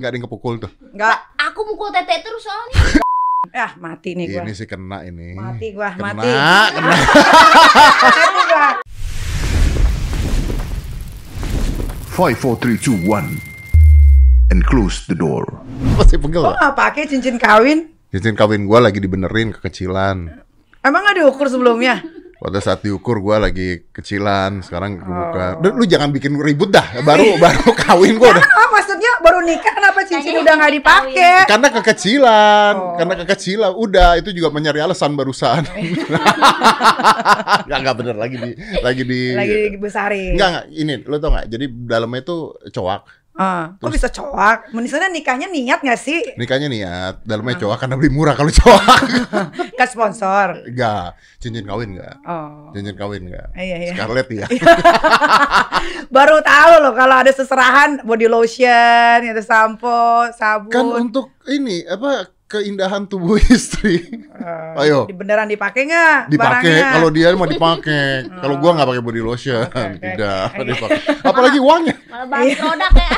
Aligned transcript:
Nggak 0.00 0.08
ada 0.08 0.16
yang 0.16 0.24
kepukul 0.24 0.54
tuh. 0.56 0.72
Enggak. 0.96 1.18
Aku 1.36 1.60
mukul 1.68 1.92
tete 1.92 2.24
terus 2.24 2.42
soalnya. 2.44 2.80
Ah, 3.52 3.76
mati 3.76 4.16
nih 4.16 4.32
gua. 4.32 4.48
Ini 4.48 4.52
sih 4.56 4.64
kena 4.64 5.04
ini. 5.04 5.36
Mati 5.36 5.76
gua, 5.76 5.92
kena, 5.92 6.16
mati. 6.16 6.24
Kena. 6.72 6.96
Mati 8.00 8.42
gua. 8.48 8.68
Five, 12.08 12.40
four, 12.40 12.56
three, 12.56 12.80
two, 12.80 12.96
one, 13.04 13.36
and 14.48 14.64
close 14.64 15.04
the 15.04 15.12
door. 15.12 15.44
Masih 16.00 16.16
pegel 16.16 16.40
Kok 16.40 16.48
nggak? 16.48 16.64
nggak 16.64 16.74
pakai 16.80 17.02
cincin 17.04 17.36
kawin? 17.36 17.92
Cincin 18.08 18.32
kawin 18.32 18.64
gua 18.64 18.88
lagi 18.88 19.04
dibenerin 19.04 19.52
kekecilan. 19.52 20.32
Emang 20.80 21.00
nggak 21.04 21.20
diukur 21.20 21.44
sebelumnya? 21.52 22.00
Pada 22.42 22.58
saat 22.58 22.82
diukur 22.82 23.22
gua 23.22 23.38
lagi 23.38 23.86
kecilan, 23.94 24.66
sekarang 24.66 24.98
Oh. 24.98 25.06
kebuka. 25.06 25.46
Dan 25.62 25.78
lu 25.78 25.86
jangan 25.86 26.10
bikin 26.10 26.34
ribut 26.34 26.68
dah. 26.68 26.82
Baru 27.00 27.38
baru 27.38 27.70
kawin 27.86 28.18
gua 28.18 28.34
udah. 28.34 28.42
Oh, 28.42 28.68
maksudnya 28.74 29.12
baru 29.22 29.46
nikah 29.46 29.70
kenapa 29.70 30.02
cincin 30.02 30.42
udah 30.42 30.54
nggak 30.58 30.72
dipakai? 30.74 31.46
Karena 31.46 31.68
kekecilan, 31.70 32.72
Oh. 32.74 32.98
karena 32.98 33.14
kekecilan. 33.22 33.72
Udah, 33.78 34.18
itu 34.18 34.34
juga 34.34 34.50
mencari 34.50 34.82
alasan 34.82 35.14
barusan. 35.14 35.62
Enggak 37.70 37.78
enggak 37.78 37.96
bener 37.96 38.16
lagi 38.18 38.36
di 38.36 38.50
lagi 38.82 39.02
di 39.06 39.20
Lagi 39.32 39.56
dibesarin. 39.72 40.34
Enggak 40.34 40.48
enggak, 40.50 40.64
ini 40.74 40.94
lu 40.98 41.16
tau 41.18 41.30
nggak? 41.30 41.46
Jadi 41.46 41.64
dalamnya 41.86 42.20
itu 42.20 42.36
cowak. 42.74 43.00
Ah, 43.32 43.72
kok 43.80 43.88
bisa 43.88 44.12
coak? 44.12 44.68
Misalnya 44.76 45.08
nikahnya 45.08 45.48
niat 45.48 45.80
nggak 45.80 45.96
sih? 45.96 46.20
Nikahnya 46.36 46.68
niat, 46.68 47.24
dalamnya 47.24 47.64
cowok 47.64 47.76
karena 47.80 47.96
beli 47.96 48.12
murah 48.12 48.36
kalau 48.36 48.52
cowok. 48.52 48.84
Kan 49.80 49.88
sponsor. 49.88 50.68
enggak, 50.68 51.16
cincin 51.40 51.64
kawin 51.64 51.96
enggak. 51.96 52.20
Oh. 52.28 52.68
Cincin 52.76 52.92
kawin 52.92 53.32
enggak. 53.32 53.48
Iya, 53.56 53.76
iya. 53.88 53.92
Scarlett 53.96 54.28
ya. 54.28 54.46
Baru 56.14 56.44
tahu 56.44 56.72
loh 56.84 56.92
kalau 56.92 57.16
ada 57.24 57.32
seserahan 57.32 58.04
body 58.04 58.28
lotion, 58.28 59.18
ada 59.24 59.40
sampo, 59.40 60.28
sabun. 60.36 60.68
kan 60.68 60.84
untuk 61.00 61.32
ini 61.48 61.88
apa 61.88 62.28
keindahan 62.52 63.02
tubuh 63.04 63.40
istri. 63.48 64.04
Eh, 64.22 64.80
Ayo. 64.80 65.08
di- 65.08 65.14
Beneran 65.14 65.46
dipakai 65.46 65.88
nggak? 65.88 66.28
Dipakai 66.28 66.76
kalau 66.92 67.08
dia 67.08 67.32
mau 67.32 67.46
dipakai. 67.46 68.28
Kalau 68.42 68.56
gua 68.56 68.70
nggak 68.74 68.88
pakai 68.88 69.02
body 69.02 69.20
lotion, 69.20 69.62
Oke, 69.62 69.72
oke, 69.72 69.96
tidak 69.96 70.42
oke. 70.50 70.64
dipakai. 70.68 70.98
Apalagi 71.22 71.58
uangnya. 71.58 71.94
Malah 72.06 72.26
bahas 72.26 72.44
Iya. 72.44 72.56
produk 72.58 72.92
ya. 72.92 73.10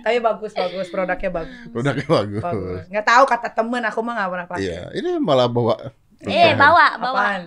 Tapi 0.00 0.16
bagus 0.18 0.52
bagus 0.52 0.86
produknya 0.88 1.30
bagus. 1.30 1.56
Produknya 1.68 2.06
bagus. 2.06 2.42
Bagus. 2.42 2.80
Nggak 2.88 3.06
tahu 3.06 3.24
kata 3.24 3.48
temen 3.52 3.82
aku 3.82 3.98
mah 4.00 4.12
nggak 4.14 4.28
pernah 4.28 4.46
pakai. 4.48 4.62
Iya, 4.62 4.80
ini 4.92 5.08
malah 5.16 5.46
bawa 5.46 5.74
eh, 6.20 6.54
bawa, 6.54 6.86
bawa. 6.96 7.18
Apaan? 7.18 7.42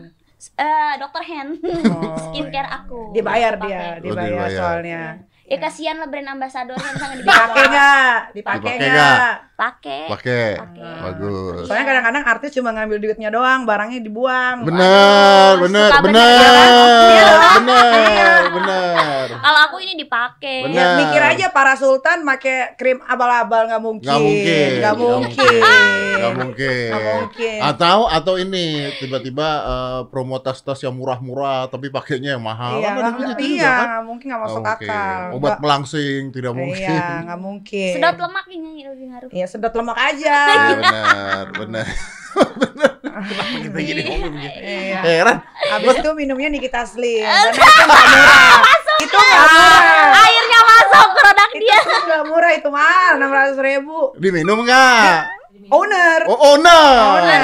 Eh, 0.53 0.93
dokter 0.97 1.23
hand. 1.25 1.57
Oh, 1.57 2.15
Skincare 2.29 2.63
iya. 2.63 2.77
aku. 2.77 2.99
Dibayar 3.11 3.53
Pakai. 3.55 3.65
dia, 3.65 3.81
Oh, 3.81 3.93
dibayar 4.03 4.29
dibayar. 4.31 4.51
soalnya. 4.53 5.03
Ya 5.45 5.61
kasihan 5.61 6.01
lah 6.01 6.09
brand 6.09 6.25
ambassadornya 6.25 6.89
misalnya 6.89 7.17
Dipakai 7.21 7.63
nggak? 7.69 8.17
Dipakai 8.33 8.73
nggak? 8.81 9.33
Pakai. 9.55 10.01
pakai. 10.09 10.49
Pakai. 10.57 10.93
Bagus. 11.05 11.69
Soalnya 11.69 11.85
kadang-kadang 11.85 12.23
artis 12.25 12.49
cuma 12.57 12.73
ngambil 12.73 12.97
duitnya 12.97 13.29
doang, 13.29 13.61
barangnya 13.63 14.01
dibuang. 14.01 14.65
Benar, 14.65 14.81
Aduh, 15.55 15.69
benar, 15.69 15.89
suka 15.93 16.01
benar, 16.01 16.27
Iya. 17.05 17.29
benar, 17.61 18.41
benar. 18.51 19.25
Kalau 19.37 19.59
aku 19.69 19.77
ini 19.85 19.93
dipakai. 19.95 20.57
Benar. 20.65 20.81
Ya, 20.81 20.97
mikir 20.97 21.21
aja 21.21 21.45
para 21.53 21.77
sultan 21.77 22.25
pakai 22.25 22.73
krim 22.73 22.97
abal-abal 23.05 23.69
nggak 23.69 23.83
mungkin. 23.85 24.09
Nggak 24.09 24.21
mungkin, 24.25 24.69
nggak 24.81 24.95
mungkin. 24.97 25.61
Gak 26.27 26.37
mungkin. 26.39 26.89
Nggak 26.89 27.03
mungkin. 27.15 27.59
Atau 27.61 27.97
atau 28.07 28.33
ini 28.35 28.65
tiba-tiba 28.97 29.47
eh, 29.61 30.01
promo 30.07 30.37
tas-tas 30.37 30.79
yang 30.79 30.93
murah-murah 30.93 31.67
tapi 31.67 31.87
pakainya 31.87 32.33
yang 32.33 32.43
mahal. 32.43 32.77
Iya, 32.77 32.87
Kan 32.87 32.95
ada 32.95 33.01
nggak 33.01 33.11
gitu 33.11 33.25
mungkin. 33.25 33.45
juga, 33.47 33.61
Iya, 33.61 33.73
kan? 33.75 33.87
mungkin 34.03 34.25
nggak 34.25 34.41
masuk 34.41 34.61
mungkin. 34.61 34.87
akal. 34.87 35.21
Obat 35.27 35.39
Nggak- 35.45 35.61
pelangsing 35.61 36.21
tidak 36.29 36.53
mungkin. 36.53 36.87
Iya, 36.87 37.07
nggak 37.23 37.39
mungkin. 37.39 37.91
Sedot 37.93 38.17
lemak 38.17 38.45
ini 38.49 38.71
lebih 38.83 39.05
ngaruh. 39.07 39.29
Iya, 39.29 39.45
sedot 39.45 39.73
lemak 39.73 39.97
aja. 39.97 40.37
Iya 40.45 40.59
benar, 40.71 40.75
benar. 40.75 41.45
benar. 41.55 41.87
Kenapa 43.15 43.57
kita 43.63 43.79
gini 43.79 44.01
ngomong 44.03 44.27
begini? 44.29 44.59
Iya. 44.59 44.99
Heran. 45.01 45.37
Habis 45.71 45.95
itu 45.97 46.09
minumnya 46.13 46.49
Nikita 46.49 46.83
Slim. 46.83 47.23
Karena 47.23 47.55
itu 47.55 47.87
nggak 47.87 48.05
murah. 48.11 48.59
Itu 48.97 49.15
nggak 49.15 49.45
murah. 49.47 50.19
Airnya 50.19 50.59
masuk 50.61 51.07
produk 51.15 51.49
Itu 51.49 51.61
dia. 51.61 51.77
tuh 51.79 51.99
nggak 52.05 52.23
murah 52.25 52.51
itu 52.51 52.67
mah, 52.69 53.07
enam 53.15 53.31
ratus 53.31 53.57
ribu. 53.57 53.99
Diminum 54.15 54.59
nggak? 54.61 55.15
Owner. 55.71 56.19
Oh, 56.29 56.55
owner. 56.55 56.93
Owner. 57.21 57.41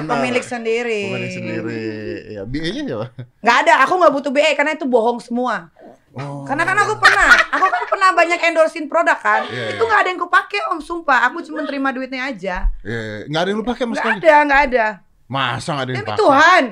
Owner. 0.00 0.08
Pemilik 0.08 0.44
sendiri. 0.44 1.02
Pemilik 1.12 1.32
sendiri. 1.32 1.84
Ya, 2.32 2.42
BE-nya 2.48 2.82
siapa? 2.88 3.06
Nggak 3.44 3.56
ada, 3.66 3.74
aku 3.84 3.92
nggak 4.00 4.12
butuh 4.16 4.30
BE 4.32 4.50
karena 4.56 4.72
itu 4.76 4.86
bohong 4.88 5.20
semua. 5.20 5.68
Oh. 6.10 6.42
Karena 6.42 6.66
kan 6.66 6.74
aku 6.74 6.98
pernah, 6.98 7.30
aku 7.54 7.66
kan 7.70 7.84
pernah 7.86 8.10
banyak 8.10 8.40
endorsein 8.42 8.90
produk 8.90 9.14
kan. 9.20 9.46
Iya, 9.46 9.78
itu 9.78 9.82
iya. 9.82 9.88
nggak 9.88 10.00
ada 10.02 10.08
yang 10.10 10.20
kupake 10.20 10.58
om, 10.72 10.78
sumpah. 10.82 11.30
Aku 11.30 11.38
cuma 11.46 11.62
terima 11.62 11.94
duitnya 11.94 12.26
aja. 12.26 12.66
Ya, 12.82 13.00
nggak 13.30 13.40
ada 13.44 13.48
yang 13.54 13.58
lu 13.62 13.66
pakai 13.66 13.84
mas 13.86 14.00
Nggak 14.00 14.06
sekali. 14.18 14.26
ada, 14.26 14.34
nggak 14.42 14.62
ada. 14.66 14.86
Masa 15.30 15.68
nggak 15.76 15.84
ada 15.86 15.92
yang 15.94 16.06
pakai? 16.06 16.18
Tuhan, 16.18 16.64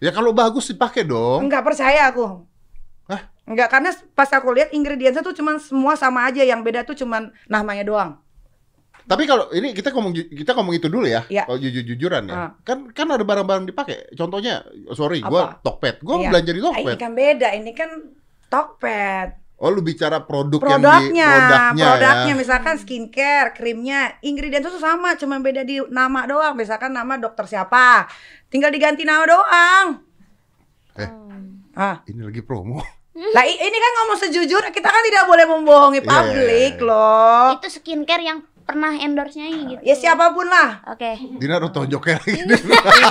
Ya 0.00 0.10
kalau 0.16 0.32
bagus 0.32 0.64
dipakai 0.72 1.04
dong. 1.04 1.44
nggak 1.44 1.60
percaya 1.60 2.08
aku. 2.08 2.40
Hah? 3.04 3.28
Nggak, 3.44 3.68
karena 3.68 3.90
pas 4.16 4.32
aku 4.32 4.48
lihat 4.56 4.72
ingredientsnya 4.72 5.20
tuh 5.20 5.36
cuman 5.36 5.60
semua 5.60 5.92
sama 6.00 6.24
aja. 6.24 6.40
Yang 6.40 6.60
beda 6.64 6.80
tuh 6.88 6.96
cuman 6.96 7.28
namanya 7.52 7.84
doang. 7.84 8.10
Tapi 9.10 9.26
kalau 9.26 9.50
ini 9.50 9.74
kita 9.74 9.90
ngomong 9.90 10.14
kita 10.14 10.54
ngomong 10.54 10.70
itu 10.72 10.86
dulu 10.86 11.02
ya. 11.02 11.26
Iya. 11.26 11.42
Kalau 11.42 11.58
jujur-jujuran 11.58 12.22
ya. 12.24 12.34
Ah. 12.36 12.50
Kan 12.62 12.94
kan 12.94 13.10
ada 13.10 13.26
barang-barang 13.26 13.66
dipakai. 13.66 14.14
Contohnya, 14.14 14.62
sorry, 14.94 15.18
gua? 15.18 15.58
Tokped. 15.58 15.98
Gua 16.00 16.22
Iya. 16.22 16.30
belanja 16.30 16.50
di 16.50 16.60
Ah, 16.60 16.62
ini 16.62 16.70
Tokped. 16.86 16.96
kan 16.96 17.12
beda, 17.12 17.48
ini 17.52 17.72
kan 17.74 17.90
Tokped. 18.46 19.28
Oh, 19.58 19.68
lu 19.68 19.82
bicara 19.82 20.24
produk 20.24 20.56
yang 20.58 20.80
di 20.80 20.88
produknya, 20.88 21.28
produknya, 21.28 21.86
produknya 21.92 22.24
ya. 22.24 22.34
misalkan 22.34 22.74
skincare, 22.78 23.52
krimnya, 23.52 24.00
ingredient 24.20 24.64
itu 24.64 24.78
sama, 24.78 25.12
cuma 25.14 25.36
beda 25.36 25.62
di 25.62 25.84
nama 25.90 26.24
doang. 26.24 26.56
Misalkan 26.56 26.88
nama 26.90 27.20
dokter 27.20 27.44
siapa, 27.44 28.08
tinggal 28.48 28.70
diganti 28.70 29.04
nama 29.04 29.20
doang. 29.22 30.00
Eh, 30.96 31.10
Ah, 31.72 32.00
ini 32.06 32.24
lagi 32.24 32.40
promo. 32.40 32.80
lah 33.12 33.44
i- 33.44 33.60
ini 33.60 33.76
kan 33.76 33.92
ngomong 34.00 34.18
sejujurnya, 34.18 34.70
kita 34.70 34.88
kan 34.88 35.02
tidak 35.04 35.28
boleh 35.28 35.44
membohongi 35.44 36.00
Iya, 36.00 36.08
publik 36.08 36.48
iya, 36.72 36.80
iya. 36.80 36.88
loh. 36.88 37.46
Itu 37.60 37.68
skincare 37.68 38.24
yang 38.24 38.38
pernah 38.70 38.94
endorse-nya 38.94 39.46
ini 39.46 39.62
gitu. 39.68 39.82
Ya 39.82 39.94
siapa 39.94 40.30
pun 40.30 40.46
lah. 40.46 40.78
Oke. 40.86 41.18
Dina 41.36 41.58
udah 41.58 41.68
tonjoknya 41.68 42.16
lagi. 42.16 42.38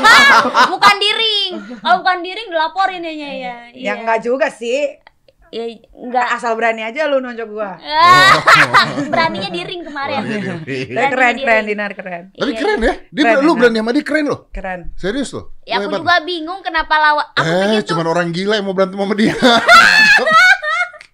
bukan 0.71 0.95
diring. 0.97 1.51
Kalau 1.77 1.95
bukan 1.99 2.17
diring 2.19 2.47
dilaporin 2.47 3.01
ya 3.01 3.11
ya. 3.11 3.29
ya. 3.29 3.55
Ya 3.75 3.91
enggak 3.95 4.19
juga 4.21 4.47
sih. 4.47 4.95
Ya 5.49 5.65
enggak. 5.91 6.27
Asal 6.31 6.53
berani 6.53 6.81
aja 6.81 7.05
lu 7.05 7.19
nonjok 7.19 7.47
gua. 7.49 7.75
Beraninya 9.11 9.49
diring 9.49 9.81
kemarin. 9.81 10.21
Tapi 10.61 10.75
keren, 10.87 11.35
keren, 11.35 11.63
Dinar, 11.65 11.91
keren. 11.91 12.23
Tapi 12.31 12.47
Iya, 12.47 12.59
keren 12.59 12.77
ya. 12.79 12.93
Dia 13.09 13.23
Keren, 13.25 13.37
lu 13.39 13.51
keren. 13.51 13.59
berani 13.59 13.77
sama 13.77 13.91
dia 13.91 14.05
keren 14.05 14.25
loh. 14.25 14.39
Keren. 14.49 14.79
Serius 14.93 15.33
loh. 15.33 15.57
Ya 15.65 15.77
aku 15.77 15.91
juga 15.91 16.21
bingung 16.21 16.61
kenapa 16.61 16.95
lawan 16.95 17.25
aku 17.33 17.49
eh, 17.75 17.81
cuman 17.83 18.05
orang 18.07 18.27
gila 18.29 18.55
yang 18.55 18.65
mau 18.65 18.73
berantem 18.73 18.95
sama 18.95 19.13
dia. 19.13 19.33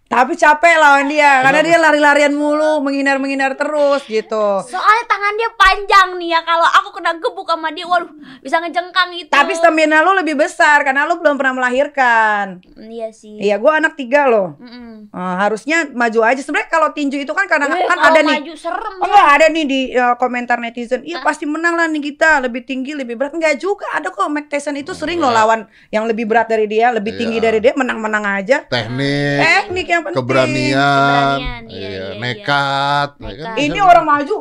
Tapi 0.05 0.33
capek 0.33 0.77
lawan 0.77 1.07
dia, 1.07 1.41
karena 1.41 1.59
dia 1.59 1.77
lari-larian 1.77 2.29
mulu, 2.31 2.77
menghindar-menghindar 2.79 3.55
terus 3.55 4.05
gitu. 4.05 4.61
soalnya 4.63 5.05
tangan 5.05 5.33
dia 5.33 5.49
panjang 5.51 6.07
nih 6.15 6.29
ya 6.29 6.41
kalau 6.41 6.61
aku 6.63 6.89
kena 6.93 7.17
gebuk 7.17 7.43
sama 7.43 7.69
dia 7.69 7.83
waduh 7.83 8.13
bisa 8.39 8.59
ngejengkang 8.59 9.09
gitu. 9.11 9.27
Tapi 9.27 9.51
stamina 9.51 9.99
lu 9.99 10.13
lebih 10.13 10.37
besar 10.37 10.81
karena 10.81 11.03
lu 11.03 11.17
belum 11.17 11.35
pernah 11.35 11.57
melahirkan. 11.57 12.61
Mm, 12.69 12.87
Iya 12.87 13.09
sih. 13.09 13.33
Iya, 13.35 13.57
gua 13.57 13.77
anak 13.77 13.95
tiga 13.95 14.25
loh. 14.25 14.53
Mm-mm. 14.57 15.09
Eh, 15.09 15.35
harusnya 15.39 15.89
maju 15.89 16.19
aja. 16.21 16.37
Sebenarnya 16.37 16.69
kalau 16.69 16.89
tinju 16.91 17.17
itu 17.17 17.31
kan 17.31 17.45
kadang 17.45 17.71
Eh, 17.71 17.83
kan 17.83 17.97
ada 17.97 18.21
nih. 18.21 18.37
maju 18.37 18.53
serem. 18.53 18.93
Oh, 18.95 19.05
enggak 19.05 19.27
ada 19.31 19.45
nih 19.49 19.65
di 19.65 19.79
eh, 19.89 20.15
komentar 20.15 20.57
netizen. 20.59 21.01
Iya 21.01 21.19
pasti 21.21 21.43
menang 21.43 21.73
lah 21.73 21.87
nih 21.87 22.03
kita, 22.05 22.39
lebih 22.39 22.61
tinggi, 22.61 22.93
lebih 22.93 23.15
berat. 23.15 23.33
Enggak 23.33 23.57
juga. 23.57 23.89
Ada 23.91 24.09
kok 24.09 24.27
Mike 24.27 24.47
Tyson 24.47 24.75
itu 24.75 24.93
sering 24.93 25.17
loh 25.17 25.29
lawan 25.29 25.65
yang 25.89 26.05
lebih 26.05 26.25
berat 26.25 26.45
dari 26.45 26.65
dia, 26.65 26.89
lebih 26.89 27.15
tinggi 27.15 27.37
Iya. 27.37 27.45
dari 27.49 27.59
dia, 27.59 27.73
menang-menang 27.73 28.21
aja. 28.23 28.57
Teknik, 28.65 29.41
Teknik 29.41 29.87
yang 29.95 30.03
penting. 30.03 30.17
keberanian, 30.17 31.37
Keberanian, 31.37 31.61
iya, 31.65 31.87
iya, 31.87 31.89
iya, 31.89 32.05
nekat. 32.15 33.09
ya 33.13 33.23
Nekat. 33.23 33.45
kan? 33.45 33.55
Ini 33.57 33.79
orang 33.81 34.05
maju. 34.05 34.37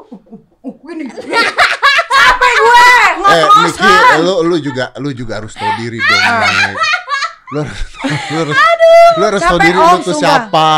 Gini. 0.65 1.05
Capek 1.07 2.53
gue, 2.61 2.87
Eh. 3.25 3.45
Niki, 3.63 3.93
lu 4.21 4.35
lu 4.43 4.57
juga 4.59 4.85
lu 4.97 5.11
juga 5.11 5.33
harus 5.39 5.53
tahu 5.53 5.71
diri 5.77 5.97
dong. 5.97 6.23
Lu 7.47 7.59
harus 7.61 7.79
lu 7.95 8.39
harus, 8.41 8.57
lu 9.15 9.25
harus 9.25 9.41
tahu 9.41 9.59
diri 9.61 9.77
lu 9.77 9.97
tuh 10.01 10.15
siapa. 10.15 10.71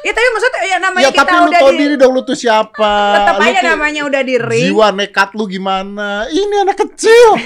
Ya 0.00 0.16
tapi 0.16 0.28
maksudnya 0.30 0.60
ya 0.64 0.78
namanya 0.78 1.04
Ya 1.04 1.10
kita 1.12 1.22
tapi 1.22 1.36
lu 1.36 1.44
udah 1.46 1.60
tahu 1.60 1.70
di 1.70 1.76
diri 1.78 1.94
dong 1.94 2.12
lu 2.12 2.22
tuh 2.22 2.32
siapa. 2.34 2.94
tetap 3.14 3.34
aja 3.38 3.60
namanya 3.66 4.00
udah 4.02 4.22
di 4.22 4.36
ring. 4.36 4.64
Jiwa 4.66 4.88
nekat 4.90 5.28
lu 5.32 5.44
gimana? 5.44 6.24
Ini 6.26 6.54
anak 6.58 6.76
kecil. 6.78 7.28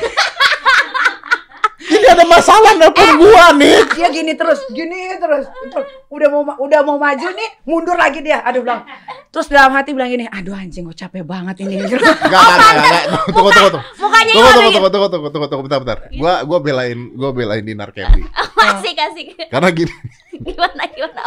Ini 1.84 2.06
ada 2.08 2.24
masalah 2.24 2.72
nelpon 2.74 3.04
gua 3.16 3.52
nih. 3.52 3.76
dia 3.92 4.08
gini 4.08 4.32
terus, 4.32 4.60
gini 4.68 5.14
terus. 5.14 5.44
Terus 5.64 5.86
udah 6.06 6.28
mau 6.28 6.42
ma- 6.42 6.56
udah 6.56 6.80
mau 6.80 6.96
maju 6.96 7.28
nih, 7.28 7.48
mundur 7.62 7.92
lagi 7.94 8.20
dia. 8.20 8.40
Aduh 8.40 8.60
bilang. 8.60 8.88
Terus 9.28 9.46
dalam 9.46 9.70
hati 9.70 9.90
bilang 9.90 10.08
gini, 10.08 10.24
aduh 10.24 10.54
anjing 10.54 10.82
gue 10.82 10.94
capek 10.94 11.20
banget 11.22 11.60
ini. 11.60 11.82
Enggak, 11.82 12.00
enggak, 12.00 12.44
enggak, 12.46 12.72
enggak. 12.78 13.04
Tunggu, 13.28 13.50
tunggu, 13.50 13.70
tunggu. 13.70 13.82
Mukanya 13.98 14.32
Tunggu, 14.32 14.38
yang 14.40 14.54
tunggu, 14.54 14.64
gitu. 14.64 14.78
tunggu, 14.78 14.88
tunggu, 14.88 15.08
tunggu, 15.10 15.28
tunggu, 15.28 15.46
tunggu, 15.46 15.62
bentar, 15.64 15.78
bentar. 15.80 15.98
Gua, 16.10 16.34
gua 16.42 16.58
belain, 16.60 16.98
gua 17.12 17.30
belain 17.30 17.62
Dinar 17.62 17.90
Candy. 17.90 18.22
Asik 18.54 18.96
asik. 18.96 19.26
Karena 19.50 19.68
gini, 19.68 19.92
Gimana 20.32 20.82
gimana? 20.88 21.24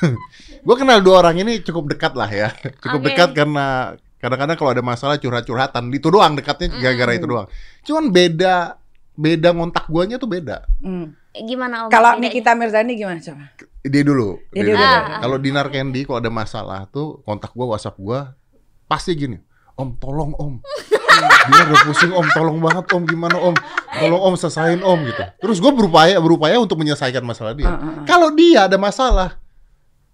Gue 0.60 0.76
kenal 0.76 1.00
dua 1.00 1.20
orang 1.20 1.40
ini 1.40 1.60
cukup 1.60 1.88
dekat 1.88 2.12
lah 2.12 2.28
ya. 2.28 2.52
Cukup 2.78 3.00
dekat 3.00 3.32
karena 3.32 3.96
kadang-kadang 4.16 4.56
kalau 4.56 4.70
ada 4.70 4.82
masalah 4.82 5.16
curhat-curhatan 5.16 5.88
itu 5.88 6.08
doang 6.08 6.36
dekatnya 6.36 6.68
gara-gara 6.74 7.12
itu 7.14 7.24
doang. 7.24 7.48
Cuman 7.80 8.12
beda 8.12 8.76
beda 9.20 9.52
ngontak 9.52 9.84
guanya 9.92 10.16
tuh 10.16 10.32
beda. 10.32 10.64
Hmm. 10.80 11.12
Gimana 11.36 11.86
Om? 11.86 11.90
Kalau? 11.92 12.16
Nikita 12.16 12.56
Mirzani 12.56 12.96
gimana 12.96 13.20
coba? 13.20 13.44
Dia 13.84 14.02
dulu. 14.02 14.40
Dia 14.50 14.64
dia 14.64 14.72
dulu. 14.72 14.80
dulu. 14.80 14.96
Ah. 14.96 15.20
Kalau 15.20 15.36
Dinar 15.36 15.68
Candy 15.68 16.00
kalau 16.08 16.18
ada 16.24 16.32
masalah 16.32 16.80
tuh 16.88 17.20
kontak 17.28 17.52
gua 17.52 17.76
WhatsApp 17.76 18.00
gua 18.00 18.32
pasti 18.88 19.12
gini. 19.12 19.36
Om 19.76 20.00
tolong 20.00 20.32
om. 20.40 20.58
Dia 21.20 21.68
udah 21.68 21.80
pusing 21.88 22.12
om, 22.12 22.24
tolong 22.32 22.60
banget 22.60 22.84
om 22.96 23.02
gimana 23.04 23.36
om, 23.36 23.52
tolong 23.96 24.20
om 24.20 24.34
selesain 24.36 24.80
om 24.80 25.00
gitu. 25.04 25.24
Terus 25.40 25.56
gue 25.60 25.72
berupaya 25.72 26.16
berupaya 26.20 26.56
untuk 26.60 26.80
menyelesaikan 26.80 27.24
masalah 27.24 27.52
dia. 27.52 27.68
Ah, 27.68 27.76
ah, 27.76 27.92
ah. 28.00 28.04
Kalau 28.08 28.32
dia 28.32 28.68
ada 28.68 28.76
masalah, 28.80 29.36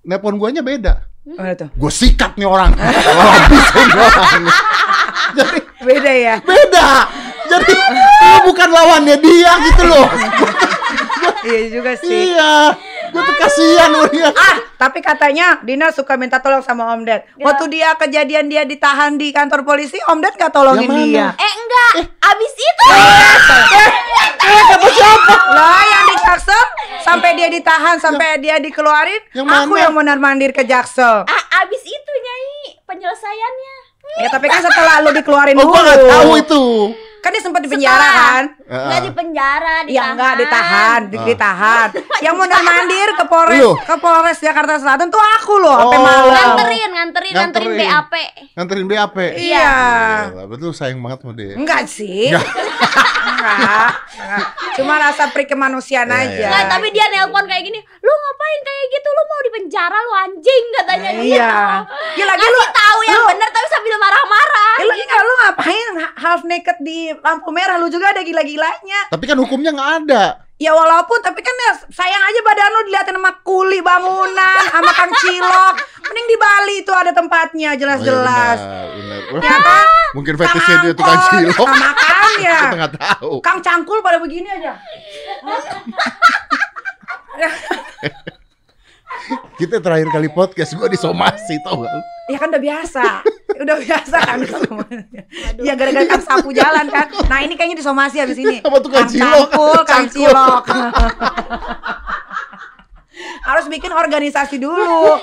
nelpon 0.07 0.39
guanya 0.39 0.63
beda. 0.67 1.07
Tuh? 1.27 1.71
Gue 1.79 1.93
sikat 1.95 2.39
nih 2.39 2.47
orang, 2.47 2.75
oh, 2.79 3.27
orang. 3.99 4.45
Jadi 5.39 5.59
Beda 5.83 6.13
ya. 6.15 6.37
beda. 6.43 6.89
Jadi 7.47 7.73
lu 7.73 8.39
bukan 8.45 8.69
lawannya 8.69 9.17
dia 9.17 9.53
gitu 9.63 9.83
loh. 9.85 10.07
iya 11.43 11.63
juga 11.71 11.93
sih. 11.95 12.11
iya, 12.29 12.75
gue 13.07 13.23
tuh 13.23 13.37
kasihan 13.37 13.91
dia. 14.09 14.31
Ah, 14.31 14.57
tapi 14.77 14.99
katanya 15.01 15.59
Dina 15.61 15.91
suka 15.91 16.15
minta 16.15 16.39
tolong 16.39 16.61
sama 16.61 16.91
Om 16.93 17.03
Ded. 17.03 17.23
Ya. 17.33 17.45
Waktu 17.45 17.65
dia 17.69 17.89
kejadian 17.95 18.47
dia 18.47 18.63
ditahan 18.63 19.15
di 19.15 19.31
kantor 19.31 19.63
polisi, 19.63 19.99
Om 20.03 20.19
Ded 20.19 20.35
gak 20.35 20.51
tolongin 20.51 20.85
Yang 20.85 20.91
mana? 20.93 21.07
dia. 21.07 21.27
Eh 21.37 21.53
enggak, 21.55 21.93
abis 22.25 22.53
itu 22.53 22.85
Eh, 24.39 24.63
siapa 24.63 24.89
siapa? 24.89 25.35
Lah 25.51 25.83
yang 25.85 26.05
di 26.05 26.17
Jaksel 26.17 26.63
sampai 27.01 27.31
dia 27.35 27.49
ditahan 27.49 27.97
sampai 27.99 28.39
dia 28.39 28.59
dikeluarin, 28.59 29.23
Yang 29.33 29.47
aku 29.49 29.73
mana? 29.73 29.83
yang 29.83 29.93
mondar 29.93 30.19
mandir 30.19 30.51
ke 30.51 30.63
Jaksel. 30.63 31.23
ah, 31.25 31.43
abis 31.57 31.83
itu 31.83 32.13
nyai 32.17 32.51
penyelesaiannya. 32.85 33.75
Ya 34.17 34.29
tapi 34.31 34.47
kan 34.47 34.63
setelah 34.63 35.03
lu 35.03 35.11
dikeluarin 35.13 35.55
Oh, 35.57 35.63
dulu. 35.63 35.73
gue 35.73 35.83
gak 35.85 35.99
tahu 36.09 36.31
itu. 36.37 36.65
Kan 37.27 37.35
dia 37.35 37.43
sempat 37.43 37.59
di 37.59 37.67
penjara 37.67 38.07
kan? 38.07 38.43
Enggak 38.63 39.01
di 39.03 39.11
penjara, 39.11 39.75
ditahan. 39.83 39.91
Ya 39.91 40.03
enggak 40.09 40.33
ditahan, 40.39 41.01
di- 41.11 41.17
Ah. 41.17 41.25
ditahan. 41.27 41.89
yang 42.23 42.33
mondar 42.33 42.61
mandir 42.61 43.09
ke 43.13 43.25
Polres 43.27 43.59
Lu? 43.59 43.73
ke 43.75 43.95
Polres 43.97 44.39
Jakarta 44.39 44.77
Selatan 44.77 45.09
tuh 45.09 45.19
aku 45.19 45.59
loh, 45.59 45.75
sampai 45.77 45.93
Oh. 45.93 46.01
malam. 46.01 46.31
Nganterin, 46.31 46.89
nganterin, 46.93 47.33
nganterin, 47.35 47.69
Nganterin. 47.69 47.91
BAP. 47.91 48.13
Nganterin 48.55 48.85
BAP. 48.87 49.17
Iya. 49.35 49.69
Gila, 50.31 50.43
Betul 50.47 50.71
sayang 50.71 51.01
banget 51.01 51.19
sama 51.21 51.33
dia. 51.35 51.53
Enggak 51.53 51.81
sih. 51.85 52.31
Enggak. 52.31 52.47
Cuma 54.77 54.95
rasa 54.97 55.29
pri 55.29 55.45
kemanusiaan 55.45 56.07
Ya, 56.07 56.15
aja. 56.21 56.33
ya. 56.33 56.47
Enggak, 56.47 56.65
tapi 56.69 56.87
dia 56.91 57.05
nelpon 57.09 57.43
kayak 57.43 57.63
gini. 57.65 57.79
Lu 57.81 58.13
ngapain 58.13 58.59
kayak 58.63 58.85
gitu? 58.93 59.09
Lu 59.09 59.23
mau 59.25 59.41
di 59.41 59.51
penjara 59.53 59.97
lu 59.99 60.13
anjing 60.15 60.65
katanya 60.75 61.09
dia. 61.13 61.23
Iya. 61.27 61.51
Ya 62.15 62.25
lagi 62.25 62.45
lu 62.47 62.61
tahu 62.63 62.99
yang 63.03 63.17
lu- 63.17 63.27
bener 63.29 63.49
tapi 63.51 63.67
sambil 63.69 63.95
marah-marah. 63.97 64.75
Lagi 64.79 65.03
nggak 65.03 65.23
lu 65.23 65.33
ngapain 65.39 65.87
half 66.17 66.41
naked 66.45 66.77
di 66.81 66.99
lampu 67.23 67.51
merah 67.53 67.79
lu 67.81 67.89
juga 67.89 68.11
ada 68.13 68.23
gila-gilanya. 68.25 69.01
Tapi 69.13 69.25
kan 69.29 69.39
hukumnya 69.41 69.73
nggak 69.73 69.93
ada. 70.05 70.25
Ya 70.57 70.73
walaupun 70.73 71.21
tapi 71.21 71.45
kan 71.45 71.53
ya 71.53 71.77
sayang 71.93 72.25
aja 72.25 72.41
badan 72.41 72.73
lu 72.73 72.89
diliatin 72.89 73.21
sama 73.21 73.29
kuli 73.45 73.85
bangunan 73.85 74.65
sama 74.73 74.89
Kang 74.97 75.13
Cilok. 75.13 75.75
Mending 76.09 76.27
di 76.33 76.37
Bali 76.41 76.81
itu 76.81 76.93
ada 76.97 77.13
tempatnya 77.13 77.77
jelas-jelas. 77.77 78.59
Oh, 78.65 78.65
iya, 78.65 78.89
benar, 78.97 79.21
benar. 79.29 79.45
Ya 79.45 79.57
kan? 79.61 79.85
Mungkin 80.17 80.35
fetishnya 80.41 80.77
dia 80.81 80.97
tukang 80.97 81.21
cilok. 81.29 81.69
Nah, 81.69 81.77
makanya. 81.77 82.57
Kita 82.65 82.77
nggak 82.81 82.95
tahu. 82.97 83.45
Kang 83.45 83.61
Cangkul 83.61 84.01
pada 84.01 84.17
begini 84.17 84.49
aja. 84.49 84.73
Kita 89.57 89.81
terakhir 89.81 90.13
kali 90.13 90.29
podcast 90.31 90.77
gue 90.77 90.89
disomasi 90.93 91.57
tau 91.65 91.83
gak? 91.83 91.93
Ya 92.29 92.37
kan 92.37 92.49
udah 92.53 92.63
biasa. 92.63 93.05
Udah 93.57 93.77
biasa 93.81 94.17
kan 94.21 94.39
semuanya. 94.45 95.23
Ya 95.63 95.73
gara-gara 95.73 96.05
Kang 96.05 96.25
Sapu 96.25 96.53
jalan 96.53 96.87
kan. 96.93 97.09
Nah, 97.31 97.41
ini 97.41 97.57
kayaknya 97.57 97.81
disomasi 97.81 98.21
habis 98.21 98.37
ini. 98.37 98.61
Apa 98.61 98.77
tuh 98.83 98.91
Kang 98.93 99.09
Kang 99.09 99.15
Cilok? 99.15 99.49
Cangkul, 99.51 99.79
Kang 99.87 100.07
Cangkul. 100.11 100.29
Cilok. 100.29 100.65
Harus 103.47 103.65
bikin 103.71 103.93
organisasi 103.95 104.61
dulu. 104.61 105.17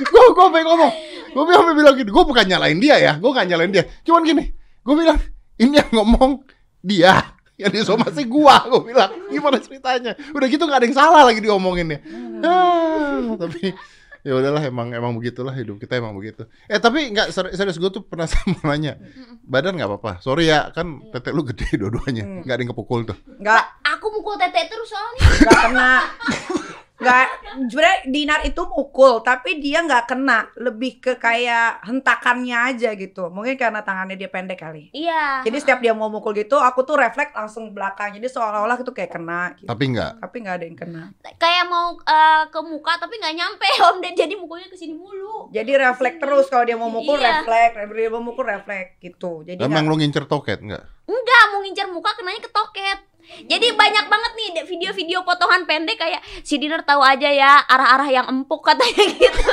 Gue 0.00 0.24
gue 0.32 0.46
pengen 0.50 0.66
ngomong. 0.66 0.92
Gue 1.30 1.52
sampai 1.52 1.74
bilang 1.76 1.94
gini. 1.94 2.10
Gue 2.10 2.24
bukan 2.24 2.44
nyalain 2.48 2.78
dia 2.80 2.96
ya. 2.98 3.12
Gue 3.20 3.30
gak 3.30 3.46
nyalain 3.46 3.70
dia. 3.70 3.84
Cuman 4.02 4.24
gini. 4.24 4.44
Gue 4.82 4.94
bilang 4.96 5.20
ini 5.60 5.78
yang 5.78 5.90
ngomong 5.92 6.42
dia. 6.80 7.35
Yang 7.56 7.72
disomasi 7.82 8.22
gua, 8.24 8.60
gue 8.64 8.82
bilang 8.84 9.08
gimana 9.26 9.56
ceritanya? 9.56 10.12
Udah 10.30 10.46
gitu 10.46 10.64
gak 10.64 10.76
ada 10.76 10.86
yang 10.86 10.92
salah 10.94 11.22
lagi 11.24 11.40
diomonginnya. 11.40 12.04
Ah, 12.44 13.32
tapi 13.34 13.72
ya 14.20 14.34
udahlah 14.34 14.60
emang 14.60 14.90
emang 14.90 15.14
begitulah 15.14 15.54
hidup 15.54 15.78
kita 15.78 15.96
emang 15.96 16.12
begitu. 16.12 16.44
Eh 16.66 16.76
tapi 16.76 17.08
nggak 17.08 17.30
ser- 17.30 17.54
serius 17.54 17.78
gue 17.78 17.88
tuh 17.88 18.02
pernah 18.02 18.26
sama 18.32 18.60
nanya 18.66 19.00
badan 19.40 19.78
nggak 19.78 19.88
apa-apa. 19.88 20.12
Sorry 20.20 20.50
ya 20.50 20.68
kan 20.68 21.00
tete 21.10 21.30
lu 21.30 21.42
gede 21.42 21.78
dua-duanya, 21.78 22.44
nggak 22.44 22.54
ada 22.54 22.60
yang 22.60 22.72
kepukul 22.74 23.06
tuh. 23.06 23.16
Enggak, 23.38 23.64
Aku 23.86 24.12
mukul 24.12 24.36
tete 24.36 24.68
terus 24.68 24.92
soalnya. 24.92 25.22
enggak 25.24 25.60
kena. 25.64 25.92
Enggak, 26.96 27.28
sebenarnya 27.68 27.98
Dinar 28.06 28.40
itu 28.42 28.62
mukul, 28.66 29.20
tapi 29.20 29.58
dia 29.58 29.80
nggak 29.80 30.04
kena. 30.06 30.48
Lebih 30.56 30.98
ke 30.98 31.12
kayak 31.16 31.84
hentakannya 31.84 32.56
aja 32.72 32.90
gitu. 32.92 33.28
Mungkin 33.28 33.54
karena 33.54 33.80
tangannya 33.80 34.14
dia 34.14 34.26
pendek 34.26 34.56
kali. 34.58 34.88
Iya. 34.90 35.44
Jadi 35.44 35.56
setiap 35.58 35.78
dia 35.78 35.92
mau 35.92 36.08
mukul 36.08 36.32
gitu, 36.32 36.56
aku 36.56 36.82
tuh 36.82 36.96
refleks 36.96 37.30
langsung 37.30 37.70
belakang. 37.70 38.16
Jadi 38.16 38.26
seolah-olah 38.26 38.76
itu 38.76 38.90
kayak 38.90 39.12
kena 39.12 39.52
gitu. 39.54 39.68
Tapi 39.68 39.84
nggak. 39.88 40.12
Tapi 40.18 40.36
nggak 40.38 40.54
ada 40.54 40.64
yang 40.64 40.78
kena. 40.78 41.02
Kayak 41.36 41.64
mau 41.66 41.86
eh, 41.98 42.42
ke 42.48 42.60
muka 42.62 42.92
tapi 42.96 43.14
nggak 43.16 43.34
nyampe 43.34 43.66
Om 43.86 43.96
Ded 44.00 44.14
jadi 44.16 44.34
mukulnya 44.34 44.66
ke 44.66 44.76
sini 44.76 44.94
mulu. 44.94 45.52
Jadi 45.52 45.76
refleks 45.76 46.16
terus 46.16 46.48
kalau 46.48 46.64
dia 46.64 46.74
mau 46.74 46.88
mukul 46.88 47.16
Iya. 47.16 47.44
refleks, 47.44 47.76
dia 47.92 48.08
mau 48.08 48.24
mukul 48.24 48.44
refleks 48.46 48.96
gitu. 48.98 49.44
Jadi 49.44 49.60
Emang 49.60 49.84
nggak- 49.84 49.90
lu 49.90 50.00
ngincer 50.00 50.24
toket 50.24 50.58
nggak? 50.58 50.84
Enggak, 51.06 51.42
mau 51.52 51.60
ngincer 51.60 51.86
muka 51.86 52.10
kenanya 52.14 52.40
ke 52.40 52.50
toket. 52.50 52.98
Jadi 53.26 53.66
banyak 53.72 54.06
banget 54.06 54.32
nih 54.32 54.48
de- 54.52 54.66
video-video 54.66 55.20
potongan 55.20 55.64
pendek 55.64 55.96
kayak 55.96 56.18
si 56.40 56.56
Dinner 56.56 56.80
tahu 56.80 57.00
aja 57.00 57.26
ya 57.26 57.60
arah-arah 57.60 58.08
yang 58.08 58.26
empuk 58.26 58.62
katanya 58.62 59.04
gitu. 59.16 59.50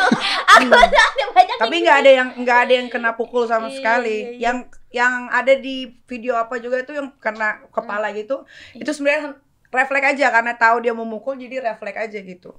Aku 0.51 0.69
ada 0.69 1.01
banyak 1.29 1.55
tapi 1.57 1.75
yang 1.75 1.83
nggak 1.83 1.97
gitu. 1.97 2.03
ada 2.03 2.11
yang 2.11 2.29
nggak 2.37 2.59
ada 2.59 2.73
yang 2.73 2.87
kena 2.87 3.11
pukul 3.13 3.43
sama 3.43 3.67
Iya, 3.67 3.75
sekali. 3.75 4.15
iya, 4.15 4.29
iya. 4.29 4.39
Yang 4.39 4.57
yang 4.89 5.13
ada 5.27 5.53
di 5.55 5.75
video 6.03 6.33
apa 6.33 6.57
juga 6.57 6.77
itu 6.77 6.93
yang 6.93 7.09
kena 7.17 7.65
kepala 7.69 8.07
Hmm. 8.07 8.15
gitu, 8.15 8.35
itu 8.73 8.91
sebenarnya 8.91 9.33
refleks 9.67 10.07
aja 10.07 10.27
karena 10.29 10.53
tahu 10.53 10.75
dia 10.79 10.93
mau 10.93 11.03
mukul 11.03 11.33
jadi 11.33 11.65
refleks 11.65 11.97
aja 11.99 12.19
gitu. 12.19 12.53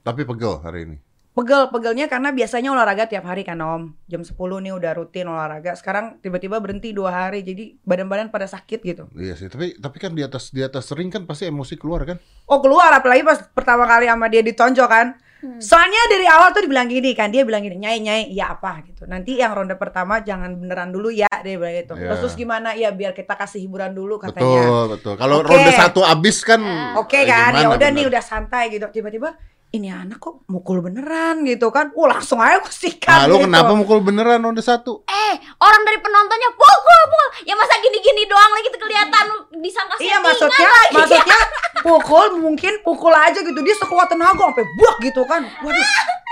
Tapi 0.00 0.24
pegel 0.24 0.56
hari 0.58 0.80
ini. 0.84 0.96
Pegel, 1.36 1.68
pegelnya 1.68 2.08
karena 2.08 2.32
biasanya 2.32 2.72
olahraga 2.72 3.04
tiap 3.12 3.28
hari 3.28 3.44
kan 3.44 3.60
Om. 3.60 3.92
Jam 4.08 4.24
10 4.24 4.40
nih 4.40 4.72
udah 4.72 4.92
rutin 4.96 5.28
olahraga. 5.28 5.76
Sekarang 5.76 6.16
tiba-tiba 6.24 6.56
berhenti 6.64 6.96
dua 6.96 7.12
hari 7.12 7.44
jadi 7.44 7.76
badan-badan 7.84 8.32
pada 8.32 8.48
sakit 8.48 8.80
gitu. 8.80 9.04
Iya 9.12 9.36
sih, 9.36 9.52
tapi 9.52 9.76
tapi 9.76 10.00
kan 10.00 10.16
di 10.16 10.24
atas 10.24 10.48
di 10.48 10.64
atas 10.64 10.88
sering 10.88 11.12
kan 11.12 11.28
pasti 11.28 11.44
emosi 11.44 11.76
keluar 11.76 12.08
kan? 12.08 12.16
Oh 12.48 12.64
keluar 12.64 12.88
apalagi 12.88 13.20
pas 13.20 13.44
pertama 13.52 13.84
kali 13.84 14.08
sama 14.08 14.32
dia 14.32 14.40
ditonjok 14.40 14.88
kan. 14.88 15.20
Hmm. 15.44 15.60
Soalnya 15.60 16.00
dari 16.08 16.24
awal 16.24 16.56
tuh 16.56 16.64
dibilang 16.64 16.88
gini 16.88 17.12
kan, 17.12 17.28
dia 17.28 17.44
bilang 17.44 17.60
gini, 17.60 17.76
nyai 17.76 18.00
nyai, 18.00 18.32
iya 18.32 18.56
apa 18.56 18.80
gitu. 18.88 19.04
Nanti 19.04 19.36
yang 19.36 19.52
ronde 19.52 19.76
pertama 19.76 20.24
jangan 20.24 20.56
beneran 20.56 20.88
dulu 20.88 21.12
ya, 21.12 21.28
dia 21.44 21.60
bilang 21.60 21.76
gitu. 21.76 21.92
Iya. 22.00 22.16
Terus 22.16 22.32
gimana? 22.32 22.72
Ya 22.72 22.88
biar 22.96 23.12
kita 23.12 23.36
kasih 23.36 23.60
hiburan 23.60 23.92
dulu 23.92 24.16
katanya. 24.16 24.64
Betul, 24.64 24.84
betul. 24.96 25.14
Kalau 25.20 25.44
Oke. 25.44 25.52
ronde 25.52 25.72
satu 25.76 26.00
abis 26.00 26.40
kan 26.40 26.64
Oke 26.96 27.20
eh, 27.20 27.28
kan, 27.28 27.52
ya 27.52 27.68
udah 27.68 27.88
nih 27.92 28.08
udah 28.08 28.22
santai 28.24 28.72
gitu. 28.72 28.88
Tiba-tiba 28.88 29.36
ini 29.76 29.88
anak 29.88 30.16
kok 30.16 30.44
mukul 30.46 30.80
beneran 30.80 31.42
gitu 31.42 31.68
kan. 31.68 31.92
Wah 31.92 32.08
langsung 32.10 32.36
aja 32.36 32.58
aku 32.58 32.68
sikat 32.68 33.08
Nah, 33.08 33.26
lu 33.26 33.36
gitu. 33.36 33.46
kenapa 33.46 33.72
mukul 33.72 34.00
beneran 34.00 34.40
ronde 34.40 34.60
satu? 34.60 35.04
Eh, 35.04 35.34
orang 35.56 35.82
dari 35.82 35.98
penontonnya 35.98 36.50
pukul, 36.50 36.74
pukul. 37.06 37.26
Ya 37.44 37.54
masa 37.54 37.76
gini-gini 37.78 38.24
doang 38.24 38.50
lagi 38.50 38.68
tuh 38.68 38.80
kelihatan 38.80 39.24
disangka 39.56 39.94
Iya 39.98 40.16
maksudnya, 40.18 40.66
lagi. 40.66 40.92
maksudnya 40.92 41.38
pukul 41.86 42.26
mungkin 42.38 42.72
pukul 42.80 43.12
aja 43.12 43.38
gitu 43.38 43.60
dia 43.60 43.76
sekuat 43.76 44.08
tenaga 44.08 44.42
sampai 44.42 44.64
buak 44.74 44.96
gitu 45.00 45.22
kan. 45.24 45.44
Waduh, 45.44 45.86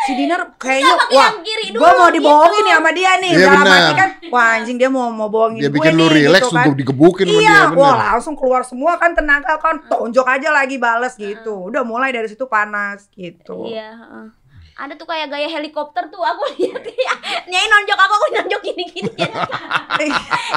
si 0.05 0.13
Dinar 0.15 0.41
kayaknya 0.55 0.85
Iya, 0.87 1.01
pakai 1.01 1.17
wah, 1.17 1.31
gue 1.73 1.91
mau 1.95 2.11
dibohongin 2.11 2.53
gitu. 2.55 2.65
nih 2.65 2.75
sama 2.75 2.91
dia 2.91 3.13
nih. 3.17 3.31
Iya, 3.31 3.47
Dalam 3.47 3.65
hati 3.67 3.93
kan, 3.95 4.09
wah 4.29 4.47
anjing 4.55 4.77
dia 4.77 4.89
mau 4.89 5.09
mau 5.09 5.29
bohongin 5.29 5.61
Dia 5.61 5.69
gue 5.69 5.77
bikin 5.77 5.93
lu 5.93 6.05
nih, 6.05 6.13
relax 6.23 6.43
gitu 6.43 6.49
kan. 6.51 6.61
untuk 6.61 6.77
digebukin 6.77 7.25
sama 7.27 7.37
Iya, 7.37 7.43
dia 7.43 7.65
wah 7.75 7.93
bener. 7.93 8.07
langsung 8.11 8.35
keluar 8.35 8.63
semua 8.63 8.93
kan 8.95 9.11
tenaga 9.13 9.55
kan 9.57 9.77
tonjok 9.83 10.27
aja 10.27 10.49
lagi 10.51 10.77
bales 10.77 11.15
gitu. 11.15 11.55
Udah 11.67 11.83
mulai 11.83 12.11
dari 12.11 12.27
situ 12.27 12.45
panas 12.47 13.09
gitu. 13.11 13.65
Iya, 13.67 13.91
heeh. 13.95 14.27
Ada 14.75 14.95
tuh 14.95 15.07
kayak 15.07 15.31
gaya 15.31 15.47
helikopter 15.49 16.03
tuh 16.09 16.19
aku 16.19 16.43
lihat 16.57 16.83
ya. 16.83 17.15
Nyai 17.49 17.65
nonjok 17.65 17.95
aku, 17.97 18.13
aku 18.13 18.27
nonjok 18.35 18.61
gini-gini. 18.65 19.13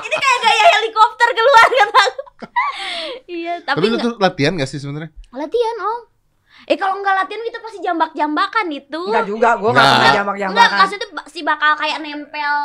Ini 0.01 0.17
kayak 0.17 0.39
gaya 0.41 0.65
helikopter 0.73 1.29
keluar 1.31 1.67
kan 1.71 1.89
aku. 1.93 2.21
iya, 3.37 3.53
tapi, 3.59 3.77
Tapi 3.77 3.85
lu 3.85 3.95
nggak- 3.95 4.05
tuh 4.07 4.13
latihan 4.17 4.53
gak 4.53 4.67
sih 4.67 4.77
sebenarnya? 4.77 5.13
latihan, 5.29 5.75
Om. 5.79 6.01
Eh 6.67 6.75
kalau 6.75 6.99
nggak 6.99 7.15
latihan 7.17 7.39
kita 7.41 7.57
pasti 7.57 7.79
jambak-jambakan 7.79 8.67
itu. 8.69 9.01
Enggak 9.01 9.23
juga, 9.25 9.49
gue 9.55 9.65
gak 9.65 9.71
Nggak. 9.71 9.79
pernah 9.79 9.95
Enggak, 9.97 10.15
jambak-jambakan. 10.17 10.77
maksudnya 10.77 11.07
ba- 11.09 11.27
si 11.27 11.39
bakal 11.41 11.71
kayak 11.73 11.97
nempel. 11.99 12.55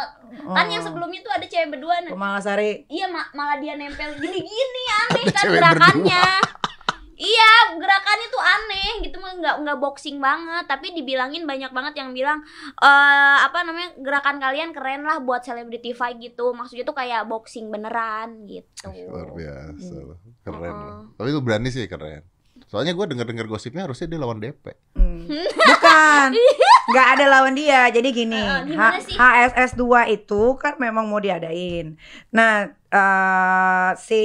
Kan 0.45 0.67
yang 0.67 0.83
Oh. 0.83 0.87
sebelumnya 0.87 1.21
tuh 1.21 1.31
ada 1.31 1.47
cewek 1.47 1.69
berdua. 1.71 1.95
Nah, 2.03 2.13
Malasari. 2.13 2.83
iya 2.89 3.07
ma- 3.07 3.31
malah 3.31 3.57
dia 3.57 3.73
nempel 3.73 4.11
gini-gini 4.17 4.83
aneh 4.99 5.23
Ada 5.23 5.31
kan 5.31 5.43
cewek 5.45 5.55
gerakannya. 5.57 6.25
Iya, 7.15 7.51
gerakannya 7.73 8.29
tuh 8.29 8.43
aneh 8.43 8.93
gitu 9.01 9.17
mah 9.17 9.31
nggak 9.33 9.57
nggak 9.61 9.79
boxing 9.79 10.19
banget, 10.19 10.67
tapi 10.67 10.91
dibilangin 10.91 11.47
banyak 11.47 11.71
banget 11.71 11.95
yang 11.95 12.11
bilang 12.11 12.43
eh 12.75 13.37
apa 13.39 13.63
namanya 13.63 13.95
gerakan 13.97 14.37
kalian 14.37 14.73
keren 14.73 15.05
lah 15.05 15.21
buat 15.21 15.39
celebrity 15.41 15.93
fight 15.93 16.19
gitu. 16.19 16.51
Maksudnya 16.51 16.83
tuh 16.83 16.97
kayak 16.97 17.23
boxing 17.25 17.71
beneran 17.71 18.43
gitu. 18.45 18.91
Luar 19.07 19.31
biasa 19.31 19.95
loh. 19.95 20.19
Keren 20.41 20.67
Oh. 20.67 20.83
loh. 20.83 20.95
Tapi 21.15 21.29
lu 21.31 21.41
berani 21.41 21.71
sih 21.71 21.87
keren. 21.87 22.27
Soalnya 22.73 22.97
gue 22.97 23.05
denger-denger 23.05 23.53
gosipnya 23.53 23.85
harusnya 23.85 24.09
dia 24.09 24.17
lawan 24.17 24.41
DP. 24.41 24.65
Hmm. 24.97 25.29
Bukan. 25.29 26.29
Nggak 26.89 27.09
ada 27.13 27.25
lawan 27.29 27.53
dia. 27.53 27.85
Jadi 27.93 28.09
gini, 28.17 28.41
gimana 28.41 28.97
H- 28.97 29.05
sih? 29.05 29.13
HSS 29.13 29.77
2 29.77 30.09
itu 30.09 30.57
kan 30.57 30.81
memang 30.81 31.05
mau 31.05 31.21
diadain. 31.21 32.01
Nah, 32.33 32.73
eh, 32.93 33.91
si 33.97 34.23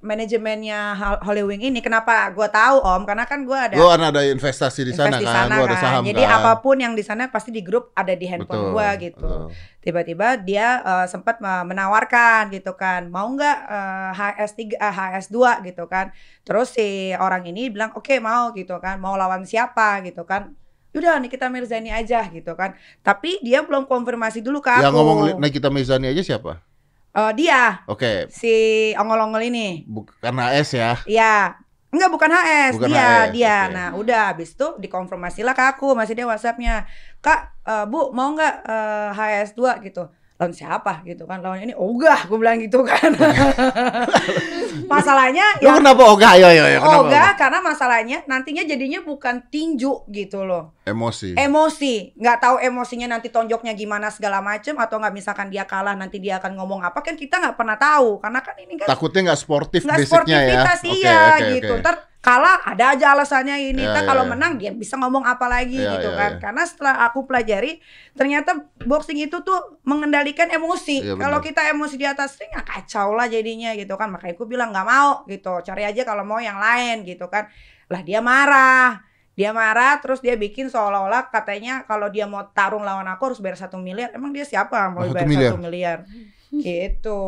manajemennya 0.00 0.80
Hol- 0.94 1.22
Holy 1.22 1.42
Wing 1.42 1.62
ini 1.64 1.80
kenapa 1.80 2.30
gua 2.30 2.46
tahu 2.46 2.78
Om? 2.78 3.02
Karena 3.02 3.24
kan 3.24 3.42
gua 3.42 3.66
ada 3.66 3.74
Lu 3.74 3.86
kan 3.86 4.02
ada 4.04 4.22
investasi 4.22 4.80
di 4.82 4.92
sana 4.92 5.18
invest 5.18 5.26
kan, 5.26 5.36
sana 5.42 5.54
lu 5.54 5.62
ada 5.62 5.74
kan. 5.74 5.82
saham 5.82 6.02
Jadi 6.04 6.22
kan. 6.22 6.36
apa 6.36 6.52
pun 6.56 6.76
yang 6.76 6.94
di 6.94 7.02
sana 7.02 7.26
pasti 7.26 7.50
di 7.50 7.60
grup 7.60 7.90
ada 7.92 8.12
di 8.12 8.24
handphone 8.24 8.70
gua 8.70 8.94
gitu. 8.96 9.50
Tiba-tiba 9.80 10.38
dia 10.38 10.66
eh, 10.80 11.06
sempat 11.06 11.38
me- 11.38 11.66
menawarkan 11.66 12.50
gitu 12.50 12.74
kan, 12.74 13.06
mau 13.06 13.26
nggak 13.28 13.58
eh, 13.66 14.10
HS3 14.14 14.60
eh, 14.72 14.94
HS2 14.94 15.36
gitu 15.64 15.84
kan. 15.86 16.10
Terus 16.42 16.70
si 16.72 16.88
orang 17.12 17.42
ini 17.44 17.68
bilang, 17.68 17.90
"Oke, 17.92 18.18
mau 18.18 18.50
gitu 18.52 18.78
kan. 18.78 18.96
Mau 18.96 19.14
lawan 19.14 19.42
siapa 19.42 19.98
gitu 20.00 20.22
kan." 20.22 20.54
Udah 20.90 21.20
Nikita 21.20 21.52
Mirzani 21.52 21.92
aja 21.92 22.24
gitu 22.24 22.56
kan. 22.56 22.72
Tapi 23.00 23.38
dia 23.40 23.60
belum 23.60 23.84
konfirmasi 23.84 24.40
dulu 24.40 24.58
ke 24.58 24.72
aku. 24.72 24.80
Yang 24.80 24.94
ngomong 24.96 25.18
li- 25.22 25.36
Nikita 25.38 25.68
Mirzani 25.68 26.08
aja 26.08 26.24
siapa? 26.24 26.64
Eh, 27.16 27.32
dia 27.32 27.80
Oke, 27.88 28.28
si 28.28 28.52
ongol-ongol 28.92 29.40
ini. 29.48 29.88
bukan 29.88 30.36
AS 30.36 30.76
ya. 30.76 31.00
Iya. 31.08 31.56
Enggak 31.86 32.10
bukan 32.12 32.28
HS, 32.28 32.72
Bukan 32.76 32.88
dia, 32.92 33.00
HS, 33.00 33.32
dia. 33.32 33.56
oke. 33.56 33.72
Nah, 33.72 33.88
udah 33.96 34.22
habis 34.34 34.52
itu 34.52 34.68
dikonfirmasilah 34.76 35.54
ke 35.56 35.64
aku, 35.64 35.96
masih 35.96 36.12
dia 36.12 36.28
WhatsAppnya. 36.28 36.84
Kak, 37.24 37.40
eh, 37.64 37.84
Bu, 37.88 38.12
mau 38.12 38.36
nggak 38.36 38.54
eh, 38.68 39.08
HS2 39.16 39.80
gitu. 39.80 40.04
Lawan 40.36 40.52
siapa 40.52 41.00
gitu 41.08 41.24
kan? 41.24 41.40
Lawan 41.40 41.64
ini 41.64 41.72
ogah, 41.72 42.28
gue 42.28 42.36
bilang 42.36 42.60
gitu 42.60 42.84
kan. 42.84 43.08
Masalahnya 44.92 45.56
ya 45.64 45.80
kenapa 45.80 46.04
Oga? 46.12 46.36
Ayo, 46.36 46.52
ayo, 46.52 46.62
ayo. 46.68 46.78
Kenapa 46.84 47.00
ogah 47.08 47.30
karena 47.40 47.58
masalahnya 47.64 48.18
nantinya 48.28 48.62
jadinya 48.68 49.00
bukan 49.00 49.48
tinju 49.48 50.04
gitu 50.12 50.44
loh. 50.44 50.76
Emosi. 50.84 51.32
Emosi, 51.34 52.12
nggak 52.20 52.38
tahu 52.38 52.56
emosinya 52.60 53.16
nanti 53.16 53.32
tonjoknya 53.32 53.72
gimana 53.72 54.12
segala 54.12 54.44
macem 54.44 54.76
atau 54.76 55.00
nggak 55.00 55.14
misalkan 55.16 55.48
dia 55.48 55.64
kalah 55.64 55.96
nanti 55.96 56.20
dia 56.20 56.36
akan 56.36 56.52
ngomong 56.60 56.84
apa 56.84 57.00
kan 57.00 57.16
kita 57.16 57.40
nggak 57.40 57.56
pernah 57.56 57.80
tahu 57.80 58.20
karena 58.20 58.40
kan 58.44 58.54
ini 58.60 58.74
kan 58.76 58.86
Takutnya 58.92 59.32
nggak 59.32 59.40
sportif 59.40 59.80
nggak 59.88 59.98
ya. 59.98 60.06
sportivitas 60.06 60.78
Oke, 60.84 60.92
iya 61.00 61.16
oke, 61.32 61.46
gitu 61.58 61.72
oke. 61.74 61.82
ntar 61.82 61.96
kalah 62.26 62.58
ada 62.66 62.98
aja 62.98 63.14
alasannya 63.14 63.70
ini. 63.70 63.86
Ntar 63.86 64.02
iya, 64.02 64.08
kalau 64.10 64.26
iya. 64.26 64.30
menang 64.34 64.52
dia 64.58 64.74
bisa 64.74 64.98
ngomong 64.98 65.22
apa 65.22 65.46
lagi 65.46 65.78
Iya, 65.78 65.94
gitu 65.94 66.10
iya, 66.10 66.18
kan. 66.18 66.32
iya. 66.34 66.40
karena 66.42 66.62
setelah 66.66 66.94
aku 67.06 67.22
pelajari 67.22 67.78
ternyata 68.18 68.66
boxing 68.82 69.30
itu 69.30 69.46
tuh 69.46 69.78
mengendalikan 69.86 70.50
emosi. 70.50 71.06
Iya, 71.06 71.14
kalau 71.14 71.38
kita 71.38 71.70
emosi 71.70 71.94
di 71.94 72.02
atas 72.02 72.34
ring 72.42 72.50
ya 72.50 72.66
kacau 72.66 73.14
lah 73.14 73.30
jadinya 73.30 73.70
gitu 73.78 73.94
kan. 73.94 74.10
Makanya 74.10 74.34
aku 74.34 74.44
bilang 74.50 74.74
nggak 74.74 74.86
mau 74.90 75.22
gitu. 75.30 75.62
Cari 75.62 75.86
aja 75.86 76.02
kalau 76.02 76.26
mau 76.26 76.42
yang 76.42 76.58
lain 76.58 77.06
gitu 77.06 77.30
kan. 77.30 77.46
Lah 77.86 78.02
dia 78.02 78.18
marah. 78.18 79.06
Dia 79.38 79.54
marah 79.54 80.02
terus 80.02 80.18
dia 80.18 80.34
bikin 80.34 80.66
seolah-olah 80.66 81.30
katanya 81.30 81.84
kalau 81.86 82.10
dia 82.10 82.26
mau 82.26 82.42
tarung 82.56 82.82
lawan 82.82 83.06
aku 83.06 83.30
harus 83.30 83.38
bayar 83.38 83.54
satu 83.54 83.78
miliar. 83.78 84.10
Emang 84.10 84.34
dia 84.34 84.42
siapa 84.42 84.90
mau 84.90 85.06
Satu 85.06 85.14
bayar 85.14 85.54
satu 85.54 85.60
miliar? 85.62 85.98
Gitu 86.50 87.22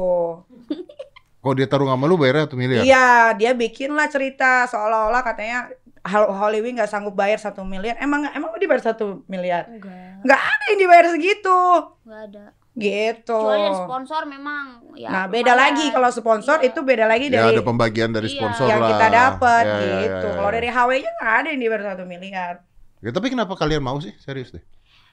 Kalau 1.49 1.57
dia 1.57 1.65
taruh 1.65 1.89
sama 1.89 2.05
lu 2.05 2.15
bayarnya 2.15 2.45
satu 2.45 2.55
miliar. 2.55 2.85
Iya, 2.85 3.09
dia 3.35 3.51
bikin 3.53 3.89
lah 3.91 4.05
cerita 4.07 4.69
seolah-olah 4.69 5.25
katanya 5.25 5.73
Hol- 6.05 6.29
Hollywood 6.31 6.77
nggak 6.77 6.87
sanggup 6.87 7.13
bayar 7.13 7.37
satu 7.37 7.65
miliar. 7.65 7.97
Emang 7.99 8.29
emang 8.29 8.53
lu 8.53 8.59
dibayar 8.59 8.85
satu 8.85 9.25
miliar? 9.25 9.65
Enggak, 9.67 10.21
Nggak 10.23 10.41
ada 10.43 10.65
yang 10.67 10.79
dibayar 10.79 11.07
segitu. 11.09 11.61
enggak 12.03 12.23
ada. 12.29 12.45
Gitu. 12.71 13.33
Kecuali 13.35 13.65
dari 13.65 13.75
sponsor 13.75 14.23
memang 14.25 14.65
ya. 14.95 15.09
nah, 15.09 15.25
beda 15.27 15.51
lumayan. 15.51 15.73
lagi 15.73 15.87
kalau 15.89 16.11
sponsor 16.13 16.57
Iya. 16.59 16.69
itu 16.69 16.81
beda 16.83 17.05
lagi 17.05 17.27
Ya 17.27 17.41
dari 17.41 17.49
ada 17.51 17.63
pembagian 17.65 18.11
dari 18.13 18.29
Iya. 18.29 18.37
sponsor 18.37 18.67
yang 18.69 18.79
lah. 18.79 18.91
kita 18.93 19.07
dapat 19.11 19.65
Ya, 19.65 19.73
ya, 19.73 19.81
ya, 19.81 19.97
gitu. 19.99 20.27
ya, 20.29 20.35
Kalau 20.37 20.51
ya. 20.51 20.55
dari 20.55 20.69
HW-nya 20.69 21.11
nggak 21.15 21.33
ada 21.35 21.49
yang 21.49 21.61
dibayar 21.61 21.83
satu 21.89 22.05
miliar. 22.05 22.55
Ya, 22.99 23.11
tapi 23.11 23.27
kenapa 23.29 23.53
kalian 23.55 23.81
mau 23.81 23.97
sih? 23.97 24.13
Serius 24.19 24.53
deh. 24.53 24.63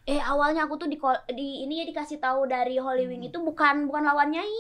Eh 0.06 0.22
awalnya 0.22 0.62
aku 0.62 0.78
tuh 0.78 0.86
di, 0.86 1.02
di 1.32 1.66
ini 1.66 1.82
ya 1.82 1.86
dikasih 1.88 2.18
tahu 2.20 2.46
dari 2.46 2.78
Holy 2.78 3.06
Wing 3.08 3.26
itu 3.26 3.38
bukan 3.40 3.90
bukan 3.90 4.06
lawan 4.06 4.30
Nyai, 4.30 4.58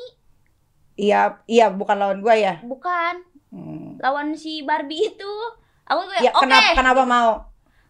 Iya, 0.96 1.44
iya 1.46 1.68
bukan 1.70 1.96
lawan 1.96 2.20
gua 2.20 2.34
ya. 2.34 2.60
bukan 2.62 3.22
Hmm. 3.52 3.96
lawan 4.00 4.36
si 4.36 4.60
Barbie 4.62 5.08
itu. 5.10 5.34
Aku 5.86 6.02
kayak 6.06 6.22
Ya, 6.22 6.32
oke. 6.34 6.44
kenapa 6.44 6.70
kenapa 6.74 7.04
mau? 7.04 7.32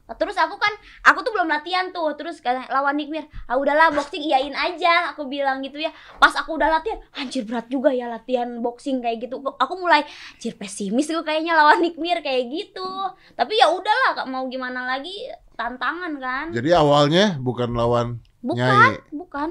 Terus 0.06 0.38
aku 0.38 0.54
kan 0.56 0.70
aku 1.02 1.26
tuh 1.26 1.34
belum 1.34 1.50
latihan 1.50 1.90
tuh. 1.90 2.14
Terus 2.14 2.38
kata 2.38 2.70
lawan 2.70 2.94
Nikmir, 2.94 3.26
"Ah 3.46 3.58
udahlah 3.58 3.90
boxing 3.90 4.22
iyain 4.22 4.54
aja." 4.54 5.10
Aku 5.10 5.26
bilang 5.26 5.66
gitu 5.66 5.82
ya. 5.82 5.90
Pas 6.16 6.30
aku 6.32 6.62
udah 6.62 6.70
latihan, 6.70 7.02
anjir 7.12 7.42
berat 7.42 7.66
juga 7.66 7.90
ya 7.90 8.06
latihan 8.06 8.62
boxing 8.62 9.02
kayak 9.02 9.26
gitu. 9.26 9.42
Aku 9.42 9.74
mulai 9.76 10.06
anjir 10.30 10.54
pesimis 10.54 11.10
gue 11.10 11.24
kayaknya 11.24 11.58
lawan 11.58 11.82
Nikmir 11.82 12.22
kayak 12.22 12.46
gitu. 12.48 12.86
Tapi 13.34 13.58
ya 13.58 13.66
udahlah 13.68 14.14
Kak, 14.14 14.28
mau 14.28 14.46
gimana 14.46 14.86
lagi 14.86 15.26
tantangan 15.58 16.14
kan. 16.22 16.46
Jadi 16.54 16.70
awalnya 16.70 17.42
bukan 17.42 17.74
lawan 17.74 18.08
Bukan, 18.46 18.62
Nyai. 18.62 19.02
bukan. 19.10 19.50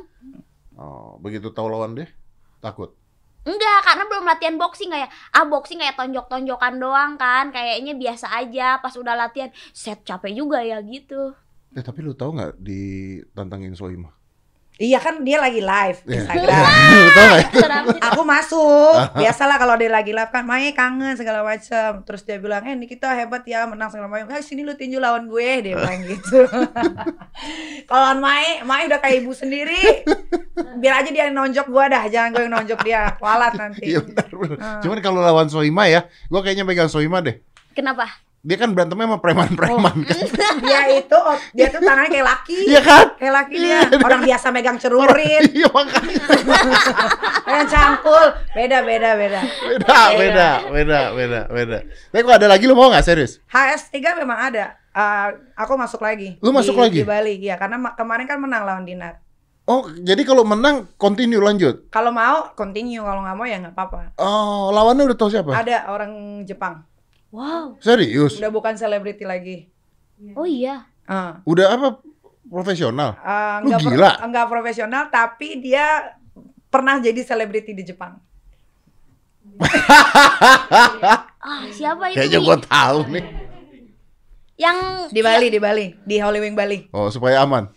Oh, 0.75 1.19
begitu 1.19 1.51
tahu 1.51 1.67
lawan 1.67 1.99
deh 1.99 2.07
takut. 2.61 2.95
Enggak, 3.45 3.79
karena 3.85 4.05
belum 4.09 4.25
latihan 4.25 4.57
boxing 4.57 4.89
kayak 4.89 5.13
ah 5.37 5.45
boxing 5.45 5.77
kayak 5.77 6.01
tonjok-tonjokan 6.01 6.81
doang 6.81 7.13
kan, 7.21 7.53
kayaknya 7.53 7.93
biasa 7.93 8.33
aja. 8.41 8.81
Pas 8.81 8.95
udah 8.97 9.13
latihan, 9.13 9.53
set 9.77 10.01
capek 10.01 10.33
juga 10.33 10.65
ya 10.65 10.81
gitu. 10.81 11.37
Eh 11.77 11.83
tapi 11.83 12.01
lu 12.07 12.17
tahu 12.17 12.39
nggak 12.41 12.55
ditantangin 12.63 13.75
Soima? 13.77 14.14
Iya 14.75 14.99
kan 14.99 15.23
dia 15.23 15.39
lagi 15.39 15.63
live 15.63 16.03
di 16.03 16.13
Iya. 16.13 16.27
Instagram. 16.27 17.85
aku 18.03 18.23
masuk 18.23 19.15
biasalah 19.15 19.55
kalau 19.55 19.79
dia 19.79 19.87
lagi 19.87 20.11
live 20.11 20.29
kan 20.29 20.43
Mai 20.43 20.71
kangen 20.71 21.15
segala 21.15 21.41
macam 21.41 22.03
terus 22.03 22.23
dia 22.23 22.37
bilang 22.37 22.59
eh 22.61 22.75
Nikita 22.75 23.07
hebat 23.09 23.43
ya 23.45 23.65
menang 23.65 23.87
segala 23.87 24.11
macam 24.11 24.27
eh 24.29 24.43
sini 24.43 24.61
lu 24.61 24.75
tinju 24.75 24.99
lawan 24.99 25.27
gue 25.27 25.49
dia 25.63 25.75
bilang 25.75 26.03
gitu 26.11 26.43
kalau 27.91 28.19
Mai 28.19 28.63
Mai 28.63 28.87
udah 28.87 28.99
kayak 28.99 29.23
ibu 29.23 29.31
sendiri 29.31 30.03
biar 30.77 31.01
aja 31.01 31.11
dia 31.11 31.27
yang 31.27 31.37
nonjok 31.37 31.67
gua 31.67 31.87
dah 31.87 32.05
jangan 32.07 32.31
gue 32.33 32.43
yang 32.43 32.55
nonjok 32.55 32.81
dia 32.83 33.01
kualat 33.15 33.55
nanti 33.55 33.87
Iya 33.87 34.03
benar. 34.03 34.27
Ah. 34.59 34.81
Cuman 34.81 34.99
kalau 34.99 35.21
lawan 35.21 35.47
Soima 35.47 35.87
ya, 35.87 36.03
gua 36.27 36.41
kayaknya 36.41 36.65
pegang 36.65 36.89
Soima 36.89 37.19
deh. 37.21 37.39
Kenapa? 37.73 38.07
Dia 38.45 38.57
kan 38.57 38.71
berantemnya 38.71 39.09
sama 39.09 39.19
preman-preman 39.19 40.05
kan. 40.05 40.21
dia 40.63 40.81
itu 40.93 41.17
oh, 41.17 41.33
dia 41.51 41.67
tuh 41.67 41.81
tangannya 41.81 42.13
kayak 42.13 42.27
laki 42.29 42.59
Iya 42.69 42.81
kan? 42.81 43.07
kayak 43.17 43.35
laki 43.35 43.55
dia 43.57 43.79
Iya. 43.83 43.99
orang 43.99 44.21
biasa 44.21 44.47
megang 44.51 44.77
cerurin 44.77 45.43
Iya 45.57 45.69
makanya. 45.69 46.25
megang 47.47 47.69
cangkul 47.69 48.25
beda 48.53 48.79
beda 48.81 49.11
beda 49.17 49.41
Beda, 49.67 49.99
beda, 50.13 50.49
beda, 50.69 51.01
beda, 51.11 51.41
beda. 51.49 51.79
Tapi 52.07 52.21
kalau 52.21 52.37
ada 52.37 52.47
lagi 52.47 52.65
lu 52.65 52.75
mau 52.75 52.89
nggak 52.89 53.03
serius? 53.03 53.41
HS3 53.49 53.97
memang 54.15 54.39
ada 54.45 54.77
Eh, 54.93 55.29
aku 55.57 55.75
masuk 55.75 55.99
lagi 55.99 56.39
Lu 56.39 56.53
masuk 56.53 56.71
di, 56.71 56.81
lagi? 56.81 56.99
di 57.01 57.05
Bali 57.05 57.35
ya 57.41 57.57
karena 57.57 57.75
ma- 57.77 57.95
kemarin 57.95 58.29
kan 58.29 58.39
menang 58.39 58.63
lawan 58.63 58.85
Dinar 58.85 59.19
Oh, 59.65 59.89
jadi 59.91 60.23
kalau 60.23 60.45
menang 60.45 60.93
continue 60.95 61.41
lanjut. 61.41 61.89
Kalau 61.89 62.13
mau 62.13 62.53
continue, 62.53 63.01
kalau 63.01 63.25
nggak 63.25 63.33
mau 63.33 63.43
ya 63.43 63.57
nggak 63.59 63.73
apa-apa. 63.73 64.13
Oh, 64.15 64.69
lawannya 64.69 65.09
udah 65.09 65.17
tahu 65.17 65.33
siapa? 65.33 65.57
Ada 65.57 65.89
orang 65.89 66.13
Jepang, 66.45 66.85
Wow. 67.35 67.75
Serius? 67.79 68.39
udah 68.39 68.47
bukan 68.49 68.75
selebriti 68.75 69.27
lagi. 69.27 69.67
Oh 70.33 70.47
iya. 70.47 70.87
Ah. 71.03 71.43
Udah 71.43 71.75
apa? 71.75 71.99
Profesional? 72.45 73.19
Ah, 73.19 73.59
Lu 73.59 73.69
nggak 73.69 73.81
pro- 73.81 73.91
gila. 73.91 74.11
nggak 74.23 74.47
profesional, 74.47 75.03
tapi 75.09 75.59
dia 75.59 76.15
pernah 76.65 76.97
jadi 76.97 77.19
selebriti 77.21 77.73
di 77.73 77.83
Jepang. 77.83 78.15
Ah, 81.45 81.69
siapa 81.69 82.09
itu? 82.09 82.17
Kayaknya 82.17 82.41
gua 82.41 82.57
tahu 82.57 82.99
nih. 83.11 83.25
Yang 84.57 84.77
Di 85.13 85.21
Bali, 85.21 85.47
di 85.49 85.61
Bali, 85.61 85.87
di 86.01 86.17
Hollywood 86.17 86.57
Bali. 86.57 86.89
Oh, 86.89 87.13
supaya 87.13 87.43
aman. 87.43 87.69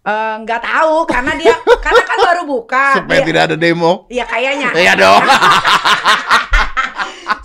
Eh, 0.00 0.34
Nggak 0.40 0.56
tahu 0.58 1.04
karena 1.04 1.36
dia 1.36 1.52
karena 1.84 2.00
kan 2.00 2.16
baru 2.18 2.42
buka. 2.48 2.96
supaya 2.96 3.20
Dia- 3.20 3.28
tidak 3.28 3.42
ada 3.44 3.56
demo. 3.56 4.08
Iya 4.08 4.24
kayaknya. 4.24 4.68
Iya 4.72 4.92
dong. 4.96 5.20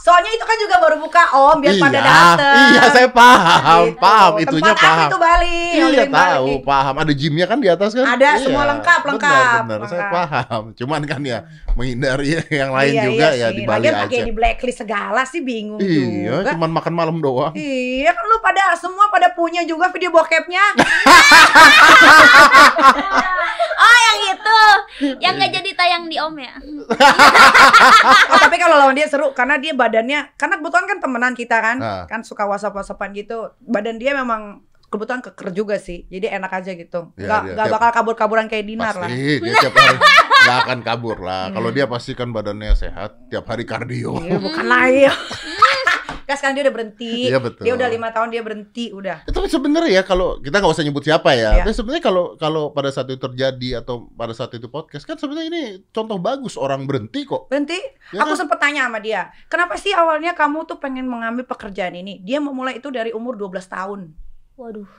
Soalnya 0.05 0.31
itu 0.31 0.45
kan 0.45 0.53
juga 0.55 0.75
baru 0.77 1.01
buka 1.01 1.23
Om, 1.33 1.57
biar 1.59 1.75
pada 1.81 1.97
iya, 1.97 2.05
dateng. 2.05 2.57
iya 2.69 2.83
saya 2.87 3.09
paham, 3.09 3.81
Gitu. 3.83 3.97
paham 3.97 4.33
itunya 4.37 4.69
Tempat 4.69 4.85
paham. 4.85 5.07
itu 5.09 5.17
Bali? 5.17 5.57
Iya 5.73 6.05
tahu, 6.05 6.45
Bali. 6.45 6.55
paham. 6.61 6.93
Ada 7.01 7.11
gymnya 7.11 7.45
kan 7.45 7.57
di 7.57 7.67
atas 7.67 7.89
kan? 7.91 8.05
Ada, 8.05 8.27
Iya, 8.29 8.43
semua 8.45 8.63
lengkap, 8.69 8.99
benar, 9.01 9.11
lengkap, 9.11 9.61
Benar, 9.65 9.79
saya 9.81 9.97
lengkap. 9.97 10.13
paham. 10.13 10.63
Cuman 10.77 11.01
kan 11.03 11.21
ya 11.25 11.39
menghindari 11.75 12.27
yang 12.55 12.71
lain 12.71 12.91
Iya, 12.91 13.03
juga 13.05 13.27
iya 13.27 13.37
ya 13.37 13.47
sih. 13.47 13.55
di 13.55 13.63
Bali 13.63 13.79
Lagian 13.81 13.93
aja. 13.93 14.03
pakai 14.05 14.21
di 14.21 14.33
blacklist 14.33 14.79
segala 14.79 15.21
sih 15.23 15.41
bingung 15.41 15.77
Iya, 15.77 16.41
juga. 16.41 16.51
cuman 16.51 16.71
makan 16.73 16.93
malam 16.93 17.17
doang. 17.19 17.53
Iya 17.53 18.09
kan 18.09 18.23
lu 18.25 18.37
pada 18.39 18.63
semua 18.75 19.05
pada 19.07 19.29
punya 19.29 19.61
juga 19.61 19.87
video 19.89 20.09
bokepnya. 20.09 20.63
Oh, 23.75 23.91
yang 24.01 24.19
itu. 24.31 24.59
Yang 25.19 25.33
nggak 25.35 25.51
jadi 25.53 25.69
tayang 25.73 26.03
di 26.05 26.15
Om 26.15 26.35
ya. 26.37 26.53
Oh, 28.25 28.37
tapi 28.39 28.55
kalau 28.55 28.75
lawan 28.77 28.95
dia 28.95 29.03
seru 29.05 29.35
karena 29.35 29.59
dia 29.59 29.73
badannya 29.73 30.31
karena 30.33 30.55
kebetulan 30.55 30.85
kan 30.87 30.97
temenan 30.97 31.33
kita 31.35 31.57
kan, 31.59 31.77
Ah. 31.77 32.03
kan 32.05 32.23
suka 32.23 32.45
whatsapp-whatsappan 32.45 33.11
gitu. 33.13 33.51
Badan 33.61 33.99
dia 33.99 34.15
memang 34.15 34.63
kebetulan 34.87 35.19
keker 35.19 35.51
juga 35.51 35.75
sih. 35.75 36.07
Jadi 36.07 36.31
enak 36.31 36.51
aja 36.53 36.71
gitu. 36.71 37.11
Iya, 37.13 37.27
Nggak 37.27 37.41
dia 37.41 37.51
nggak 37.51 37.67
tiap- 37.67 37.75
bakal 37.75 37.89
kabur-kaburan 37.93 38.47
kayak 38.47 38.63
Dinar 38.63 38.95
lah. 38.95 39.09
Pasti 39.11 39.43
dia 39.43 39.53
tiap 39.59 39.73
hari 39.75 39.97
nggak 40.45 40.59
akan 40.69 40.79
kabur 40.85 41.17
lah. 41.19 41.49
Kalau 41.49 41.69
dia 41.73 41.89
pasti 41.89 42.13
kan 42.13 42.29
badannya 42.29 42.77
sehat, 42.77 43.17
tiap 43.33 43.49
hari 43.49 43.65
kardio. 43.65 44.21
Iya, 44.21 44.37
bukan 44.45 44.65
lagi. 44.65 45.09
Kan 46.25 46.41
sekarang 46.41 46.57
dia 46.57 46.63
udah 46.65 46.73
berhenti. 46.73 47.29
Iya, 47.29 47.37
betul. 47.37 47.63
Dia 47.69 47.73
udah 47.77 47.85
lima 47.85 48.09
tahun 48.09 48.33
dia 48.33 48.41
berhenti 48.41 48.89
udah. 48.89 49.29
Eh, 49.29 49.33
Tapi 49.33 49.45
sebenarnya 49.45 50.01
ya 50.01 50.01
kalau 50.01 50.41
kita 50.41 50.57
nggak 50.57 50.73
usah 50.73 50.81
nyebut 50.81 51.05
siapa 51.05 51.37
ya. 51.37 51.61
Iya. 51.61 51.69
Tapi 51.69 51.77
sebenarnya 51.77 52.01
kalau 52.01 52.33
kalau 52.41 52.63
pada 52.73 52.89
saat 52.89 53.05
itu 53.13 53.21
terjadi 53.21 53.85
atau 53.85 54.09
pada 54.09 54.33
saat 54.33 54.49
itu 54.57 54.65
podcast 54.65 55.05
kan 55.05 55.21
sebenarnya 55.21 55.47
ini 55.53 55.63
contoh 55.93 56.17
bagus 56.17 56.57
orang 56.57 56.89
berhenti 56.89 57.29
kok. 57.29 57.45
Berhenti. 57.53 57.77
Ya 58.09 58.25
Aku 58.25 58.33
kan? 58.33 58.41
sempet 58.41 58.57
tanya 58.57 58.89
sama 58.89 58.97
dia, 59.05 59.29
kenapa 59.53 59.77
sih 59.77 59.93
awalnya 59.93 60.33
kamu 60.33 60.65
tuh 60.65 60.81
pengen 60.81 61.05
mengambil 61.05 61.45
pekerjaan 61.45 61.93
ini? 61.93 62.17
Dia 62.25 62.41
memulai 62.41 62.81
itu 62.81 62.89
dari 62.89 63.13
umur 63.13 63.37
12 63.37 63.61
tahun. 63.69 64.09
Waduh. 64.57 64.89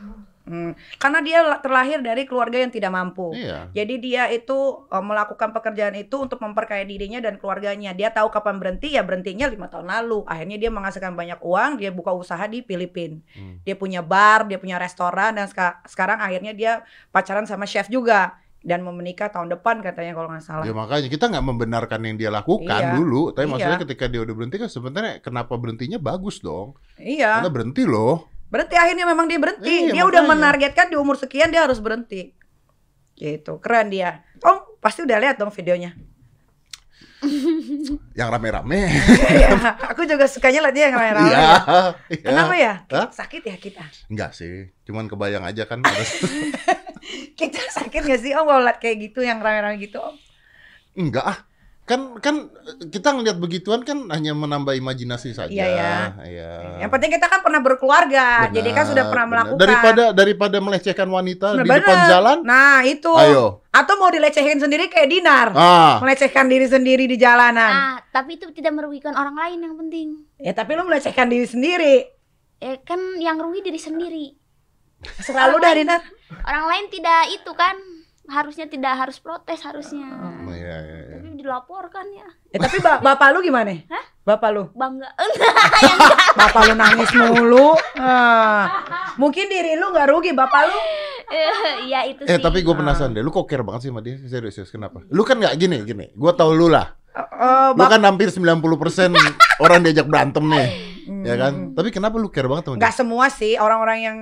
Hmm, 0.47 0.73
Karena 0.97 1.19
dia 1.21 1.43
la- 1.43 1.59
terlahir 1.59 1.99
dari 2.01 2.23
keluarga 2.23 2.63
yang 2.63 2.71
tidak 2.71 2.89
mampu. 2.89 3.35
Iya. 3.35 3.67
Jadi 3.71 3.95
dia 3.99 4.31
itu 4.31 4.55
eh, 4.87 5.03
melakukan 5.03 5.51
pekerjaan 5.51 5.95
itu 5.95 6.17
untuk 6.17 6.39
memperkaya 6.39 6.87
dirinya 6.87 7.19
dan 7.19 7.35
keluarganya. 7.35 7.91
Dia 7.93 8.09
tahu 8.09 8.31
kapan 8.31 8.57
berhenti 8.57 8.95
ya 8.95 9.03
berhentinya 9.03 9.47
lima 9.47 9.67
tahun 9.67 9.91
lalu. 9.91 10.23
Akhirnya 10.25 10.57
dia 10.57 10.71
menghasilkan 10.71 11.13
banyak 11.13 11.39
uang. 11.39 11.77
Dia 11.77 11.91
buka 11.91 12.11
usaha 12.11 12.47
di 12.47 12.63
Filipina. 12.63 13.19
Hmm. 13.33 13.59
Dia 13.61 13.75
punya 13.75 14.01
bar, 14.01 14.47
dia 14.47 14.57
punya 14.57 14.79
restoran 14.79 15.35
dan 15.35 15.47
seka- 15.47 15.83
sekarang 15.85 16.19
akhirnya 16.19 16.51
dia 16.51 16.73
pacaran 17.11 17.45
sama 17.45 17.67
chef 17.67 17.87
juga 17.87 18.39
dan 18.61 18.83
mau 18.83 18.91
menikah 18.91 19.27
tahun 19.27 19.47
depan 19.49 19.79
katanya 19.79 20.11
kalau 20.13 20.27
nggak 20.29 20.43
salah. 20.43 20.63
Ya 20.63 20.71
makanya 20.71 21.07
kita 21.07 21.27
nggak 21.27 21.43
membenarkan 21.45 22.01
yang 22.03 22.17
dia 22.17 22.31
lakukan 22.31 22.67
Iya. 22.81 22.95
dulu, 22.95 23.31
tapi 23.31 23.47
Iya. 23.47 23.51
maksudnya 23.51 23.79
ketika 23.83 24.05
dia 24.07 24.21
udah 24.23 24.35
berhenti 24.35 24.57
kan 24.59 24.67
sebenarnya 24.67 25.13
kenapa 25.19 25.55
berhentinya 25.55 25.99
bagus 25.99 26.39
dong? 26.39 26.75
Iya. 26.97 27.43
Karena 27.43 27.51
berhenti 27.51 27.83
loh. 27.83 28.31
Berhenti 28.57 28.77
akhirnya 28.81 29.05
memang 29.05 29.29
dia 29.29 29.37
berhenti. 29.37 29.93
Iya, 29.93 29.93
dia 29.93 30.05
udah 30.09 30.25
makanya. 30.25 30.33
menargetkan 30.33 30.87
di 30.89 30.97
umur 30.97 31.21
sekian 31.21 31.53
dia 31.53 31.69
harus 31.69 31.77
berhenti. 31.77 32.33
Gitu, 33.13 33.61
keren 33.61 33.93
dia. 33.93 34.25
Om 34.41 34.81
pasti 34.81 35.05
udah 35.05 35.21
lihat 35.21 35.37
dong 35.37 35.53
videonya. 35.53 35.93
Yang 38.19 38.29
rame-rame. 38.33 38.89
Iya, 39.29 39.49
aku 39.93 40.09
juga 40.09 40.25
sukanya 40.25 40.69
lihat 40.69 40.75
dia 40.77 40.85
yang 40.89 40.97
rame-rame. 40.97 41.29
Iya. 41.29 41.37
ya. 41.37 41.53
iya. 42.09 42.25
Kenapa 42.25 42.55
ya? 42.57 42.73
Hah? 42.89 43.09
Sakit 43.13 43.43
ya 43.45 43.57
kita. 43.61 43.85
Enggak 44.09 44.33
sih, 44.33 44.73
cuman 44.89 45.05
kebayang 45.09 45.45
aja 45.45 45.69
kan 45.69 45.85
Kita 47.39 47.61
sakit 47.71 48.03
gak 48.09 48.21
sih 48.21 48.33
om 48.35 48.49
kalau 48.49 48.65
lihat 48.65 48.81
kayak 48.81 49.13
gitu 49.13 49.21
yang 49.21 49.45
rame-rame 49.45 49.77
gitu 49.81 50.01
om? 50.01 50.17
Enggak 50.97 51.25
ah. 51.25 51.39
Kan 51.87 52.19
kan 52.19 52.51
kita 52.91 53.15
ngelihat 53.15 53.39
begituan 53.39 53.87
kan 53.87 54.11
hanya 54.11 54.35
menambah 54.35 54.75
imajinasi 54.75 55.39
saja. 55.39 55.47
Iya, 55.47 55.67
ya. 55.71 55.95
Iya. 56.19 56.53
Yang 56.83 56.91
penting 56.99 57.11
kita 57.15 57.31
kan 57.31 57.47
pernah 57.47 57.63
berkeluarga, 57.63 58.51
jadi 58.51 58.75
kan 58.75 58.91
sudah 58.91 59.07
Benar, 59.07 59.13
pernah 59.15 59.27
benar. 59.31 59.39
melakukan. 59.47 59.63
Daripada 59.63 60.05
daripada 60.11 60.57
melecehkan 60.59 61.07
wanita 61.07 61.55
di 61.55 61.63
Bener. 61.63 61.87
depan 61.87 61.97
jalan. 62.11 62.37
Nah 62.43 62.83
itu. 62.83 63.13
Ayo. 63.15 63.63
Atau 63.71 64.03
mau 64.03 64.11
dilecehin 64.11 64.59
sendiri 64.59 64.91
kayak 64.91 65.09
Dinar. 65.15 65.49
Ah. 65.55 66.03
Melecehkan 66.03 66.51
diri 66.51 66.67
sendiri 66.67 67.07
di 67.07 67.15
jalanan. 67.15 67.71
Ah, 67.71 67.97
tapi 68.11 68.35
itu 68.35 68.51
tidak 68.51 68.75
merugikan 68.75 69.15
orang 69.15 69.39
lain 69.39 69.63
yang 69.63 69.75
penting. 69.79 70.09
Ya 70.43 70.51
tapi 70.59 70.75
lu 70.75 70.83
melecehkan 70.83 71.31
diri 71.31 71.47
sendiri. 71.47 72.03
Eh 72.59 72.83
kan 72.83 72.99
yang 73.23 73.39
rugi 73.39 73.63
diri 73.63 73.79
sendiri. 73.79 74.35
Selalu 75.23 75.63
dah 75.63 75.71
Dinar. 75.71 76.03
Orang 76.43 76.67
lain 76.67 76.91
tidak 76.91 77.31
itu 77.31 77.53
kan 77.55 77.79
harusnya 78.27 78.67
tidak 78.67 78.99
harus 78.99 79.23
protes 79.23 79.63
harusnya. 79.63 80.09
Oh, 80.43 80.51
iya, 80.51 80.77
iya, 80.83 80.99
iya. 81.15 81.16
Dilaporkan 81.37 82.07
ya. 82.11 82.27
Ya, 82.51 82.59
tapi 82.59 82.81
ba- 82.81 82.99
bapak 82.99 83.29
lu 83.31 83.41
gimana? 83.41 83.77
Hah? 83.87 84.05
Bapak 84.25 84.49
lu? 84.51 84.63
Bangga. 84.73 85.07
Bapak 86.41 86.61
lu 86.63 86.75
nangis 86.75 87.11
mulu. 87.13 87.77
Ah. 87.97 88.83
Mungkin 89.17 89.47
diri 89.47 89.73
lu 89.75 89.89
nggak 89.89 90.09
rugi, 90.09 90.33
bapak 90.33 90.63
lu. 90.65 90.79
ya 91.87 92.05
itu 92.05 92.23
Eh 92.25 92.37
sih. 92.37 92.41
tapi 92.41 92.61
gue 92.61 92.71
penasaran 92.73 93.11
deh, 93.11 93.21
lu 93.21 93.29
kok 93.29 93.45
care 93.45 93.61
banget 93.61 93.81
sih 93.83 93.91
sama 93.91 94.01
dia? 94.01 94.17
Serius, 94.23 94.55
serius, 94.55 94.71
kenapa? 94.71 95.03
Lu 95.09 95.23
kan 95.23 95.37
nggak 95.37 95.55
gini, 95.57 95.83
gini. 95.83 96.07
Gue 96.13 96.33
tau 96.33 96.51
lu 96.51 96.67
lah. 96.67 96.95
Eh, 97.13 97.71
Lu 97.73 97.83
kan 97.83 98.01
hampir 98.01 98.29
90% 98.29 99.17
orang 99.59 99.81
diajak 99.81 100.05
berantem 100.05 100.45
nih, 100.45 100.67
ya 101.07 101.35
kan? 101.39 101.53
Hmm. 101.55 101.73
Tapi 101.79 101.89
kenapa 101.95 102.19
lu 102.19 102.29
care 102.29 102.51
banget 102.51 102.69
sama 102.69 102.75
dia? 102.77 102.81
Nggak 102.83 102.95
semua 102.95 103.27
sih 103.31 103.53
orang-orang 103.57 103.99
yang 104.03 104.19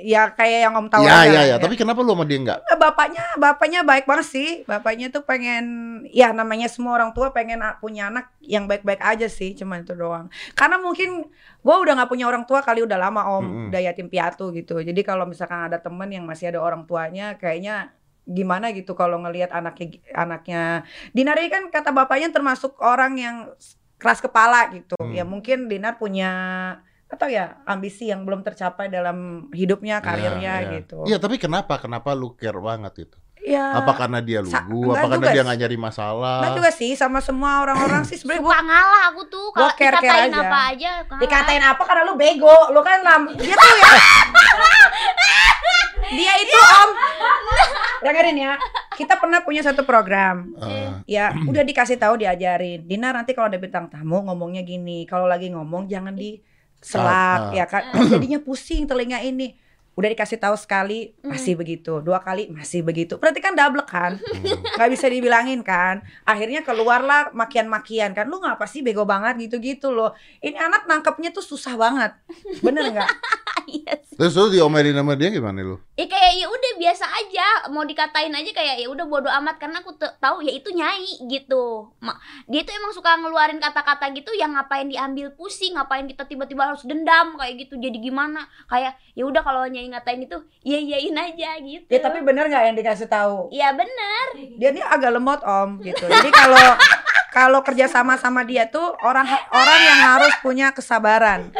ya 0.00 0.32
kayak 0.32 0.68
yang 0.68 0.74
om 0.76 0.86
tahu 0.88 1.04
Iya, 1.04 1.12
aja, 1.12 1.26
iya, 1.28 1.40
iya. 1.50 1.56
Tapi 1.56 1.74
kenapa 1.76 2.00
lu 2.04 2.12
sama 2.12 2.24
dia 2.28 2.38
nggak? 2.40 2.58
Eh, 2.68 2.78
bapaknya 2.78 3.24
bapaknya 3.36 3.80
baik 3.82 4.04
banget 4.04 4.26
sih 4.28 4.48
bapaknya 4.64 5.08
tuh 5.12 5.24
pengen 5.24 5.64
ya 6.08 6.32
namanya 6.32 6.66
semua 6.66 6.96
orang 6.96 7.12
tua 7.12 7.30
pengen 7.32 7.60
punya 7.80 8.08
anak 8.08 8.32
yang 8.44 8.64
baik-baik 8.66 9.00
aja 9.00 9.28
sih 9.28 9.52
cuman 9.54 9.84
itu 9.84 9.94
doang 9.94 10.26
karena 10.56 10.80
mungkin 10.80 11.28
gue 11.60 11.76
udah 11.76 11.92
nggak 12.00 12.10
punya 12.10 12.26
orang 12.26 12.44
tua 12.48 12.64
kali 12.64 12.82
udah 12.82 12.98
lama 12.98 13.36
om 13.36 13.44
Mm-mm. 13.44 13.66
udah 13.70 13.80
yatim 13.80 14.08
piatu 14.08 14.50
gitu 14.56 14.80
jadi 14.80 15.00
kalau 15.04 15.28
misalkan 15.28 15.68
ada 15.70 15.78
temen 15.78 16.08
yang 16.08 16.24
masih 16.24 16.50
ada 16.50 16.60
orang 16.60 16.88
tuanya 16.88 17.36
kayaknya 17.36 17.92
gimana 18.30 18.70
gitu 18.70 18.94
kalau 18.94 19.18
ngelihat 19.20 19.50
anaknya 19.50 19.98
anaknya 20.14 20.62
Dinari 21.10 21.50
kan 21.50 21.68
kata 21.72 21.90
bapaknya 21.90 22.30
termasuk 22.30 22.78
orang 22.78 23.18
yang 23.18 23.36
keras 24.00 24.18
kepala 24.18 24.72
gitu 24.72 24.96
Hmm. 24.96 25.12
ya 25.12 25.22
mungkin 25.22 25.68
Dinar 25.68 25.94
punya 25.94 26.30
atau 27.06 27.26
ya 27.26 27.58
ambisi 27.64 28.06
yang 28.06 28.22
belum 28.22 28.40
tercapai 28.40 28.86
dalam 28.86 29.18
hidupnya 29.50 29.98
karirnya 29.98 30.40
Iya, 30.56 30.64
iya. 30.64 30.72
gitu 30.78 30.98
Iya, 31.04 31.18
tapi 31.18 31.36
kenapa? 31.36 31.76
Kenapa 31.76 32.10
lu 32.12 32.32
care 32.32 32.56
banget 32.56 33.04
itu? 33.04 33.18
ya 33.40 33.72
Apa 33.74 33.96
karena 33.96 34.20
dia 34.20 34.38
lugu? 34.38 34.52
enggak 34.84 34.94
Apa 34.94 35.06
karena 35.10 35.26
dia 35.30 35.42
nggak 35.42 35.58
nyari 35.58 35.78
masalah? 35.78 36.38
Nah 36.38 36.50
juga 36.52 36.70
sih 36.70 36.92
sama 36.92 37.18
semua 37.18 37.60
orang-orang 37.60 38.04
sih 38.04 38.14
sebenarnya 38.20 38.38
Suka 38.38 38.52
gua 38.52 38.58
ngalah 38.62 39.02
aku 39.08 39.22
tuh 39.26 39.46
kalau 39.50 39.68
dikatain 39.72 40.28
aja. 40.28 40.40
apa 40.40 40.58
aja 40.70 40.90
ngalah. 41.02 41.18
dikatain 41.18 41.62
apa 41.66 41.82
karena 41.82 42.02
lu 42.04 42.14
bego, 42.14 42.56
lu 42.68 42.80
kan 42.80 42.98
lam 43.00 43.22
dia 43.34 43.54
tuh 43.54 43.74
ya. 43.74 43.90
dia 46.08 46.32
itu 46.38 46.56
om. 46.56 46.90
Dengerin 48.00 48.38
ya, 48.38 48.52
kita 48.96 49.20
pernah 49.20 49.44
punya 49.44 49.60
satu 49.60 49.84
program. 49.84 50.56
Eh, 50.56 50.88
Ya, 51.10 51.32
udah 51.34 51.60
dikasih 51.60 51.98
tahu 51.98 52.16
diajarin. 52.16 52.86
Dina 52.86 53.12
nanti 53.12 53.36
kalau 53.36 53.52
ada 53.52 53.58
bintang 53.58 53.90
tamu 53.90 54.24
ngomongnya 54.24 54.62
gini, 54.62 55.04
kalau 55.04 55.28
lagi 55.28 55.52
ngomong 55.52 55.84
jangan 55.86 56.14
di 56.14 56.40
Ah, 56.40 56.40
ah. 56.40 56.80
selak 56.80 57.40
ya 57.52 57.64
kan. 57.68 57.82
Jadinya 58.08 58.40
pusing 58.40 58.88
telinga 58.88 59.20
ini. 59.20 59.52
Udah 59.98 60.08
dikasih 60.08 60.40
tahu 60.40 60.56
sekali 60.56 61.12
masih 61.20 61.60
begitu, 61.60 62.00
dua 62.00 62.24
kali 62.24 62.48
masih 62.48 62.80
begitu. 62.80 63.20
Berarti 63.20 63.42
kan 63.42 63.52
double 63.52 63.84
kan? 63.84 64.16
nggak 64.80 64.88
bisa 64.88 65.12
dibilangin 65.12 65.60
kan 65.60 66.00
akhirnya 66.24 66.64
keluarlah 66.64 67.36
makian-makian 67.36 68.16
kan 68.16 68.24
lu 68.24 68.40
ngapa 68.40 68.64
sih 68.64 68.80
bego 68.80 69.04
banget 69.04 69.36
gitu-gitu 69.36 69.92
loh 69.92 70.16
ini 70.40 70.56
anak 70.56 70.88
nangkepnya 70.88 71.28
tuh 71.28 71.44
susah 71.44 71.76
banget 71.76 72.16
bener 72.64 72.96
nggak 72.96 73.10
Iya 73.66 73.92
sih. 74.00 74.14
Terus 74.14 74.32
lu 74.34 74.48
diomelin 74.48 74.92
sama 74.92 75.12
dia 75.14 75.28
gimana 75.28 75.60
lu? 75.60 75.76
Ya 75.94 76.04
kayak 76.04 76.32
ya 76.34 76.46
udah 76.46 76.72
biasa 76.76 77.04
aja, 77.06 77.46
mau 77.68 77.82
dikatain 77.82 78.30
aja 78.30 78.50
kayak 78.50 78.76
ya 78.78 78.88
udah 78.88 79.04
bodo 79.04 79.28
amat 79.32 79.56
karena 79.56 79.80
aku 79.80 79.92
tahu 79.96 80.40
ya 80.40 80.50
itu 80.50 80.70
nyai 80.70 81.04
gitu. 81.26 81.88
Ma- 81.98 82.16
dia 82.44 82.60
tuh 82.60 82.72
emang 82.72 82.90
suka 82.90 83.16
ngeluarin 83.16 83.58
kata-kata 83.58 84.08
gitu 84.10 84.32
yang 84.32 84.52
ngapain 84.52 84.86
diambil 84.86 85.32
pusing, 85.32 85.74
ngapain 85.74 86.04
kita 86.04 86.24
tiba-tiba 86.24 86.66
harus 86.66 86.82
dendam 86.82 87.34
kayak 87.34 87.60
gitu. 87.60 87.76
Jadi 87.76 88.00
gimana? 88.00 88.44
Kayak 88.66 88.96
ya 89.12 89.24
udah 89.24 89.40
kalau 89.40 89.64
nyai 89.64 89.88
ngatain 89.88 90.22
itu, 90.22 90.36
ya 90.60 90.76
iyain 90.76 91.16
aja 91.16 91.50
gitu. 91.58 91.84
ya 91.86 91.98
tapi 91.98 92.20
bener 92.20 92.46
nggak 92.46 92.64
yang 92.64 92.76
dikasih 92.76 93.06
tahu 93.06 93.50
Iya 93.50 93.72
bener. 93.72 94.24
dia 94.56 94.68
ini 94.70 94.80
agak 94.80 95.10
lemot 95.10 95.40
om 95.42 95.80
gitu 95.80 96.04
jadi 96.04 96.30
kalau 96.30 96.56
kalau 97.30 97.60
kerja 97.60 97.86
sama 97.86 98.14
sama 98.14 98.42
dia 98.42 98.66
tuh 98.66 98.94
orang 99.00 99.24
orang 99.50 99.80
yang 99.80 100.00
harus 100.08 100.34
punya 100.38 100.70
kesabaran 100.70 101.50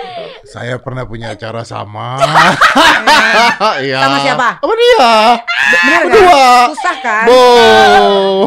Saya 0.42 0.76
pernah 0.76 1.04
punya 1.04 1.30
acara 1.30 1.62
sama. 1.62 2.18
Iya. 3.78 3.98
Sama 4.00 4.16
siapa? 4.20 4.48
Sama 4.58 4.74
dia. 4.74 5.10
nggak 5.70 6.00
Berdua. 6.06 6.48
susah 6.72 6.96
kan 6.98 7.24
Bo. 7.26 7.42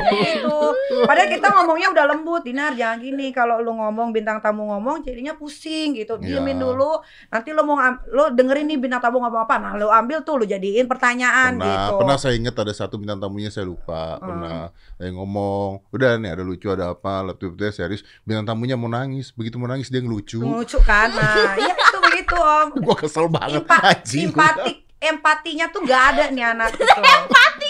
gitu. 0.01 0.57
Padahal 1.03 1.27
kita 1.27 1.47
ngomongnya 1.51 1.87
udah 1.91 2.05
lembut, 2.09 2.41
Dinar 2.43 2.73
jangan 2.73 2.97
gini. 2.97 3.29
Kalau 3.29 3.59
lu 3.59 3.75
ngomong 3.75 4.11
bintang 4.11 4.39
tamu 4.39 4.67
ngomong 4.67 5.03
jadinya 5.03 5.35
pusing 5.35 5.95
gitu. 5.95 6.15
Diemin 6.17 6.55
Iya. 6.57 6.63
dulu. 6.63 6.91
Nanti 7.29 7.49
lu 7.51 7.61
mau 7.63 7.77
lu 8.09 8.23
dengerin 8.31 8.65
nih 8.67 8.79
bintang 8.79 9.01
tamu 9.01 9.19
ngomong 9.19 9.43
apa. 9.43 9.55
Nah, 9.59 9.73
lu 9.75 9.87
ambil 9.87 10.23
tuh 10.23 10.39
lu 10.39 10.45
jadiin 10.45 10.87
pertanyaan 10.87 11.59
Pernah, 11.59 11.67
gitu. 11.69 11.93
pernah 11.99 12.17
saya 12.17 12.33
ingat 12.35 12.55
ada 12.55 12.73
satu 12.73 12.95
bintang 12.97 13.19
tamunya 13.19 13.51
saya 13.51 13.67
lupa. 13.67 14.17
Hmm. 14.17 14.23
Pernah 14.23 14.57
saya 14.95 15.09
ngomong, 15.11 15.69
udah 15.91 16.09
nih 16.17 16.29
ada 16.33 16.43
lucu 16.43 16.67
ada 16.71 16.85
apa, 16.91 17.12
laptopnya 17.21 17.69
serius. 17.69 18.01
Bintang 18.21 18.47
tamunya 18.47 18.73
mau 18.73 18.87
nangis, 18.87 19.29
begitu 19.29 19.55
mau 19.55 19.67
nangis 19.67 19.87
dia 19.87 19.99
ngelucu. 19.99 20.39
Lucu 20.39 20.81
kan? 20.81 21.11
Nah, 21.11 21.53
iya 21.55 21.75
itu 21.75 21.97
begitu, 22.01 22.33
Om. 22.33 22.67
Gua 22.81 22.95
kesel 22.95 23.27
banget. 23.27 23.61
Impa 23.61 23.77
anjing. 23.83 24.31
simpatik 24.31 24.75
empatinya 24.97 25.65
tuh 25.67 25.83
gak 25.83 26.03
ada 26.09 26.31
nih 26.31 26.45
anak 26.47 26.73
itu. 26.79 27.01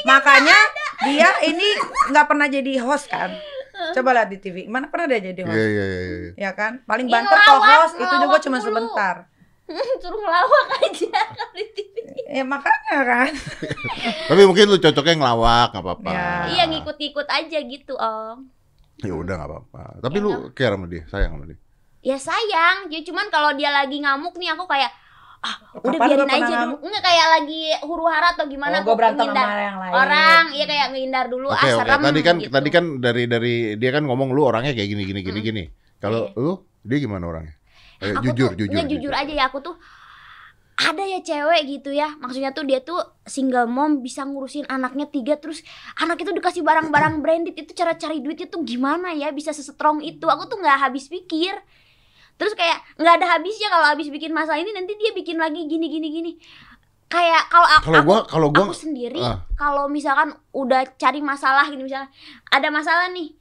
Makanya 0.03 0.58
dia 1.01 1.27
ini 1.43 1.65
nggak 2.08 2.25
pernah 2.25 2.45
jadi 2.45 2.71
host 2.79 3.10
kan. 3.10 3.34
Coba 3.91 4.13
lihat 4.13 4.29
di 4.29 4.38
TV. 4.38 4.63
Mana 4.65 4.86
pernah 4.86 5.10
dia 5.10 5.19
jadi 5.25 5.41
Iya 5.41 5.49
host? 5.49 5.58
iya 5.58 5.84
iya. 5.84 6.01
iya. 6.06 6.32
Ya 6.39 6.51
kan? 6.53 6.79
Paling 6.84 7.03
Iya, 7.03 7.13
banter 7.17 7.36
ngelawak, 7.36 7.58
co-host 7.60 7.95
itu 7.97 8.15
juga 8.21 8.38
cuma 8.39 8.58
mulu. 8.58 8.67
sebentar. 8.69 9.15
Suruh 9.97 10.19
ngelawak 10.19 10.65
aja 10.77 11.10
kalau 11.34 11.53
di 11.53 11.65
TV. 11.73 11.95
Ya 12.29 12.43
makanya 12.43 12.97
kan. 13.01 13.32
Tapi 14.27 14.41
mungkin 14.43 14.65
lu 14.67 14.77
cocoknya 14.77 15.15
ngelawak, 15.15 15.67
nggak 15.71 15.84
apa-apa. 15.84 16.10
Ya. 16.12 16.29
Iya 16.51 16.63
ngikut-ngikut 16.69 17.27
aja 17.27 17.58
gitu 17.60 17.93
om. 17.95 18.45
Ya 18.99 19.13
udah 19.13 19.34
nggak 19.36 19.49
apa-apa. 19.49 19.84
Tapi 19.99 20.17
Ya 20.17 20.23
lu 20.23 20.32
care 20.53 20.73
sama 20.73 20.86
dia, 20.86 21.03
sayang 21.08 21.32
sama 21.34 21.45
dia. 21.45 21.58
Ya 22.03 22.17
sayang, 22.19 22.77
ya 22.88 22.99
cuman 23.01 23.25
kalau 23.27 23.56
dia 23.56 23.71
lagi 23.71 23.97
ngamuk 23.97 24.36
nih 24.36 24.51
aku 24.51 24.67
kayak 24.67 24.91
ah 25.39 25.56
udah 25.75 25.91
Kapan 25.93 26.08
biarin 26.08 26.29
aja 26.29 26.53
ngamuk? 26.56 26.77
dulu. 26.79 26.88
Enggak 26.88 27.03
kayak 27.03 27.27
lagi 27.32 27.62
huru 27.84 28.06
hara 28.08 28.27
atau 28.32 28.45
gimana 28.47 28.75
oh, 28.75 28.82
gue 28.82 28.95
berantem 28.95 29.27
sama 29.27 29.43
yang 29.58 29.77
lain. 29.77 29.91
orang, 29.93 30.43
ya 30.51 30.65
kayak 30.65 30.88
ngehindar 30.91 31.25
dulu 31.27 31.47
Oke 31.47 31.60
ah 31.60 31.71
serem 31.73 31.99
Tadi 31.99 32.21
kan 32.21 32.36
gitu. 32.39 32.51
tadi 32.51 32.69
kan 32.71 32.86
dari 32.99 33.23
dari 33.27 33.53
dia 33.75 33.91
kan 33.91 34.03
ngomong 34.03 34.29
lu 34.32 34.41
orangnya 34.43 34.71
kayak 34.71 34.88
gini 34.88 35.03
gini 35.03 35.19
gini 35.19 35.39
Mm. 35.39 35.45
gini. 35.45 35.63
Kalau 35.99 36.32
lu 36.36 36.53
dia 36.79 36.97
gimana 36.99 37.23
orangnya? 37.25 37.56
Eh, 37.99 38.12
aku 38.12 38.23
jujur 38.25 38.49
tuh, 38.51 38.58
jujur. 38.60 38.71
nggak, 38.71 38.88
jujur 38.88 39.13
aja 39.13 39.34
ya 39.34 39.43
aku 39.47 39.58
tuh 39.60 39.75
ada 40.73 41.03
ya 41.05 41.21
cewek 41.21 41.62
gitu 41.69 41.93
ya. 41.93 42.17
Maksudnya 42.17 42.49
tuh 42.49 42.65
dia 42.65 42.81
tuh 42.81 42.97
single 43.29 43.69
mom 43.69 44.01
bisa 44.01 44.25
ngurusin 44.25 44.65
anaknya 44.65 45.05
tiga 45.05 45.38
terus 45.38 45.62
anak 46.01 46.21
itu 46.25 46.33
dikasih 46.33 46.65
barang-barang 46.65 47.21
branded. 47.21 47.53
Itu 47.53 47.77
cara 47.77 47.93
cari 47.93 48.19
duitnya 48.25 48.49
tuh 48.49 48.65
gimana 48.65 49.13
ya? 49.13 49.29
Bisa 49.29 49.53
sestrong 49.53 50.01
itu. 50.01 50.25
Aku 50.25 50.49
tuh 50.49 50.57
nggak 50.57 50.89
habis 50.89 51.07
pikir. 51.09 51.53
Terus 52.41 52.57
kayak 52.57 52.81
nggak 52.97 53.13
ada 53.21 53.27
habisnya 53.38 53.69
kalau 53.69 53.86
habis 53.93 54.09
bikin 54.09 54.33
masalah 54.33 54.57
ini 54.57 54.73
nanti 54.73 54.97
dia 54.97 55.13
bikin 55.13 55.38
lagi 55.38 55.62
gini 55.69 55.86
gini 55.86 56.07
gini. 56.09 56.31
Kayak 57.05 57.45
kalau 57.53 57.67
aku, 57.69 57.83
Kalau 57.93 58.01
gua 58.01 58.19
kalau 58.25 58.47
gua 58.49 58.65
aku 58.73 58.77
sendiri 58.89 59.21
ah. 59.21 59.45
kalau 59.53 59.86
misalkan 59.86 60.33
udah 60.49 60.97
cari 60.97 61.21
masalah 61.21 61.69
gitu 61.69 61.86
misalnya 61.86 62.09
ada 62.49 62.73
masalah 62.73 63.05
nih 63.13 63.38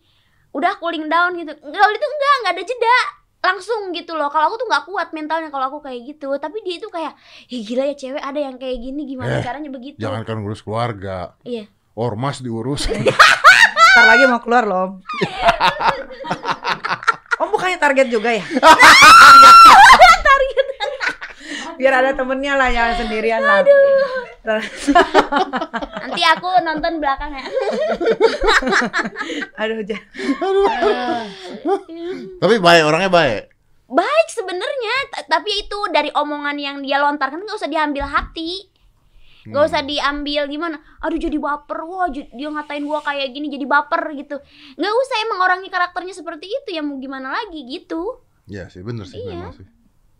udah 0.52 0.76
cooling 0.76 1.08
down 1.08 1.32
gitu. 1.40 1.56
Kalau 1.56 1.92
itu 1.96 2.06
enggak 2.12 2.34
nggak 2.44 2.52
ada 2.52 2.64
jeda 2.68 3.21
langsung 3.42 3.90
gitu 3.90 4.14
loh 4.14 4.30
kalau 4.30 4.54
aku 4.54 4.62
tuh 4.62 4.68
nggak 4.70 4.86
kuat 4.86 5.08
mentalnya 5.10 5.50
kalau 5.50 5.66
aku 5.66 5.78
kayak 5.82 6.14
gitu 6.14 6.30
tapi 6.38 6.62
dia 6.62 6.78
itu 6.78 6.86
kayak 6.86 7.18
Ih, 7.50 7.66
gila 7.66 7.90
ya 7.90 7.94
cewek 7.98 8.22
ada 8.22 8.38
yang 8.38 8.54
kayak 8.54 8.78
gini 8.78 9.02
Eh, 9.02 9.08
gimana 9.12 9.42
caranya 9.42 9.70
begitu 9.70 9.98
jangan 9.98 10.22
kan 10.22 10.38
ngurus 10.38 10.62
keluarga. 10.62 11.34
iya 11.42 11.66
Ormas 11.92 12.40
diurus. 12.40 12.88
Ntar 13.92 14.04
lagi 14.08 14.24
mau 14.24 14.40
keluar 14.40 14.64
loh. 14.64 14.80
Om. 14.80 14.92
Om 17.36 17.48
bukannya 17.52 17.76
target 17.76 18.08
juga 18.08 18.32
ya? 18.32 18.40
target. 20.28 20.66
Biar 21.74 21.92
ada 21.94 22.10
temennya 22.12 22.54
lah 22.54 22.68
yang 22.68 22.92
sendirian 22.94 23.40
lah. 23.40 23.62
Aduh. 23.62 24.58
nanti 26.02 26.22
aku 26.26 26.48
nonton 26.60 26.98
belakangnya 26.98 27.46
Aduh, 29.54 29.80
ja- 29.82 30.02
Tapi 32.36 32.54
baik 32.58 32.82
orangnya 32.82 33.06
baik. 33.08 33.42
baik 33.84 34.26
sebenarnya 34.26 34.96
tapi 35.28 35.52
itu 35.58 35.78
dari 35.90 36.08
omongan 36.10 36.56
yang 36.56 36.76
dia 36.80 36.96
lontarkan 36.98 37.38
nggak 37.38 37.54
usah 37.54 37.68
diambil 37.68 38.02
hati 38.02 38.72
nggak 39.44 39.58
Hmm. 39.58 39.68
usah 39.68 39.82
diambil 39.82 40.48
gimana 40.48 40.74
aduh 40.98 41.18
jadi 41.18 41.36
baper 41.36 41.78
wah 41.82 42.08
j- 42.08 42.30
dia 42.30 42.48
ngatain 42.48 42.82
gua 42.82 42.98
kayak 42.98 43.30
gini 43.30 43.46
jadi 43.46 43.62
baper 43.62 44.16
gitu 44.16 44.40
nggak 44.72 44.94
usah 44.96 45.16
emang 45.20 45.38
orangnya 45.40 45.68
karakternya 45.68 46.14
seperti 46.14 46.48
itu 46.48 46.72
ya 46.72 46.80
mau 46.80 46.96
gimana 46.96 47.30
lagi 47.32 47.62
gitu 47.64 48.22
Iya 48.44 48.66
sih, 48.66 48.80
bener 48.80 49.04
sih, 49.04 49.18
Iya. 49.18 49.38
memang 49.38 49.52
sih. 49.52 49.66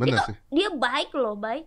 Bener 0.03 0.19
Itu 0.19 0.27
sih, 0.35 0.37
dia 0.51 0.69
baik 0.75 1.11
loh 1.15 1.39
baik 1.39 1.67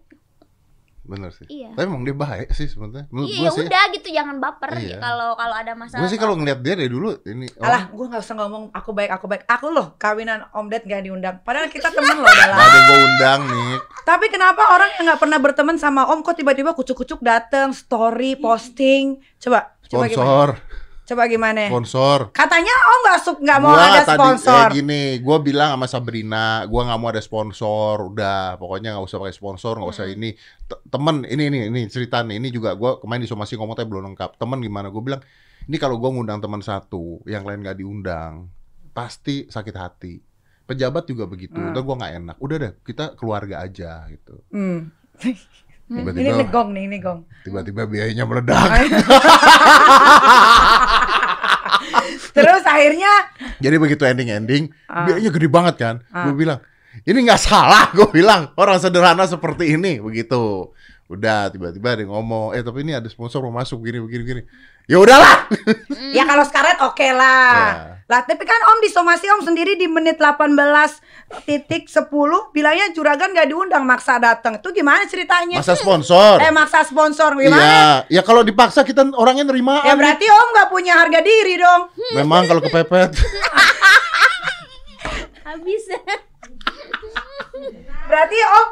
bener 1.06 1.30
sih. 1.30 1.46
Iya. 1.46 1.70
Tapi 1.78 1.86
emang 1.86 2.02
dia 2.02 2.18
baik 2.18 2.50
sih 2.50 2.66
sebenarnya. 2.66 3.06
Menurut 3.14 3.30
iya 3.30 3.38
gua 3.38 3.46
ya 3.46 3.52
sih. 3.54 3.66
udah 3.70 3.84
gitu 3.94 4.08
jangan 4.10 4.36
baper 4.42 4.72
Iya. 4.74 4.98
kalau 4.98 5.38
kalau 5.38 5.56
ada 5.56 5.74
masalah 5.78 6.02
Gue 6.02 6.10
sih 6.10 6.18
kalau 6.18 6.34
ngeliat 6.34 6.60
dia 6.66 6.74
dari 6.74 6.90
dulu 6.90 7.14
ini 7.30 7.46
orang 7.62 7.70
Alah, 7.70 7.84
gue 7.94 8.06
gak 8.10 8.22
usah 8.26 8.36
ngomong 8.42 8.64
aku 8.74 8.90
baik, 8.90 9.12
aku 9.14 9.26
baik. 9.30 9.44
Aku 9.46 9.70
loh 9.70 9.94
kawinan 10.02 10.50
Om 10.50 10.66
Ded 10.66 10.84
gak 10.90 11.06
diundang. 11.06 11.46
Padahal 11.46 11.70
kita 11.70 11.94
temen 11.94 12.18
loh 12.18 12.26
lama. 12.26 12.58
ada 12.58 12.80
gue 12.90 12.98
undang 13.06 13.42
nih. 13.46 13.74
Tapi 14.02 14.26
kenapa 14.34 14.62
orang 14.74 14.90
yang 14.98 15.06
gak 15.14 15.22
pernah 15.22 15.38
berteman 15.38 15.78
sama 15.78 16.10
Om 16.10 16.26
kok 16.26 16.42
tiba-tiba 16.42 16.74
kucuk-kucuk 16.74 17.22
dateng, 17.22 17.70
story, 17.70 18.34
posting. 18.42 19.22
Coba, 19.38 19.78
coba 19.86 20.10
gimana? 20.10 20.58
Coba 21.06 21.30
gimana? 21.30 21.70
sponsor. 21.70 22.34
Katanya 22.34 22.74
Om 22.74 23.00
gak, 23.06 23.20
su- 23.22 23.38
nggak 23.38 23.60
mau 23.60 23.72
Gua 23.72 23.86
ada 23.86 24.02
tadi, 24.02 24.18
sponsor. 24.18 24.66
Eh, 24.66 24.74
gini, 24.76 25.02
gue 25.18 25.38
bilang 25.40 25.70
sama 25.72 25.86
Sabrina, 25.86 26.46
gue 26.66 26.82
nggak 26.82 26.98
mau 26.98 27.10
ada 27.10 27.22
sponsor, 27.22 28.10
udah, 28.10 28.58
pokoknya 28.58 28.98
nggak 28.98 29.06
usah 29.06 29.18
pakai 29.20 29.32
sponsor, 29.32 29.74
nggak 29.78 29.92
usah 29.92 30.06
ini. 30.08 30.34
T- 30.60 30.82
Temen, 30.84 31.22
ini 31.24 31.44
ini 31.46 31.60
ini 31.70 31.82
cerita 31.86 32.20
nih, 32.20 32.38
ini 32.38 32.50
juga 32.50 32.74
gue 32.74 32.98
kemarin 32.98 33.22
di 33.22 33.30
somasi 33.30 33.54
ngomong 33.54 33.74
tapi 33.74 33.86
belum 33.86 34.04
lengkap. 34.12 34.36
Temen 34.36 34.58
gimana? 34.60 34.90
Gue 34.90 35.04
bilang, 35.04 35.22
ini 35.64 35.78
kalau 35.78 35.96
gue 35.96 36.10
ngundang 36.10 36.42
teman 36.42 36.60
satu, 36.60 37.22
yang 37.24 37.42
lain 37.42 37.62
nggak 37.62 37.78
diundang, 37.78 38.50
pasti 38.92 39.46
sakit 39.46 39.76
hati. 39.76 40.18
Pejabat 40.66 41.06
juga 41.06 41.26
begitu, 41.26 41.54
Hmm. 41.54 41.70
udah 41.70 41.82
gue 41.82 41.96
nggak 41.96 42.14
enak. 42.20 42.36
Udah 42.42 42.56
deh, 42.58 42.74
kita 42.82 43.14
keluarga 43.14 43.62
aja 43.62 44.10
gitu. 44.10 44.42
Hmm. 44.50 44.90
ini 45.86 46.02
Tiba-tiba, 46.02 46.38
negong 46.42 46.70
nih, 46.74 46.84
ini 46.86 46.98
gong. 46.98 47.20
tiba-tiba 47.42 47.86
biayanya 47.86 48.26
meledak. 48.26 48.70
Terus 52.36 52.64
akhirnya 52.64 53.12
Jadi 53.58 53.76
begitu 53.78 54.04
ending-ending, 54.04 54.68
Ah. 54.86 55.06
biayanya 55.08 55.32
gede 55.32 55.48
banget 55.48 55.76
kan. 55.78 55.96
Ah. 56.10 56.28
Gue 56.28 56.36
bilang, 56.36 56.60
ini 57.02 57.20
nggak 57.24 57.40
salah. 57.40 57.90
Gue 57.98 58.08
bilang 58.10 58.52
orang 58.56 58.78
sederhana 58.78 59.24
seperti 59.26 59.78
ini, 59.78 60.00
begitu. 60.00 60.74
Udah 61.06 61.48
tiba-tiba 61.48 61.94
ada 61.94 62.04
ngomong, 62.04 62.52
eh 62.52 62.66
tapi 62.66 62.82
ini 62.82 62.98
ada 62.98 63.06
sponsor 63.06 63.46
mau 63.46 63.54
masuk 63.54 63.86
gini 63.86 64.02
begini 64.02 64.24
gini. 64.26 64.42
Ya 64.86 64.98
udahlah. 65.02 65.50
ya 66.18 66.24
kalau 66.30 66.46
sekaret 66.46 66.78
oke 66.82 67.08
lah. 67.10 67.54
Ya. 67.54 67.96
Lah 68.06 68.22
tapi 68.22 68.46
kan 68.46 68.62
Om 68.70 68.80
di 68.86 68.90
somasi 68.94 69.26
Om 69.34 69.42
sendiri 69.42 69.74
di 69.82 69.90
menit 69.90 70.22
18 70.22 70.54
titik 71.50 71.90
10 71.90 72.06
bilangnya 72.54 72.94
juragan 72.94 73.34
gak 73.34 73.50
diundang 73.50 73.82
maksa 73.82 74.22
datang. 74.22 74.62
Itu 74.62 74.70
gimana 74.70 75.10
ceritanya? 75.10 75.58
Masa 75.58 75.74
sponsor? 75.74 76.38
Eh 76.38 76.54
maksa 76.54 76.86
sponsor 76.86 77.34
gimana? 77.34 78.06
Iya, 78.06 78.22
ya 78.22 78.22
kalau 78.22 78.46
dipaksa 78.46 78.86
kita 78.86 79.10
orangnya 79.18 79.50
nerima. 79.50 79.82
Ya 79.82 79.98
berarti 79.98 80.30
Om 80.30 80.48
gak 80.54 80.70
punya 80.70 80.94
harga 81.02 81.20
diri 81.26 81.58
dong. 81.58 81.90
Memang 82.14 82.46
kalau 82.46 82.62
kepepet. 82.62 83.10
habis 85.50 85.84
Berarti 88.06 88.38
Om 88.38 88.68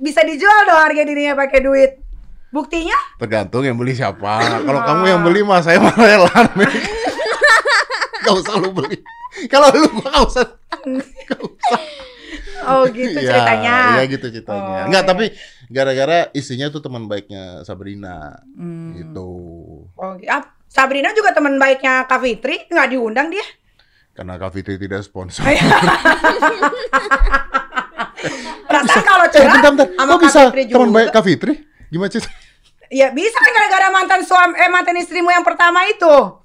bisa 0.00 0.24
dijual 0.24 0.64
dong 0.64 0.80
harga 0.80 1.02
dirinya 1.04 1.36
pakai 1.36 1.60
duit. 1.60 2.07
Buktinya? 2.48 2.96
Tergantung 3.20 3.62
yang 3.62 3.76
beli 3.76 3.92
siapa. 3.92 4.40
Kalau 4.66 4.80
kamu 4.84 5.04
yang 5.06 5.20
beli 5.20 5.40
mah 5.44 5.60
saya 5.60 5.78
mah 5.78 5.92
rela. 5.94 6.28
Gak 8.24 8.34
usah 8.34 8.54
lu 8.56 8.72
beli. 8.72 8.98
Kalau 9.46 9.70
lu 9.70 9.88
gua 9.94 10.10
gak 10.10 10.24
usah. 10.26 10.46
Gak 11.24 11.40
usah. 11.40 11.80
Oh 12.68 12.82
gitu 12.90 13.16
Iya, 13.16 13.30
ceritanya. 13.30 13.74
Iya 13.94 14.02
gitu 14.10 14.26
ceritanya. 14.28 14.76
Oh, 14.82 14.86
Enggak, 14.90 15.02
iya. 15.04 15.08
tapi 15.08 15.24
gara-gara 15.70 16.18
istrinya 16.34 16.68
tuh 16.68 16.82
teman 16.82 17.06
baiknya 17.06 17.62
Sabrina. 17.62 18.42
Hmm. 18.52 18.92
Gitu. 18.98 19.30
Oh, 19.94 20.12
ah, 20.26 20.42
Sabrina 20.66 21.14
juga 21.14 21.32
teman 21.32 21.56
baiknya 21.56 22.04
Kak 22.04 22.20
Fitri, 22.20 22.66
nggak 22.68 22.88
diundang 22.92 23.32
dia. 23.32 23.46
Karena 24.12 24.36
Kak 24.36 24.52
Fitri 24.52 24.76
tidak 24.76 25.06
sponsor. 25.06 25.46
Perasaan 28.68 29.04
kalau 29.06 29.24
Eh, 29.24 29.32
curhat 29.32 29.62
bentar, 29.62 29.86
bentar. 29.86 29.88
Kok 29.94 30.18
bisa 30.20 30.40
teman 30.50 30.90
baik 30.90 31.08
Kak 31.14 31.24
Fitri? 31.24 31.54
Gimana 31.88 32.12
sih? 32.12 32.22
Ya 32.88 33.12
bisa 33.12 33.36
kan 33.36 33.52
gara-gara 33.52 33.88
mantan 33.92 34.24
suami 34.24 34.56
eh 34.56 34.68
mantan 34.72 34.96
istrimu 34.96 35.28
yang 35.28 35.44
pertama 35.44 35.84
itu. 35.88 36.40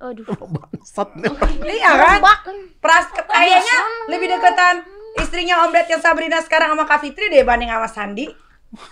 aduh 0.00 0.24
Bangsat 0.56 1.12
nih. 1.16 1.32
Iya 1.76 1.90
kan? 1.96 2.20
Pras 2.80 3.06
kayaknya 3.12 3.76
lebih 4.08 4.32
deketan 4.32 4.84
istrinya 5.20 5.68
Om 5.68 5.72
Ded 5.76 5.88
yang 5.92 6.00
Sabrina 6.00 6.40
sekarang 6.40 6.72
sama 6.72 6.84
Kak 6.88 7.04
Fitri 7.04 7.28
dibanding 7.28 7.68
sama 7.68 7.88
Sandi. 7.88 8.26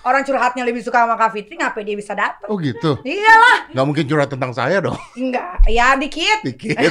Orang 0.02 0.26
curhatnya 0.26 0.66
lebih 0.66 0.82
suka 0.82 1.06
sama 1.06 1.14
Kak 1.14 1.30
Fitri, 1.30 1.54
ngapain 1.54 1.86
dia 1.86 1.94
bisa 1.94 2.10
datang? 2.10 2.50
Oh 2.50 2.58
gitu. 2.58 2.98
Iyalah, 3.06 3.70
Nggak 3.70 3.86
mungkin 3.86 4.04
curhat 4.04 4.26
tentang 4.26 4.50
saya 4.50 4.82
dong. 4.82 4.98
enggak, 5.14 5.62
ya 5.70 5.94
dikit. 5.94 6.42
Dikit. 6.42 6.74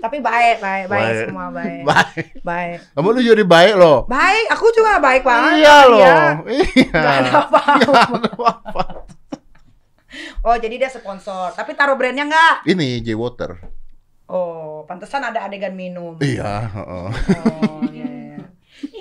Tapi 0.00 0.16
baik, 0.20 0.56
baik, 0.58 0.84
baik, 0.86 1.02
Baik. 1.02 1.26
semua 1.26 1.46
baik. 1.50 1.82
Baik. 1.82 2.26
Baik. 2.42 2.78
Kamu 2.94 3.08
lu 3.10 3.20
jadi 3.20 3.42
baik 3.42 3.74
loh. 3.74 4.06
Baik, 4.06 4.46
aku 4.50 4.70
juga 4.70 5.02
baik 5.02 5.26
banget. 5.26 5.52
Iya 5.58 5.76
loh. 5.84 5.98
Iya. 5.98 6.14
Iya. 6.46 6.90
Nggak 6.94 7.14
ada 7.16 7.30
apa-apa. 7.36 7.60
Nggak. 8.30 8.96
Oh, 10.40 10.56
jadi 10.56 10.74
dia 10.78 10.90
sponsor. 10.90 11.52
Tapi 11.52 11.74
taruh 11.74 11.94
brandnya 11.94 12.24
enggak? 12.24 12.64
Ini 12.64 13.02
J 13.02 13.14
Water. 13.14 13.58
Oh, 14.24 14.86
pantesan 14.86 15.26
ada 15.26 15.42
adegan 15.42 15.74
minum. 15.74 16.14
Iya. 16.18 16.70
heeh. 16.70 17.08
Oh, 17.50 17.82
iya, 17.90 18.06
iya. 18.06 18.09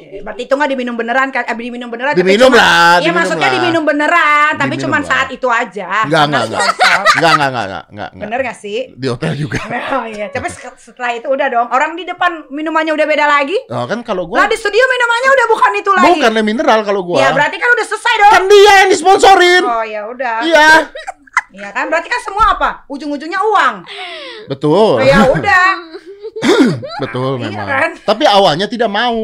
Berarti 0.09 0.41
itu 0.43 0.53
nggak 0.53 0.69
diminum 0.69 0.95
beneran 0.95 1.29
kan? 1.29 1.43
Eh, 1.43 1.53
diminum 1.53 1.87
beneran. 1.87 2.13
Diminum 2.13 2.49
cuma- 2.49 2.57
lah, 2.57 2.97
Iya, 2.97 3.11
maksudnya 3.11 3.45
lah. 3.45 3.55
diminum 3.55 3.83
beneran, 3.83 4.51
tapi 4.55 4.73
Diminum 4.73 4.83
cuma 4.89 4.97
lah. 4.97 5.05
saat 5.05 5.27
itu 5.29 5.45
aja. 5.45 5.89
Enggak, 6.03 6.23
enggak, 6.25 6.43
enggak. 6.43 6.61
Enggak, 6.65 7.31
enggak, 7.31 7.49
enggak, 7.49 7.65
enggak, 7.67 7.83
enggak. 7.89 8.09
Bener 8.25 8.39
gak 8.41 8.57
sih? 8.57 8.77
Di 8.91 9.07
hotel 9.07 9.33
juga. 9.35 9.61
Oh 9.91 10.05
iya, 10.05 10.27
tapi 10.27 10.47
se- 10.47 10.77
setelah 10.79 11.11
itu 11.11 11.25
udah 11.25 11.47
dong. 11.47 11.67
Orang 11.69 11.93
di 11.93 12.03
depan 12.03 12.49
minumannya 12.49 12.89
udah 12.91 13.05
beda 13.05 13.25
lagi. 13.25 13.57
Oh, 13.67 13.85
kan 13.85 14.01
kalau 14.01 14.25
Lah 14.25 14.45
gua 14.45 14.49
di 14.49 14.55
studio 14.55 14.81
minumannya 14.81 15.29
udah 15.29 15.45
bukan 15.47 15.71
itu 15.75 15.91
lagi. 15.91 16.09
bukan 16.15 16.31
mineral 16.41 16.79
kalau 16.81 17.01
gua. 17.03 17.17
Ya 17.19 17.29
berarti 17.29 17.55
kan 17.55 17.69
udah 17.69 17.85
selesai 17.85 18.13
dong. 18.17 18.31
Kan 18.31 18.43
dia 18.45 18.73
yang 18.79 18.89
disponsorin. 18.89 19.63
Oh 19.63 19.83
ya 19.83 20.01
udah. 20.05 20.37
Iya. 20.41 20.69
Iya 21.51 21.69
kan 21.69 21.85
berarti 21.85 22.07
kan 22.07 22.21
semua 22.21 22.45
apa? 22.53 22.69
Ujung-ujungnya 22.87 23.37
uang. 23.39 23.75
Betul. 24.47 24.95
Oh, 24.95 25.01
ya 25.01 25.21
udah. 25.23 25.67
Betul 27.01 27.31
Iya 27.37 27.49
memang. 27.49 27.67
kan? 27.67 27.91
Tapi 28.05 28.23
awalnya 28.25 28.65
tidak 28.65 28.87
mau. 28.87 29.17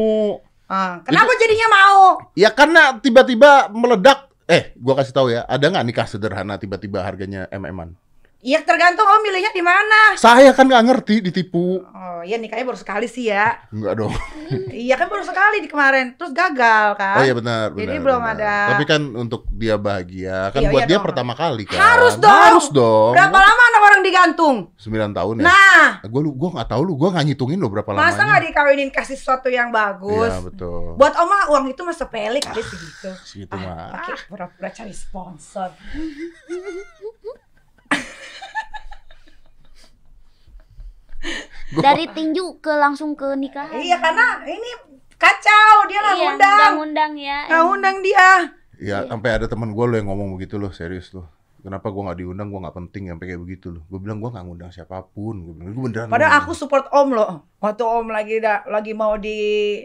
Ah, 0.66 0.98
kenapa 1.06 1.30
jadinya 1.38 1.68
mau? 1.70 2.00
Ya 2.34 2.50
karena 2.50 2.98
tiba-tiba 2.98 3.70
meledak. 3.70 4.26
Eh, 4.46 4.74
gua 4.78 4.98
kasih 4.98 5.14
tahu 5.14 5.28
ya, 5.30 5.42
ada 5.46 5.66
nggak 5.66 5.86
nikah 5.86 6.06
sederhana 6.06 6.58
tiba-tiba 6.58 7.02
harganya 7.02 7.50
mm-an? 7.50 7.98
Iya 8.38 8.62
tergantung 8.62 9.02
om 9.02 9.20
milihnya 9.20 9.50
di 9.50 9.58
mana. 9.58 10.12
Saya 10.14 10.52
kan 10.52 10.64
nggak 10.64 10.84
ngerti 10.84 11.14
ditipu. 11.20 11.82
Oh 11.82 12.20
iya 12.20 12.36
nikahnya 12.36 12.62
baru 12.62 12.76
sekali 12.76 13.04
sih 13.04 13.26
ya. 13.26 13.58
Enggak 13.68 13.96
dong. 13.96 14.12
iya 14.76 14.94
kan 14.94 15.08
baru 15.08 15.24
sekali 15.24 15.58
di 15.58 15.66
kemarin, 15.66 16.14
terus 16.14 16.30
gagal 16.30 16.94
kan. 16.94 17.16
Oh 17.16 17.24
iya 17.24 17.32
benar, 17.32 17.72
benar. 17.72 17.80
Jadi 17.82 17.96
belum 17.98 18.20
benar. 18.20 18.36
ada- 18.36 18.68
Tapi 18.70 18.84
kan 18.84 19.02
untuk 19.16 19.48
dia 19.50 19.74
bahagia, 19.74 20.52
kan 20.52 20.60
Iya, 20.60 20.68
buat 20.68 20.78
iya 20.78 20.86
dia 20.86 20.94
dong. 20.94 21.06
pertama 21.08 21.32
kali 21.32 21.64
kan. 21.64 21.80
Harus 21.80 22.14
dong. 22.16 22.30
Harus 22.30 22.66
dong. 22.70 23.12
Berapa 23.12 23.34
lama 23.34 23.62
anak 23.66 23.82
orang 23.82 24.00
digantung? 24.04 24.56
9 24.76 24.84
tahun 25.10 25.34
ya. 25.36 25.42
Nah, 25.42 25.84
Gue 26.06 26.20
lu 26.22 26.30
gua 26.30 26.50
nggak 26.52 26.68
tahu 26.70 26.82
lu, 26.84 26.92
gua 26.94 27.08
nggak 27.10 27.26
ngitungin 27.26 27.58
lo 27.58 27.66
berapa 27.66 27.88
masa 27.90 28.04
lamanya. 28.14 28.24
nggak 28.28 28.42
dikawinin 28.46 28.90
kasih 28.90 29.16
sesuatu 29.16 29.48
yang 29.48 29.68
bagus? 29.70 30.28
Iya 30.28 30.44
betul. 30.44 30.94
Buat 30.94 31.16
om 31.16 31.26
mah 31.26 31.42
uang 31.50 31.64
itu 31.66 31.80
mah 31.82 31.96
sepele 31.96 32.38
kali 32.38 32.60
segitu. 32.60 33.10
Segitu 33.24 33.50
Ah, 33.50 33.64
mah. 33.64 33.88
pakai 33.96 34.14
pura-pura 34.28 34.68
cari 34.70 34.92
sponsor. 34.92 35.72
Dari 41.68 42.06
tinju 42.08 42.58
ke 42.58 42.72
langsung 42.72 43.12
ke 43.12 43.32
nikahan. 43.32 43.74
Iya 43.74 43.98
karena 43.98 44.42
ini 44.42 44.70
kacau 45.16 45.74
dia 45.84 45.98
nggak 45.98 46.12
Iya, 46.12 46.22
ngundang, 46.22 46.54
nggak 46.54 46.72
ngundang 46.74 47.12
ya. 47.16 47.38
nggak 47.44 47.62
ngundang 47.64 47.96
dia. 48.00 48.28
Ya 48.76 48.96
sampai 49.02 49.30
ada 49.32 49.46
teman 49.46 49.72
gue 49.72 49.84
lo 49.84 49.94
yang 49.94 50.06
ngomong 50.06 50.36
begitu 50.36 50.56
loh, 50.56 50.70
serius 50.70 51.10
loh. 51.10 51.26
Kenapa 51.58 51.90
gua 51.90 52.06
nggak 52.06 52.22
diundang, 52.22 52.46
gua 52.46 52.60
nggak 52.62 52.76
penting 52.78 53.10
sampai 53.10 53.26
kayak 53.26 53.42
begitu 53.42 53.66
loh. 53.68 53.82
Gue 53.86 53.98
bilang 53.98 54.22
gua 54.22 54.30
nggak 54.30 54.44
ngundang 54.44 54.70
siapa 54.70 55.02
pun. 55.04 55.34
Gue 55.42 55.54
bilang 55.56 55.72
gue 55.72 55.82
beneran. 55.82 56.06
Padahal 56.06 56.30
ngundang. 56.30 56.46
aku 56.46 56.52
support 56.54 56.86
om 56.94 57.08
loh. 57.10 57.30
Waktu 57.58 57.82
om 57.82 58.06
lagi 58.06 58.38
da- 58.38 58.62
lagi 58.64 58.94
mau 58.94 59.18
di 59.18 59.38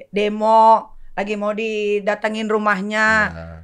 demo, 0.08 0.94
lagi 1.12 1.34
mau 1.34 1.50
didatengin 1.52 2.46
rumahnya. 2.46 3.08
Nah, 3.28 3.60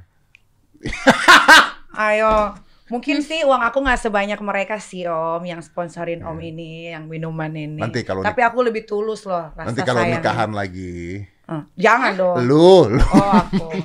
Ayo. 1.94 2.54
Mungkin 2.88 3.20
sih 3.20 3.44
uang 3.44 3.60
aku 3.60 3.78
nggak 3.78 4.00
sebanyak 4.00 4.40
mereka 4.40 4.76
sih 4.78 5.04
om 5.04 5.40
yang 5.40 5.60
sponsorin 5.60 6.24
om 6.24 6.36
ini, 6.36 6.88
yang 6.88 7.04
minuman 7.04 7.52
ini. 7.52 7.76
Iya. 7.76 7.84
Nanti 7.84 8.00
kalau 8.02 8.24
Tapi 8.24 8.40
aku 8.40 8.64
lebih 8.64 8.84
tulus 8.84 9.22
loh 9.22 9.52
rasa 9.52 9.68
nanti 9.68 9.80
kalau 9.84 10.00
sayang. 10.02 10.18
nikahan 10.18 10.50
lagi, 10.50 11.24
Hmm, 11.44 11.64
Jangan 11.74 12.12
dong. 12.12 12.36
lu, 12.44 12.88
lu 12.90 13.04
Oh 13.08 13.32
aku. 13.34 13.68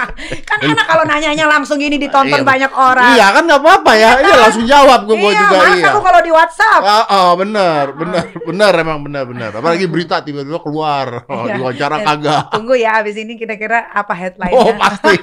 kan 0.48 0.58
enak 0.58 0.86
kalau 0.86 1.04
nanyanya 1.04 1.44
langsung 1.46 1.76
gini 1.76 1.96
ditonton 1.96 2.40
Iya, 2.40 2.46
banyak 2.46 2.72
orang. 2.72 3.12
Iya 3.14 3.26
kan 3.30 3.42
nggak 3.44 3.60
apa-apa 3.60 3.92
ya. 3.94 4.10
Iya 4.20 4.36
langsung 4.40 4.64
jawab 4.64 5.00
gue 5.04 5.16
Iya, 5.16 5.38
juga 5.38 5.56
iya. 5.74 5.86
aku 5.92 6.00
kalau 6.00 6.20
di 6.20 6.32
WhatsApp. 6.32 6.80
Ah, 6.82 7.04
ah, 7.04 7.30
benar, 7.34 7.84
benar, 7.92 8.24
benar 8.42 8.72
emang 8.74 8.98
benar, 9.02 9.24
benar. 9.28 9.50
Apalagi 9.58 9.84
berita 9.86 10.20
tiba-tiba 10.20 10.58
keluar, 10.58 11.26
oh, 11.26 11.44
Iya. 11.46 11.60
diwawancara 11.60 11.96
Eh, 11.98 12.04
kagak. 12.04 12.44
Tunggu 12.50 12.74
ya, 12.74 12.98
abis 12.98 13.16
ini 13.16 13.36
kira-kira 13.36 13.88
apa 13.88 14.12
Oh 14.12 14.18
headline-nya. 14.18 14.74
pasti. 14.78 15.14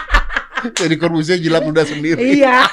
jadi 0.82 0.94
korbusnya 0.98 1.38
jilat 1.38 1.62
udah 1.62 1.84
sendiri. 1.86 2.18
iya, 2.34 2.66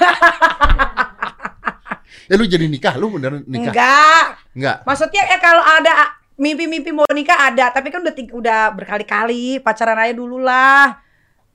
Ya 2.26 2.34
lu 2.34 2.42
jadi 2.42 2.66
nikah, 2.66 2.98
lu 2.98 3.14
bener 3.14 3.38
nikah? 3.46 3.70
enggak. 3.70 4.24
Enggak. 4.50 4.76
Maksudnya 4.82 5.22
ya 5.30 5.38
kalau 5.38 5.62
ada 5.62 6.10
mimpi-mimpi 6.34 6.90
mau 6.90 7.06
nikah 7.14 7.38
ada, 7.48 7.70
tapi 7.70 7.88
kan 7.88 8.02
udah 8.02 8.14
udah 8.34 8.60
berkali-kali 8.74 9.62
pacaran 9.62 9.94
aja 9.96 10.10
dulu 10.12 10.42
lah. 10.42 11.05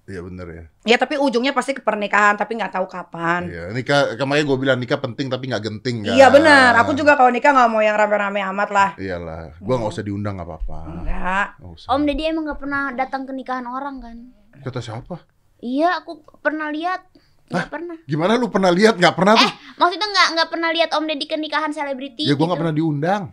Iya 0.10 0.26
bener 0.26 0.48
ya. 0.50 0.64
Ya 0.82 0.98
tapi 0.98 1.22
ujungnya 1.22 1.54
pasti 1.54 1.78
ke 1.78 1.86
pernikahan, 1.86 2.34
tapi 2.34 2.58
nggak 2.58 2.74
tahu 2.74 2.90
kapan. 2.90 3.46
Iya, 3.46 3.70
nikah 3.70 4.18
kemarin 4.18 4.50
gue 4.50 4.58
bilang 4.58 4.80
nikah 4.82 4.98
penting 4.98 5.30
tapi 5.30 5.46
nggak 5.46 5.62
genting 5.62 6.02
kan. 6.02 6.18
Iya 6.18 6.34
benar. 6.34 6.74
Aku 6.82 6.98
juga 6.98 7.14
kalau 7.14 7.30
nikah 7.30 7.54
nggak 7.54 7.70
mau 7.70 7.86
yang 7.86 7.94
rame-rame 7.94 8.42
amat 8.50 8.70
lah. 8.74 8.90
Iyalah, 8.98 9.56
gua 9.62 9.76
nggak 9.78 9.94
usah 9.94 10.04
diundang 10.04 10.42
nggak 10.42 10.50
apa-apa. 10.50 10.80
Enggak. 10.90 11.48
Om 11.86 12.02
Deddy 12.10 12.24
emang 12.34 12.50
nggak 12.50 12.60
pernah 12.60 12.82
datang 12.98 13.30
ke 13.30 13.32
nikahan 13.32 13.66
orang 13.70 14.02
kan? 14.02 14.18
Kata 14.66 14.82
siapa? 14.82 15.22
Iya, 15.62 16.02
aku 16.02 16.26
pernah 16.42 16.74
lihat. 16.74 17.06
Nggak 17.54 17.70
pernah. 17.70 17.98
Gimana 18.10 18.42
lu 18.42 18.50
pernah 18.50 18.72
lihat? 18.74 18.98
Nggak 18.98 19.16
pernah 19.16 19.38
tuh? 19.38 19.46
Eh, 19.46 19.54
maksudnya 19.78 20.08
nggak 20.10 20.28
nggak 20.34 20.50
pernah 20.50 20.70
lihat 20.74 20.90
Om 20.98 21.06
Deddy 21.06 21.26
ke 21.30 21.38
nikahan 21.38 21.70
selebriti? 21.70 22.26
ya 22.26 22.34
gua 22.34 22.50
nggak 22.50 22.58
gitu? 22.58 22.64
pernah 22.66 22.76
diundang. 22.76 23.24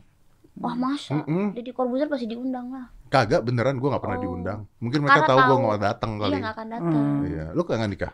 Wah 0.58 0.74
masa? 0.74 1.22
Mm-mm. 1.22 1.54
Deddy 1.54 1.70
Corbuzier 1.70 2.10
pasti 2.10 2.26
diundang 2.26 2.74
lah. 2.74 2.90
Kagak 3.08 3.40
beneran 3.42 3.76
gua 3.76 3.88
nggak 3.90 4.04
pernah 4.04 4.16
Oh. 4.16 4.22
diundang. 4.22 4.60
Mungkin 4.78 4.98
mereka 5.00 5.14
Karena 5.18 5.28
tahu 5.28 5.38
gua 5.38 5.48
tahu. 5.48 5.60
nggak 5.62 5.80
datang 5.82 6.10
kali. 6.14 6.30
Iya 6.30 6.38
nggak 6.38 6.54
akan 6.54 6.66
datang. 6.68 6.92
Hmm. 6.94 7.20
Iya, 7.24 7.44
lu 7.50 7.62
kangen 7.62 7.88
nikah? 7.88 8.12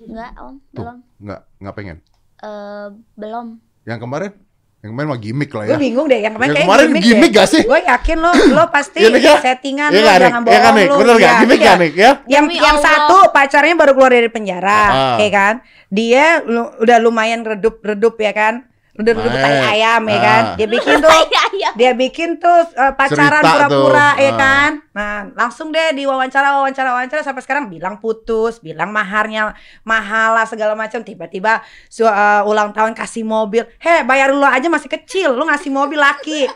Nggak 0.00 0.30
Om, 0.34 0.54
Tuh, 0.70 0.82
belum. 0.82 0.96
nggak 1.20 1.40
nggak 1.58 1.74
pengen. 1.74 1.96
Eh, 2.38 2.86
belum. 3.14 3.46
Yang 3.82 4.00
kemarin? 4.00 4.32
Yang 4.80 4.90
kemarin 4.90 5.06
mah 5.06 5.20
gimmick 5.20 5.50
lah 5.52 5.62
Gue 5.62 5.70
ya. 5.70 5.76
bingung 5.78 6.06
deh, 6.08 6.18
yang 6.18 6.32
kemarin 6.32 6.48
Yang 6.48 6.56
kayak 6.56 6.64
kemarin 6.66 6.86
gimmick, 6.88 7.04
gimmick 7.04 7.32
gak 7.36 7.48
sih? 7.52 7.62
Gue 7.62 7.80
yakin 7.84 8.16
lo, 8.16 8.30
lo 8.56 8.64
pasti 8.70 8.98
Iya, 8.98 9.12
ya? 9.12 9.36
settingan 9.38 9.90
Iya 9.90 10.00
lo, 10.00 10.08
Nik? 10.08 10.20
jangan 10.22 10.40
Iya 10.40 10.48
bohong 10.48 10.64
kan, 10.64 10.72
Nik? 10.72 10.88
lo. 10.88 10.96
Bener 10.96 11.14
nggak? 11.14 11.20
Iya, 11.20 11.36
Gimmick 11.36 11.60
iya. 11.60 11.72
Nik? 11.76 11.92
Ya? 11.92 12.10
Yang 12.24 12.44
Demi 12.48 12.56
yang 12.56 12.76
Allah. 12.80 12.86
satu 12.88 13.16
pacarnya 13.28 13.74
baru 13.76 13.92
keluar 13.92 14.10
dari 14.10 14.30
penjara, 14.30 14.80
Ah. 14.88 15.16
ya 15.20 15.28
kan? 15.30 15.54
Dia 15.90 16.24
lu- 16.42 16.72
udah 16.78 16.96
lumayan 16.98 17.44
redup-redup 17.44 18.16
ya 18.16 18.32
kan? 18.32 18.54
Baik. 19.02 19.32
tai 19.32 19.56
ayam 19.74 20.02
ya 20.04 20.18
kan? 20.18 20.42
Ah. 20.44 20.54
Dia 20.54 20.66
bikin 20.66 20.94
tuh 20.98 21.10
dia 21.78 21.92
bikin 21.92 22.30
tuh 22.36 22.58
uh, 22.74 22.92
pacaran 22.92 23.40
pura-pura 23.40 24.08
ya 24.16 24.30
Ah. 24.30 24.36
kan. 24.36 24.70
Nah, 24.90 25.14
langsung 25.34 25.70
deh 25.70 25.92
di 25.92 26.04
wawancara 26.04 26.58
wawancara 26.58 26.92
wawancara 26.92 27.20
sampai 27.20 27.40
sekarang 27.40 27.66
bilang 27.66 27.96
putus, 27.96 28.58
bilang 28.58 28.90
maharnya 28.90 29.54
mahal 29.82 30.34
lah 30.34 30.44
segala 30.44 30.74
macam. 30.74 31.00
Tiba-tiba 31.00 31.60
su- 31.86 32.02
uh, 32.02 32.42
ulang 32.42 32.70
tahun 32.70 32.92
kasih 32.92 33.22
mobil. 33.22 33.64
Heh, 33.78 34.02
bayar 34.02 34.30
lu 34.30 34.42
aja 34.42 34.66
masih 34.66 34.90
kecil, 34.90 35.32
lu 35.32 35.44
ngasih 35.44 35.70
mobil 35.70 35.96
laki. 35.96 36.50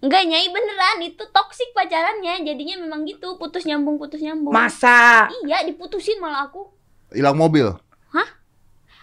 Enggak 0.00 0.24
nyai 0.24 0.48
beneran 0.48 0.98
itu 1.04 1.24
toksik 1.28 1.70
pacarannya. 1.70 2.40
Jadinya 2.40 2.80
memang 2.80 3.04
gitu, 3.04 3.36
putus 3.36 3.68
nyambung 3.68 4.00
putus 4.00 4.20
nyambung. 4.20 4.48
Masa? 4.48 5.28
Iya, 5.44 5.60
diputusin 5.62 6.16
malah 6.16 6.48
aku. 6.48 6.72
Hilang 7.12 7.36
mobil. 7.36 7.68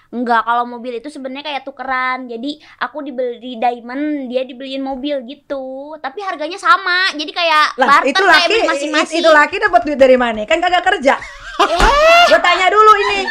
Enggak, 0.08 0.42
kalau 0.42 0.64
mobil 0.64 0.94
itu 0.96 1.08
sebenarnya 1.08 1.44
kayak 1.46 1.64
tukeran. 1.64 2.26
Jadi 2.26 2.56
aku 2.80 3.02
dibeli 3.02 3.56
diamond, 3.56 4.28
dia 4.28 4.42
dibeliin 4.42 4.80
mobil 4.80 5.20
gitu. 5.24 5.96
Tapi 5.98 6.20
harganya 6.22 6.56
sama. 6.56 7.12
Jadi 7.12 7.30
kayak 7.30 7.76
Lah, 7.76 8.00
barter 8.00 8.08
itu 8.10 8.22
kayak 8.22 8.48
laki 8.48 8.58
masing-masing. 8.64 9.20
itu 9.20 9.30
laki 9.30 9.56
dapat 9.60 9.82
duit 9.84 10.00
dari 10.00 10.16
mana? 10.16 10.44
Kan 10.44 10.58
kagak 10.58 10.84
kerja. 10.84 11.20
Gue 11.58 12.40
tanya 12.40 12.70
dulu 12.70 12.92
ini, 13.02 13.26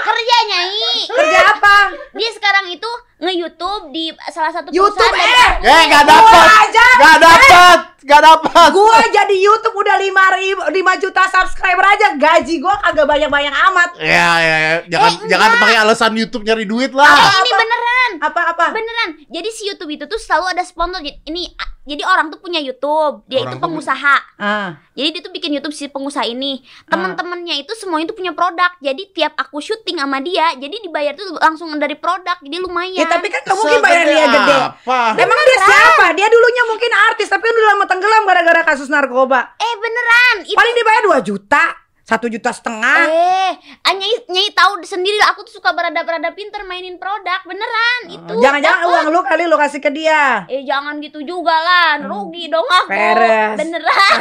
Kerja 0.00 0.36
nyai. 0.42 0.98
kerja 1.06 1.40
apa? 1.48 1.76
Dia 2.10 2.30
sekarang 2.34 2.66
itu 2.68 2.90
nge-YouTube 3.18 3.94
di 3.94 4.10
salah 4.28 4.50
satu 4.50 4.68
YouTube 4.68 4.98
perusahaan 4.98 5.62
eh. 5.62 5.70
Eh, 5.70 5.82
nggak 5.86 6.02
Gua 6.02 6.10
dapat. 6.10 6.48
aja. 6.66 7.89
Nggak 8.00 8.20
dapat. 8.22 8.68
Gua 8.72 8.96
jadi 9.06 9.36
YouTube 9.36 9.76
udah 9.76 9.96
5 9.96 10.08
ribu, 10.34 10.60
5 10.64 11.02
juta 11.02 11.22
subscriber 11.26 11.84
aja 11.84 12.16
gaji 12.16 12.54
gua 12.58 12.74
kagak 12.80 13.04
banyak-banyak 13.04 13.54
amat. 13.70 13.90
Ya, 13.96 14.30
ya, 14.36 14.56
ya. 14.58 14.74
Jangan 14.88 15.10
Eh, 15.10 15.28
jangan 15.28 15.48
pakai 15.58 15.76
alasan 15.78 16.12
YouTube 16.14 16.42
nyari 16.42 16.64
duit 16.64 16.90
Eh, 16.90 16.96
lah. 16.96 17.08
ini 17.36 17.50
beneran. 17.50 18.12
Apa-apa? 18.20 18.64
Beneran. 18.72 19.10
Jadi 19.26 19.48
si 19.50 19.62
YouTube 19.66 19.90
itu 19.90 20.04
tuh 20.04 20.16
selalu 20.16 20.52
ada 20.52 20.62
sponsor. 20.62 20.98
Jadi- 20.98 21.22
Ini 21.22 21.42
jadi 21.82 22.04
orang 22.04 22.28
tuh 22.28 22.38
punya 22.38 22.60
YouTube, 22.60 23.24
dia 23.26 23.40
Orang 23.40 23.50
itu 23.50 23.56
pengusaha. 23.58 24.16
Ah. 24.36 24.78
Jadi 24.92 25.08
dia 25.10 25.20
tuh 25.20 25.32
bikin 25.32 25.50
YouTube 25.50 25.72
si 25.72 25.88
pengusaha 25.88 26.22
ini. 26.22 26.60
Ah. 26.84 26.94
Teman-temannya 26.94 27.56
itu 27.58 27.72
semuanya 27.74 28.06
tuh 28.06 28.16
punya 28.16 28.30
produk. 28.30 28.70
Jadi 28.78 29.10
tiap 29.10 29.34
aku 29.34 29.58
syuting 29.58 29.96
sama 29.96 30.20
dia, 30.20 30.54
jadi 30.54 30.70
dibayar 30.76 31.12
tuh 31.12 31.34
langsung 31.36 31.72
dari 31.76 31.94
produk. 31.94 32.36
Jadi 32.38 32.56
lumayan. 32.58 32.94
Ya 32.94 33.06
tapi 33.06 33.26
kan 33.26 33.42
gak 33.42 33.56
mungkin 33.56 33.80
bayar 33.80 34.04
dia 34.06 34.26
gede. 34.28 34.56
Apa? 34.60 35.00
Emang 35.18 35.38
dia 35.40 35.58
siapa? 35.58 36.06
Dia 36.14 36.26
dulunya 36.26 36.62
mungkin 36.64 36.90
artis 37.10 37.26
tapi 37.26 37.42
kan 37.42 37.54
udah 37.54 37.68
lama 37.70 37.84
tenggelam 37.90 38.22
gara-gara 38.22 38.62
kasus 38.64 38.86
narkoba. 38.86 39.58
eh 39.58 39.74
beneran. 39.76 40.36
Itu 40.46 40.54
Paling 40.54 40.74
dibayar 40.74 41.02
2 41.18 41.26
juta, 41.26 41.64
satu 42.00 42.26
juta 42.26 42.50
setengah. 42.50 43.06
Eh, 43.06 43.52
ah, 43.80 43.92
nyai, 43.92 44.26
nyai 44.26 44.50
tahu 44.50 44.82
sendiri 44.82 45.18
aku 45.26 45.42
tuh 45.42 45.58
suka 45.58 45.70
berada-berada 45.70 46.30
pinter 46.30 46.62
mainin 46.62 46.94
produk, 46.96 47.38
beneran 47.44 48.00
itu. 48.08 48.32
Oh, 48.32 48.38
Jangan-jangan 48.38 48.82
uang 48.84 49.06
lu 49.10 49.20
kali 49.22 49.46
lu 49.46 49.54
kasih 49.54 49.78
ke 49.78 49.90
dia. 49.90 50.42
Eh 50.46 50.62
jangan 50.62 50.98
gitu 50.98 51.18
juga 51.20 51.54
lah, 51.54 51.98
rugi 52.00 52.46
dong 52.46 52.66
aku. 52.66 52.90
Beres. 52.90 53.58
Beneran. 53.58 54.16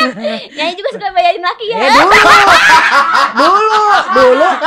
nyai 0.56 0.72
juga 0.72 0.88
suka 0.92 1.08
bayarin 1.10 1.40
laki 1.40 1.64
ya. 1.66 1.76
Eh 1.78 1.90
dulu, 1.92 2.18
dulu, 3.36 3.82
dulu. 4.14 4.48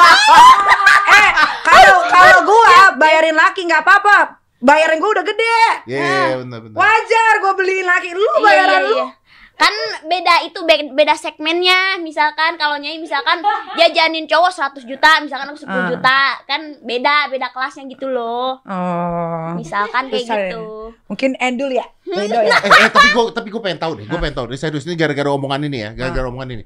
Eh 1.06 1.30
kalau 1.62 1.98
kalau 2.10 2.38
gua 2.42 2.74
bayarin 2.96 3.38
laki 3.38 3.66
nggak 3.66 3.86
apa-apa. 3.86 4.43
Bayarin 4.64 4.98
gua 4.98 5.12
udah 5.12 5.26
gede. 5.26 5.60
Iya, 5.86 6.00
iya, 6.00 6.36
benar 6.40 6.60
benar. 6.62 6.78
Wajar 6.78 7.34
gua 7.38 7.54
beliin 7.54 7.84
laki. 7.84 8.10
Lu 8.10 8.24
Iya, 8.24 8.40
bayaran 8.40 8.80
iya, 8.80 8.88
lu. 8.88 8.96
iya. 8.96 9.08
Kan 9.54 9.74
beda 10.04 10.34
itu 10.42 10.60
be- 10.64 10.90
beda 10.90 11.14
segmennya. 11.14 12.00
Misalkan 12.00 12.56
kalau 12.56 12.74
nyai 12.76 12.98
misalkan 12.98 13.38
jajanin 13.76 14.26
cowok 14.26 14.50
100 14.50 14.82
juta, 14.82 15.22
misalkan 15.22 15.46
aku 15.46 15.60
10 15.60 15.70
Ah. 15.70 15.88
juta, 15.90 16.20
kan 16.44 16.62
beda 16.82 17.30
beda 17.30 17.52
kelasnya 17.52 17.86
gitu 17.86 18.08
loh. 18.08 18.58
Oh. 18.64 19.54
Misalkan 19.54 20.10
kayak 20.10 20.26
gitu. 20.26 20.96
Mungkin 21.06 21.38
endul 21.38 21.70
ya. 21.70 21.86
Beda 22.04 22.42
ya. 22.42 22.50
eh, 22.56 22.72
eh, 22.80 22.90
tapi 22.90 23.08
gue 23.10 23.24
tapi 23.30 23.48
gue 23.50 23.62
pengen 23.62 23.78
tahu 23.78 23.94
nih, 23.96 24.06
gue 24.08 24.18
pengen 24.18 24.36
tahu 24.36 24.46
nih 24.48 24.58
serius 24.58 24.86
ini 24.86 24.96
gara-gara 24.96 25.30
omongan 25.30 25.62
ini 25.64 25.78
ya, 25.82 25.90
gara-gara 25.92 26.26
omongan 26.26 26.50
ini. 26.52 26.64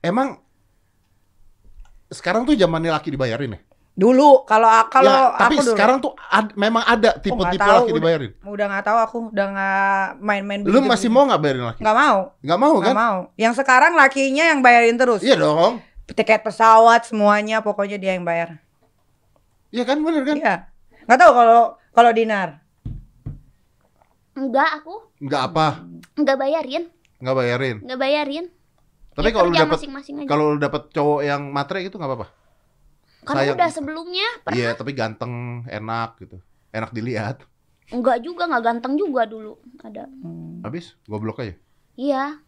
Emang 0.00 0.40
sekarang 2.08 2.44
tuh 2.44 2.54
zamannya 2.54 2.92
laki 2.92 3.08
dibayarin 3.10 3.56
ya? 3.56 3.60
Dulu 3.92 4.48
kalau 4.48 4.64
kalau 4.88 5.12
ya, 5.28 5.36
tapi 5.36 5.54
aku 5.54 5.62
dulu. 5.62 5.72
sekarang 5.76 5.96
tuh 6.00 6.12
ad- 6.16 6.56
memang 6.56 6.80
ada 6.82 7.12
Oh, 7.12 7.20
tipe-tipe 7.20 7.60
tahu, 7.60 7.76
laki 7.76 7.84
udah- 7.84 7.98
dibayarin. 7.98 8.32
Udah 8.42 8.64
nggak 8.66 8.84
tahu 8.84 8.98
aku, 8.98 9.16
udah 9.28 9.46
nggak 9.48 9.92
main-main 10.18 10.60
Lu 10.62 10.80
masih 10.82 11.08
mau 11.08 11.24
nggak 11.24 11.38
bayarin 11.38 11.64
laki? 11.66 11.80
Nggak 11.80 11.96
mau, 11.98 12.18
Nggak 12.38 12.58
mau 12.58 12.72
nggak 12.74 12.86
kan? 12.86 12.94
mau. 12.98 13.16
Yang 13.36 13.54
sekarang 13.54 13.92
lakinya 13.92 14.44
yang 14.46 14.60
bayarin 14.60 14.96
terus. 14.96 15.20
Iya 15.20 15.36
dong. 15.36 15.84
tiket 16.04 16.40
pesawat 16.40 17.04
semuanya 17.04 17.60
pokoknya 17.60 17.96
dia 17.96 18.12
yang 18.12 18.22
bayar. 18.22 18.60
Iya 19.70 19.84
kan 19.84 19.96
bener 19.98 20.22
kan? 20.22 20.36
Iya. 20.36 20.54
Nggak 21.04 21.18
tahu 21.18 21.32
kalau 21.32 21.60
kalau 21.90 22.10
Dinar. 22.10 22.60
Enggak 24.32 24.68
aku, 24.74 24.94
Nggak 25.20 25.42
apa, 25.46 25.66
enggak 26.14 26.36
bayarin, 26.38 26.84
nggak 27.18 27.34
bayarin. 27.34 27.76
enggak 27.78 27.98
bayarin. 27.98 28.44
Tapi 29.12 29.28
Ya, 29.28 29.32
kalau 29.34 29.46
lu 29.46 29.54
dapat 29.54 29.78
kalau 30.24 30.44
lu 30.48 30.58
dapat 30.58 30.82
cowok 30.88 31.20
yang 31.20 31.42
matre 31.46 31.84
itu 31.84 31.92
nggak 31.92 32.08
apa-apa. 32.10 32.28
Karena 33.22 33.42
sayang. 33.44 33.56
udah 33.56 33.68
sebelumnya 33.70 34.28
pernah 34.42 34.58
Iya, 34.58 34.70
tapi 34.72 34.90
ganteng, 34.92 35.32
enak 35.64 36.10
gitu. 36.18 36.36
Enak 36.68 36.90
dilihat. 36.90 37.42
enggak 37.88 38.18
juga, 38.18 38.46
enggak 38.46 38.64
ganteng 38.64 38.94
juga 38.94 39.22
dulu 39.24 39.54
ada. 39.78 40.08
Habis 40.60 40.96
goblok 41.04 41.38
aja. 41.38 41.54
Iya. 41.94 42.40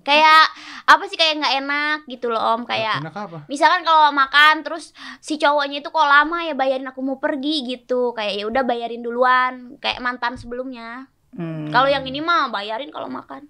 Kayak 0.00 0.46
apa 0.86 1.04
sih 1.04 1.18
kayak 1.18 1.36
nggak 1.36 1.54
enak 1.58 1.98
gitu 2.06 2.30
loh 2.30 2.38
Om, 2.38 2.62
kayak 2.62 3.02
Enak 3.02 3.16
apa? 3.18 3.38
misalkan 3.46 3.82
kalau 3.82 4.08
makan 4.10 4.62
terus 4.62 4.94
si 5.18 5.34
cowoknya 5.36 5.82
itu 5.82 5.90
kok 5.90 6.06
lama 6.06 6.38
ya 6.40 6.54
bayarin 6.54 6.86
aku 6.86 7.02
mau 7.02 7.18
pergi 7.18 7.66
gitu 7.66 8.10
kayak 8.12 8.34
ya 8.36 8.44
udah 8.46 8.62
bayarin 8.62 9.02
duluan 9.02 9.74
kayak 9.78 9.98
mantan 9.98 10.34
sebelumnya 10.34 11.10
Hmm. 11.32 11.66
kalau 11.66 11.88
yang 11.88 12.04
ini 12.04 12.20
mah 12.20 12.46
bayarin 12.46 12.92
kalau 12.92 13.08
makan 13.08 13.48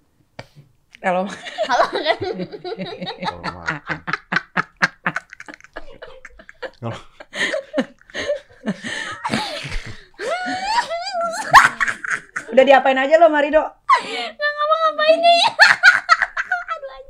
kalau 0.97 1.27
kalau 1.67 1.85
kan 1.91 2.17
Kalau 3.19 3.41
makan. 3.53 3.99
Kalau 6.83 6.99
udah 12.53 12.63
diapain 12.67 12.99
aja 12.99 13.15
lo 13.17 13.31
Marido? 13.31 13.63
nggak 14.03 14.51
ngapa-ngapain 14.51 15.17
deh 15.23 15.35
ya 15.39 15.49
aduh 16.75 17.01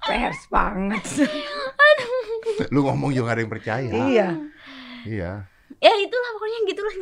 Pers 0.00 0.42
banget. 0.48 1.04
lu 2.72 2.80
ngomong 2.88 3.12
juga 3.12 3.30
gak 3.30 3.34
ada 3.36 3.42
yang 3.44 3.52
percaya. 3.52 3.90
iya. 4.08 4.28
Iya. 5.04 5.32
ya 5.80 5.92
itulah 6.00 6.30
pokoknya 6.36 6.58
gitulah 6.72 6.94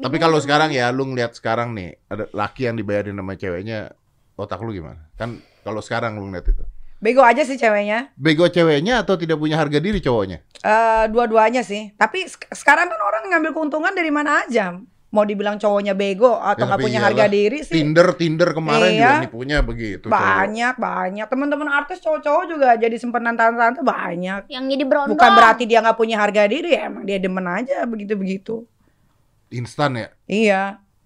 Tapi 0.00 0.16
kalau 0.16 0.40
sekarang 0.40 0.72
ya 0.72 0.88
lu 0.88 1.04
ngeliat 1.08 1.36
sekarang 1.36 1.76
nih 1.76 2.00
ada 2.08 2.32
laki 2.32 2.64
yang 2.64 2.80
dibayarin 2.80 3.12
sama 3.16 3.36
ceweknya 3.36 3.92
otak 4.40 4.60
lu 4.64 4.72
gimana? 4.72 5.04
Kan 5.20 5.44
kalau 5.62 5.84
sekarang 5.84 6.16
lu 6.16 6.32
ngeliat 6.32 6.48
itu. 6.48 6.64
Bego 6.96 7.20
aja 7.20 7.42
sih 7.42 7.54
ceweknya. 7.54 8.10
Bego 8.14 8.46
ceweknya 8.46 9.00
atau 9.00 9.14
tidak 9.14 9.36
punya 9.36 9.54
harga 9.54 9.76
diri 9.76 9.98
cowoknya? 9.98 10.40
Eh 10.58 11.04
dua-duanya 11.06 11.60
sih. 11.60 11.92
Tapi 11.92 12.24
sek- 12.24 12.48
sekarang 12.50 12.86
kan 12.86 12.98
orang 12.98 13.28
ngambil 13.28 13.52
keuntungan 13.52 13.92
dari 13.92 14.08
mana 14.08 14.42
aja. 14.42 14.80
Mau 15.06 15.22
dibilang 15.22 15.54
cowoknya 15.54 15.92
bego 15.92 16.34
atau 16.34 16.56
Ya, 16.58 16.66
nggak 16.66 16.72
tapi 16.72 16.82
punya 16.82 16.98
iyalah. 16.98 17.08
harga 17.14 17.26
diri 17.30 17.58
sih. 17.62 17.74
Tinder 17.74 18.08
Tinder 18.12 18.50
kemarin 18.50 18.90
Iya. 18.90 19.00
juga 19.06 19.22
nipunya 19.22 19.56
begitu. 19.60 20.06
cowok. 20.06 20.12
banyak 20.12 20.74
banyak 20.74 21.26
teman-teman 21.26 21.68
artis 21.70 21.98
cowok-cowok 22.00 22.44
juga 22.46 22.68
jadi 22.74 22.96
simpenan 22.96 23.32
tante-tante 23.32 23.80
banyak 23.82 24.48
yang 24.48 24.64
jadi 24.66 24.84
berondong 24.84 25.14
bukan 25.14 25.30
berarti 25.32 25.64
dia 25.64 25.78
nggak 25.78 25.94
punya 25.94 26.16
harga 26.16 26.44
diri 26.44 26.70
ya 26.70 26.90
emang 26.90 27.04
dia 27.04 27.16
demen 27.16 27.44
aja 27.44 27.84
begitu 27.84 28.12
begitu 28.14 28.54
Instan 29.48 29.94
ya? 29.94 30.08
iya 30.26 30.62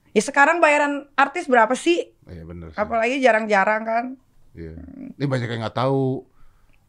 ya 0.09 0.23
sekarang 0.23 0.59
bayaran 0.59 1.07
artis 1.13 1.45
berapa 1.45 1.71
sih 1.73 2.09
Iya 2.25 2.43
bener 2.43 2.73
sih. 2.73 2.79
apalagi 2.79 3.19
jarang-jarang 3.19 3.83
kan 3.85 4.05
Iya. 4.53 4.75
Ini 5.13 5.25
banyak 5.25 5.49
yang 5.49 5.63
nggak 5.63 5.79
tahu. 5.79 6.27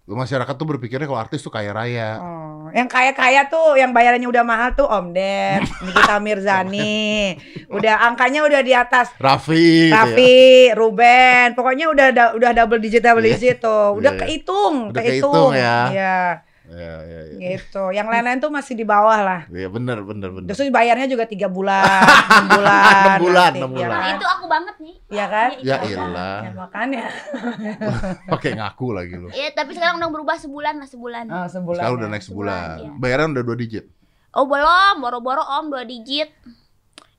Masyarakat 0.03 0.53
tuh 0.53 0.67
berpikirnya 0.67 1.05
kalau 1.05 1.21
artis 1.21 1.39
tuh 1.39 1.49
kaya 1.49 1.71
raya. 1.71 2.19
oh 2.19 2.49
yang 2.71 2.87
kaya-kaya 2.87 3.45
tuh 3.45 3.75
yang 3.75 3.91
bayarannya 3.91 4.25
udah 4.25 4.43
mahal 4.43 4.71
tuh 4.73 4.85
Om 4.85 5.11
Ded 5.11 5.59
Nikita 5.85 6.19
Mirzani 6.19 7.35
udah 7.67 8.07
angkanya 8.07 8.43
udah 8.43 8.61
di 8.61 8.71
atas 8.71 9.11
Raffi. 9.15 9.87
gitu 9.87 9.91
ya. 9.91 9.95
Raffi, 9.97 10.35
Ruben, 10.71 11.47
pokoknya 11.51 11.85
udah 11.87 12.07
da- 12.11 12.33
udah 12.33 12.51
double 12.53 12.79
digit 12.79 13.01
double 13.01 13.21
Iya. 13.21 13.31
digit 13.33 13.57
tuh, 13.59 13.87
udah 13.93 14.11
iya. 14.13 14.19
kehitung, 14.19 14.75
Udah 14.89 14.99
kehitung, 14.99 15.31
kehitung 15.31 15.51
ya. 15.53 15.77
Iya, 15.87 16.19
Iya, 16.71 16.95
iya, 17.03 17.21
iya. 17.27 17.39
gitu. 17.53 17.91
Yang 17.91 18.07
lain-lain 18.07 18.39
tuh 18.39 18.47
masih 18.47 18.73
di 18.73 18.81
bawah 18.81 19.19
lah. 19.19 19.41
Iya 19.47 19.67
bener 19.67 19.99
bener 20.01 20.31
bener. 20.31 20.47
Justru 20.47 20.71
bayarnya 20.71 21.03
juga 21.05 21.27
tiga 21.27 21.45
bulan, 21.45 21.83
enam 21.83 22.47
bulan, 22.55 22.79
Enam 22.79 23.19
bulan, 23.19 23.43
nanti, 23.45 23.59
enam 23.59 23.71
ya 23.71 23.75
bulan. 23.77 23.91
nah 23.91 23.99
kan? 24.01 24.15
itu 24.15 24.25
aku 24.25 24.45
banget 24.47 24.75
nih 24.79 24.95
Iya 25.07 25.25
kan? 25.27 25.49
Ya 25.59 25.75
itu. 25.83 25.99
elah. 25.99 26.39
Ya 26.39 26.51
makanya. 26.55 27.03
Pakai 28.31 28.51
ngaku 28.55 28.87
lagi 28.91 29.13
lu. 29.13 29.27
Iya, 29.29 29.51
tapi 29.51 29.75
sekarang 29.75 29.99
udah 29.99 30.09
berubah 30.09 30.35
sebulan 30.35 30.73
lah 30.77 30.87
sebulan. 30.87 31.25
Oh, 31.27 31.47
sebulan. 31.47 31.77
Sekarang 31.77 31.91
ya. 31.91 31.99
udah 31.99 32.07
naik 32.07 32.23
sebulan. 32.23 32.65
Sebulan, 32.77 32.83
iya. 32.87 32.91
Bayaran 32.97 33.27
udah 33.35 33.43
dua 33.43 33.57
digit. 33.57 33.85
Oh 34.31 34.47
belum, 34.47 34.95
boro-boro 34.97 35.43
om 35.43 35.67
dua 35.67 35.83
digit. 35.83 36.31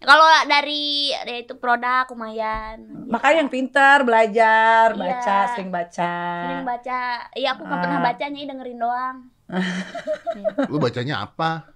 Kalau 0.01 0.27
dari 0.45 1.13
ya 1.13 1.37
itu 1.39 1.55
produk 1.55 2.09
lumayan. 2.11 3.07
Makanya 3.07 3.37
yang 3.39 3.53
pintar 3.53 4.03
belajar, 4.03 4.91
Iya. 4.91 4.99
baca, 4.99 5.37
sering 5.55 5.71
baca. 5.71 6.15
Sering 6.43 6.65
baca. 6.65 7.03
Iya 7.31 7.49
aku 7.53 7.63
nggak 7.63 7.81
pernah 7.81 8.01
Ah. 8.01 8.07
baca 8.09 8.25
nyai 8.27 8.47
dengerin 8.49 8.79
doang. 8.81 9.17
Lu 10.73 10.81
bacanya 10.81 11.29
apa? 11.29 11.69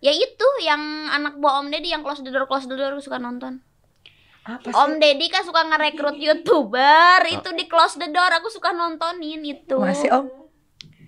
Ya 0.00 0.12
itu 0.16 0.48
yang 0.64 0.80
anak 1.12 1.36
buah 1.36 1.60
Om 1.60 1.68
Deddy 1.68 1.92
yang 1.92 2.00
close 2.00 2.24
the 2.24 2.32
door 2.32 2.48
close 2.48 2.64
the 2.64 2.76
door 2.78 2.96
aku 2.96 3.04
suka 3.04 3.20
nonton. 3.20 3.60
Apa 4.48 4.72
sih? 4.72 4.72
Om 4.72 4.96
Deddy 4.96 5.26
kan 5.28 5.44
suka 5.44 5.60
ngerekrut 5.68 6.16
youtuber 6.16 7.20
itu 7.28 7.50
di 7.52 7.68
close 7.68 8.00
the 8.00 8.08
door 8.08 8.32
aku 8.32 8.48
suka 8.48 8.72
nontonin 8.72 9.44
itu. 9.44 9.76
Masih 9.76 10.08
Om? 10.08 10.26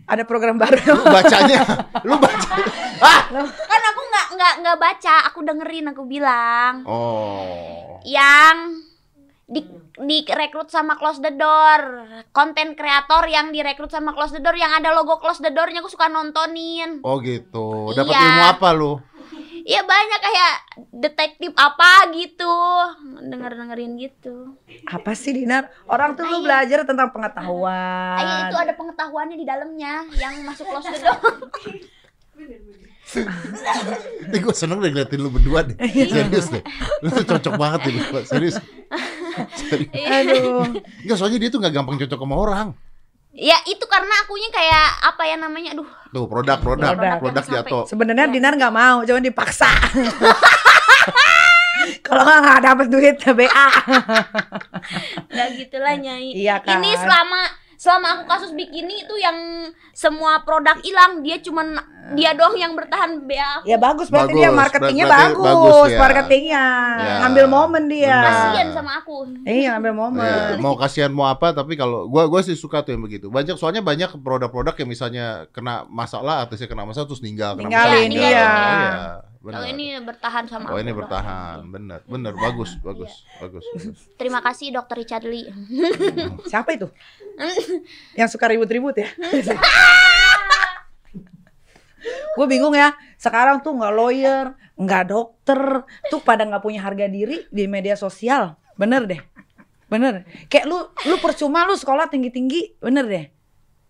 Ada 0.04 0.28
program 0.28 0.60
baru. 0.60 0.76
Lu 0.98 1.04
bacanya, 1.08 1.60
lu 2.04 2.18
baca. 2.18 2.48
Ah! 3.02 3.26
Kan 3.42 3.82
aku 3.82 4.00
nggak 4.06 4.26
nggak 4.38 4.54
nggak 4.62 4.78
baca, 4.78 5.14
aku 5.26 5.42
dengerin 5.42 5.90
aku 5.90 6.06
bilang. 6.06 6.86
Oh. 6.86 7.98
yang 8.06 8.78
di 9.52 9.60
direkrut 10.24 10.66
sama 10.66 10.96
close 10.96 11.20
the 11.20 11.28
door 11.30 12.08
konten 12.32 12.72
kreator 12.72 13.28
yang 13.28 13.52
direkrut 13.52 13.92
sama 13.92 14.10
close 14.10 14.32
the 14.32 14.40
door 14.40 14.56
yang 14.56 14.72
ada 14.72 14.90
logo 14.90 15.20
close 15.20 15.38
the 15.38 15.52
doornya 15.52 15.78
aku 15.78 15.92
suka 15.92 16.08
nontonin 16.08 17.04
Oh 17.04 17.20
gitu. 17.20 17.92
Dapat 17.92 18.08
Iya. 18.10 18.24
ilmu 18.24 18.42
apa 18.48 18.68
lu? 18.72 18.92
Iya 19.62 19.84
banyak 19.84 20.20
kayak 20.20 20.54
detektif 20.90 21.52
apa 21.54 22.10
gitu 22.10 22.50
denger 23.22 23.54
dengerin 23.54 23.94
gitu 23.94 24.58
Apa 24.88 25.14
sih 25.14 25.30
Dinar? 25.30 25.70
Orang 25.86 26.16
tuh 26.16 26.26
lu 26.26 26.42
belajar 26.42 26.82
tentang 26.82 27.12
pengetahuan. 27.12 28.18
Ayo 28.18 28.34
itu 28.48 28.56
ada 28.58 28.72
pengetahuannya 28.72 29.36
di 29.36 29.46
dalamnya 29.46 30.02
yang 30.16 30.42
masuk 30.42 30.66
close 30.66 30.88
the 30.88 30.98
door 30.98 31.20
Nih 34.32 34.40
gue 34.40 34.54
seneng 34.56 34.80
deh 34.80 34.88
ngeliatin 34.88 35.20
lu 35.20 35.28
berdua 35.28 35.62
deh. 35.62 35.76
Iya. 35.78 36.08
Serius 36.26 36.48
deh. 36.48 36.62
Lu 37.04 37.12
tuh 37.12 37.24
cocok 37.28 37.54
banget 37.54 37.80
deh 37.86 37.92
berdua. 38.00 38.20
Serius. 38.24 38.56
Aduh. 39.94 40.66
Enggak, 41.02 41.16
soalnya 41.16 41.38
dia 41.38 41.48
tuh 41.48 41.58
gak 41.58 41.72
gampang 41.72 41.96
cocok 41.96 42.18
sama 42.18 42.36
orang. 42.36 42.68
ya 43.32 43.56
itu 43.64 43.80
karena 43.82 44.12
akunya 44.20 44.44
kayak 44.48 44.88
apa 45.02 45.22
ya 45.24 45.36
namanya 45.36 45.72
aduh 45.72 45.88
Tuh 46.10 46.28
produk, 46.28 46.60
produk, 46.60 46.92
Produk. 46.92 47.16
produk, 47.18 47.44
jatuh. 47.46 47.82
Sebenarnya 47.86 48.28
Iya. 48.28 48.34
Dinar 48.34 48.52
nggak 48.54 48.74
mau, 48.74 49.00
cuman 49.02 49.24
dipaksa. 49.24 49.72
Kalau 52.02 52.22
nggak 52.22 52.40
nggak 52.42 52.60
dapet 52.62 52.86
duit 52.88 53.16
BA. 53.24 53.68
nggak 55.26 55.48
gitulah 55.56 55.94
nyai 55.96 56.30
Iya 56.36 56.60
kan? 56.60 56.78
ini 56.78 56.92
selama 56.94 57.40
selama 57.82 58.06
aku 58.14 58.30
kasus 58.30 58.54
bikini 58.54 59.02
itu 59.02 59.14
yang 59.18 59.34
semua 59.90 60.38
produk 60.40 60.78
hilang 60.78 61.18
dia 61.18 61.42
cuman 61.42 61.74
dia 62.14 62.30
doang 62.30 62.54
yang 62.54 62.74
bertahan 62.74 63.26
BA 63.26 63.42
aku 63.58 63.64
Ya 63.64 63.74
bagus 63.76 64.06
berarti 64.06 64.30
Bagus, 64.30 64.38
dia 64.38 64.50
marketingnya 64.52 65.04
berarti 65.04 65.22
bagus, 65.24 65.42
bagus 65.42 65.88
ya. 65.88 65.98
marketingnya 65.98 66.64
Ya, 66.94 67.14
ngambil 67.20 67.44
momen 67.48 67.82
dia. 67.88 68.18
kasihan 68.20 68.68
sama 68.70 68.90
aku 68.96 69.16
Iya 69.42 69.68
ngambil 69.74 69.92
momen. 69.96 70.22
Ya, 70.22 70.58
mau 70.58 70.74
kasihan 70.76 71.10
mau 71.10 71.26
apa 71.26 71.50
tapi 71.50 71.74
kalau 71.74 72.06
gua 72.06 72.30
gua 72.30 72.38
sih 72.40 72.54
suka 72.54 72.82
tuh 72.82 72.94
yang 72.94 73.02
begitu. 73.02 73.26
Banyak 73.26 73.58
soalnya 73.58 73.82
banyak 73.82 74.14
produk-produk 74.16 74.74
yang 74.76 74.88
misalnya 74.88 75.24
kena 75.50 75.82
masalah 75.88 76.42
artisnya 76.42 76.66
kena 76.66 76.86
masalah 76.86 77.06
terus 77.06 77.18
ninggal 77.18 77.54
kena 77.54 77.66
Ninggalin, 77.66 78.08
masalah. 78.08 78.30
iya. 78.30 78.46
Iya, 78.62 78.94
benar. 79.42 79.58
kalau 79.58 79.68
ini 79.68 79.86
bertahan 80.00 80.44
sama 80.46 80.70
Oh 80.70 80.78
aku 80.78 80.86
ini 80.86 80.92
bertahan, 80.94 81.58
bener, 81.66 82.00
bener, 82.06 82.32
bagus, 82.38 82.78
bagus, 82.80 83.26
bagus. 83.42 83.66
bagus. 83.74 83.98
terima 84.14 84.38
kasih 84.40 84.70
dokter 84.70 84.96
Richard 85.02 85.26
Lee 85.26 85.50
Siapa 86.46 86.72
itu? 86.78 86.88
Yang 88.14 88.38
suka 88.38 88.46
ribut-ribut 88.48 88.94
ya? 88.96 89.08
Gue 92.36 92.46
bingung 92.48 92.74
ya. 92.74 92.96
Sekarang 93.20 93.62
tuh 93.62 93.76
nggak 93.78 93.94
lawyer, 93.94 94.46
nggak 94.74 95.04
dokter, 95.06 95.86
tuh 96.10 96.20
pada 96.24 96.42
nggak 96.42 96.62
punya 96.64 96.82
harga 96.82 97.06
diri 97.06 97.46
di 97.52 97.70
media 97.70 97.94
sosial. 97.94 98.58
Bener 98.74 99.06
deh. 99.06 99.20
Bener. 99.86 100.24
Kayak 100.48 100.66
lu 100.66 100.78
lu 101.06 101.16
percuma 101.20 101.68
lu 101.68 101.76
sekolah 101.76 102.08
tinggi-tinggi, 102.08 102.80
bener 102.80 103.04
deh. 103.06 103.24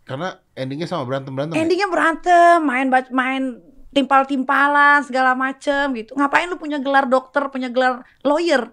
Karena 0.03 0.35
endingnya 0.59 0.91
sama 0.91 1.07
berantem 1.07 1.33
berantem. 1.33 1.55
Endingnya 1.55 1.89
berantem, 1.89 2.59
main 2.67 2.91
main 3.15 3.43
timpal-timpalan 3.93 5.05
segala 5.05 5.37
macem 5.37 5.93
gitu. 5.95 6.17
Ngapain 6.17 6.49
lu 6.49 6.57
punya 6.57 6.81
gelar 6.81 7.05
dokter, 7.07 7.45
punya 7.49 7.69
gelar 7.69 8.03
lawyer? 8.25 8.73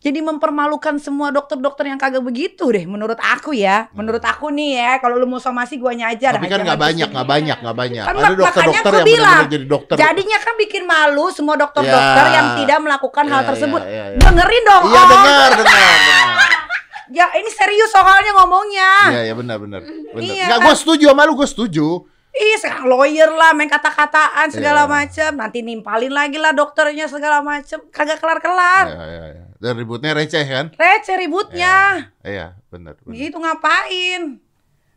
Jadi 0.00 0.24
mempermalukan 0.24 0.96
semua 0.96 1.28
dokter-dokter 1.28 1.84
yang 1.92 2.00
kagak 2.00 2.24
begitu 2.24 2.72
deh 2.72 2.88
menurut 2.88 3.20
aku 3.20 3.52
ya. 3.52 3.92
Menurut 3.92 4.24
aku 4.24 4.48
nih 4.48 4.80
ya, 4.80 4.92
kalau 4.96 5.20
lu 5.20 5.28
mau 5.28 5.36
somasi 5.36 5.76
guanya 5.76 6.08
aja 6.08 6.32
Tapi 6.40 6.48
kan 6.48 6.64
nggak 6.64 6.80
banyak, 6.80 7.08
nggak 7.12 7.28
banyak, 7.28 7.56
nggak 7.60 7.76
banyak. 7.76 8.04
Kan 8.08 8.14
Ada 8.16 8.32
dokter-dokter 8.32 8.92
yang 8.96 9.04
bilang, 9.12 9.40
jadi 9.44 9.66
dokter. 9.68 9.94
Jadinya 10.00 10.38
kan 10.40 10.54
bikin 10.56 10.82
malu 10.88 11.28
semua 11.28 11.60
dokter-dokter 11.60 12.24
Ya. 12.24 12.32
yang 12.32 12.46
tidak 12.64 12.78
melakukan 12.80 13.24
hal 13.28 13.42
Ya, 13.44 13.48
tersebut. 13.52 13.80
ya, 13.84 13.92
ya, 13.92 14.04
ya. 14.16 14.20
Dengerin 14.24 14.62
dong, 14.64 14.82
Iya 14.88 15.02
dengar, 15.04 15.20
dengar, 15.20 15.50
dengar. 15.60 16.50
ya 17.20 17.26
ini 17.36 17.50
serius 17.52 17.90
soalnya 17.92 18.32
ngomongnya. 18.40 18.90
Iya, 19.12 19.20
iya 19.28 19.34
benar 19.36 19.56
benar. 19.60 19.80
Benar. 19.84 20.22
Iya, 20.24 20.44
Nggak, 20.48 20.58
kan? 20.60 20.66
gue 20.72 20.74
setuju 20.80 21.04
sama 21.12 21.22
lu, 21.28 21.32
gue 21.36 21.48
setuju. 21.52 21.86
Ih, 22.32 22.56
sekarang 22.56 22.86
lawyer 22.86 23.26
lah, 23.28 23.50
main 23.50 23.66
kata-kataan 23.66 24.48
segala 24.48 24.84
Iya. 24.84 24.90
macem. 24.92 25.30
Nanti 25.34 25.58
nimpalin 25.60 26.10
lagi 26.10 26.36
lah 26.36 26.50
dokternya 26.50 27.04
segala 27.04 27.40
macem. 27.40 27.82
Kagak 27.88 28.18
kelar-kelar. 28.18 28.86
Iya, 28.86 29.02
iya, 29.04 29.24
iya. 29.32 29.44
Dan 29.56 29.72
ributnya 29.76 30.10
receh 30.12 30.40
kan? 30.42 30.70
Receh 30.72 31.16
ributnya. 31.16 32.06
Iya, 32.22 32.56
benar 32.68 32.96
benar. 32.96 33.12
Gitu 33.12 33.36
ngapain? 33.36 34.38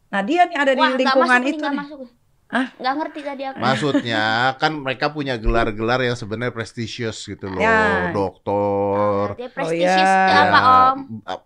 Nah 0.07 0.21
dia 0.21 0.45
nih 0.45 0.55
ada 0.55 0.71
di 0.71 0.79
Wah, 0.79 0.87
nggak 0.87 0.99
lingkungan 1.01 1.29
masuk 1.35 1.49
itu 1.49 1.57
nggak 1.57 1.73
nih. 1.73 1.81
masuk. 1.81 1.99
Hah? 2.45 2.67
Nggak 2.77 2.93
ngerti 2.95 3.19
tadi 3.23 3.43
aku. 3.43 3.57
Maksudnya 3.57 4.23
kan 4.55 4.71
mereka 4.77 5.05
punya 5.09 5.33
gelar-gelar 5.35 5.99
yang 5.99 6.13
sebenarnya 6.13 6.53
prestisius 6.53 7.17
gitu 7.25 7.49
loh, 7.49 7.57
Ya. 7.57 8.13
doktor, 8.13 9.33
Artinya 9.33 9.49
prestisius 9.49 9.89
iya. 9.89 10.29
ya, 10.29 10.41
apa 10.45 10.53
ya, 10.53 10.69
om? 10.93 10.97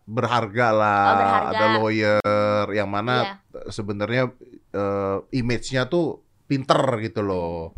berharga 0.04 0.68
lah, 0.70 1.00
Oh, 1.00 1.16
berharga. 1.16 1.48
ada 1.50 1.66
lawyer 1.74 2.20
yang 2.76 2.86
Iya. 2.86 2.94
mana 2.94 3.16
sebenarnya 3.68 4.36
eh, 4.78 5.17
image-nya 5.34 5.89
tuh 5.89 6.21
pinter 6.45 6.80
gitu 7.01 7.25
loh. 7.25 7.73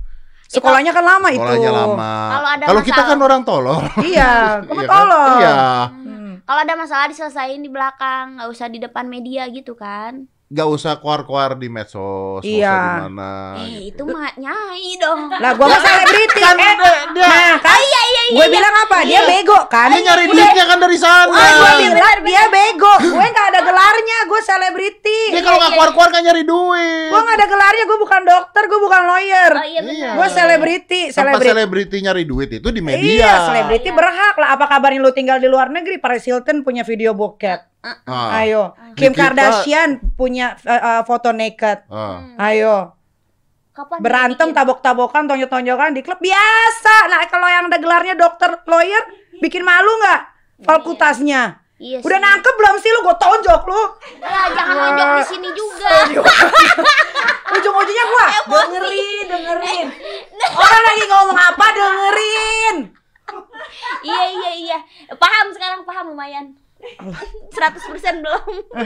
Sekolahnya 0.46 0.92
kan 0.92 1.06
lama 1.06 1.30
itu. 1.30 1.40
Sekolahnya 1.40 1.72
lama. 1.72 2.14
Kalau 2.28 2.50
ada 2.50 2.64
Kalau 2.66 2.82
kita 2.82 3.02
kan 3.06 3.20
orang 3.22 3.42
tolol. 3.46 3.80
Iya, 4.02 4.34
kamu 4.66 4.74
Iya 4.76 4.86
kan? 4.86 4.92
tolong. 4.92 5.38
Iya, 5.40 5.58
Hmm. 5.90 6.34
Kalau 6.42 6.60
ada 6.66 6.74
masalah 6.74 7.06
diselesain 7.06 7.62
di 7.62 7.70
belakang, 7.70 8.42
nggak 8.42 8.50
usah 8.50 8.68
di 8.68 8.82
depan 8.82 9.06
media 9.06 9.46
gitu 9.48 9.78
kan? 9.78 10.26
Nggak 10.50 10.66
usah 10.68 10.98
keluar-keluar 10.98 11.54
di 11.54 11.70
medsos, 11.70 12.42
Iya. 12.42 13.06
mana. 13.06 13.62
eh 13.62 13.86
itu 13.88 14.02
mah 14.02 14.34
nyai 14.34 14.98
dong. 14.98 15.30
Lah 15.30 15.54
gua 15.54 15.70
mah 15.70 15.78
selebriti. 15.78 16.42
Kan 16.42 16.58
Eh, 16.58 16.74
dia, 16.74 16.94
dia, 17.14 17.22
nah, 17.22 17.54
kan 17.62 17.78
iya 17.78 18.02
iya 18.04 18.22
gue 18.30 18.46
bilang 18.50 18.76
apa? 18.80 18.98
Dia 19.04 19.14
Iya. 19.16 19.22
bego 19.28 19.60
kan? 19.70 19.94
dia 19.94 20.02
nyari 20.04 20.26
duitnya 20.26 20.66
kan 20.66 20.78
dari 20.78 20.98
sana. 20.98 21.30
Ah, 21.30 21.50
gue 21.78 21.90
bilang 21.92 22.18
dia 22.26 22.44
bego. 22.50 22.94
Gue 23.00 23.26
nggak 23.26 23.48
ada 23.48 23.62
gelarnya. 23.62 24.18
Gue 24.26 24.42
selebriti. 24.42 25.22
Dia 25.30 25.42
kalau 25.44 25.58
nggak 25.60 25.72
keluar-keluar 25.72 26.10
kan 26.10 26.22
nyari 26.24 26.42
duit. 26.44 27.10
Gue 27.10 27.20
nggak 27.20 27.38
ada 27.38 27.48
gelarnya. 27.48 27.84
Gue 27.86 28.00
bukan 28.00 28.22
dokter. 28.24 28.64
Gue 28.66 28.80
bukan 28.80 29.02
lawyer. 29.06 29.52
Oh 29.52 29.66
iya 29.68 29.82
Iya. 29.86 30.10
Gue 30.18 30.28
selebriti. 30.30 31.02
Selebriti. 31.14 31.46
selebriti 31.48 31.98
nyari 32.02 32.24
duit 32.26 32.50
itu 32.52 32.70
di 32.70 32.82
media. 32.82 33.06
Iya, 33.06 33.34
selebriti 33.46 33.90
berhak 33.92 34.34
lah. 34.36 34.58
Apa 34.58 34.66
kabarnya 34.68 34.98
lu 35.00 35.14
tinggal 35.14 35.38
di 35.38 35.46
luar 35.46 35.70
negeri? 35.70 36.02
Paris 36.02 36.26
Hilton 36.26 36.62
punya 36.62 36.82
video 36.82 37.14
bokep. 37.14 37.70
Ah, 37.82 38.44
Ayo. 38.44 38.76
Kim 38.94 39.16
Kita- 39.16 39.32
Kardashian 39.32 40.04
punya 40.14 40.60
eh, 40.62 41.02
foto 41.04 41.32
naked. 41.32 41.88
ah. 41.88 42.20
Ayo. 42.38 42.92
Kapan 43.72 44.04
Berantem, 44.04 44.52
tabok-tabokan, 44.52 45.24
tonjok-tonjokan 45.26 45.96
di 45.96 46.04
klub 46.04 46.20
biasa. 46.20 47.08
Nah, 47.08 47.24
kalau 47.26 47.48
yang 47.48 47.72
ada 47.72 47.80
gelarnya 47.80 48.12
dokter 48.14 48.60
lawyer, 48.68 49.00
bikin 49.40 49.64
malu 49.64 49.88
nggak? 49.98 50.22
Fakultasnya. 50.60 51.64
Iya 51.80 52.04
Udah 52.04 52.20
sih. 52.20 52.26
nangkep 52.28 52.56
belum 52.60 52.76
sih 52.76 52.92
lu? 52.92 53.00
Gue 53.02 53.16
tonjok 53.16 53.62
lu. 53.64 53.82
Ya 54.20 54.52
jangan 54.52 54.76
nonjok 54.76 55.08
di 55.16 55.24
sini 55.32 55.50
juga. 55.56 55.88
Ujung-ujungnya 57.56 58.06
gua 58.06 58.28
dengerin, 58.46 59.26
dengerin. 59.26 59.88
Orang 60.52 60.82
lagi 60.84 61.04
ngomong 61.08 61.40
apa 61.40 61.66
dengerin. 61.72 62.76
iya 64.04 64.24
iya 64.28 64.52
iya. 64.54 64.78
Paham 65.16 65.56
sekarang 65.56 65.88
paham 65.88 66.12
lumayan. 66.12 66.52
100% 67.60 68.24
belum. 68.24 68.44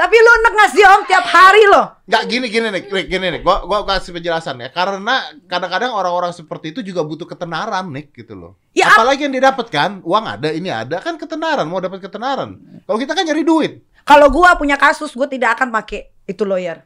Tapi 0.00 0.16
lu 0.16 0.30
enak 0.40 0.52
nggak 0.56 0.70
sih 0.72 0.84
om 0.84 1.02
tiap 1.04 1.26
hari 1.28 1.64
lo? 1.68 2.00
Nggak 2.08 2.22
gini 2.26 2.46
gini 2.48 2.66
nih, 2.72 2.82
gini 3.06 3.26
nih. 3.36 3.40
Gua 3.44 3.62
gua 3.68 3.84
kasih 3.84 4.16
penjelasan 4.16 4.56
ya. 4.56 4.68
Karena 4.72 5.20
kadang-kadang 5.44 5.92
orang-orang 5.92 6.32
seperti 6.32 6.72
itu 6.72 6.80
juga 6.80 7.04
butuh 7.04 7.28
ketenaran 7.28 7.92
nih 7.92 8.08
gitu 8.10 8.32
loh. 8.32 8.56
Ya, 8.72 8.88
Apalagi 8.90 9.28
yang 9.28 9.34
didapat 9.34 9.66
kan, 9.68 10.00
uang 10.00 10.24
ada, 10.24 10.48
ini 10.50 10.72
ada 10.72 10.96
kan 11.02 11.20
ketenaran, 11.20 11.68
mau 11.68 11.82
dapat 11.82 12.00
ketenaran. 12.00 12.56
Kalau 12.86 12.98
kita 12.98 13.12
kan 13.12 13.22
nyari 13.26 13.44
duit. 13.44 13.72
Kalau 14.02 14.32
gua 14.32 14.56
punya 14.56 14.80
kasus, 14.80 15.12
gua 15.12 15.28
tidak 15.28 15.60
akan 15.60 15.68
pakai 15.70 16.08
itu 16.24 16.42
lawyer. 16.48 16.80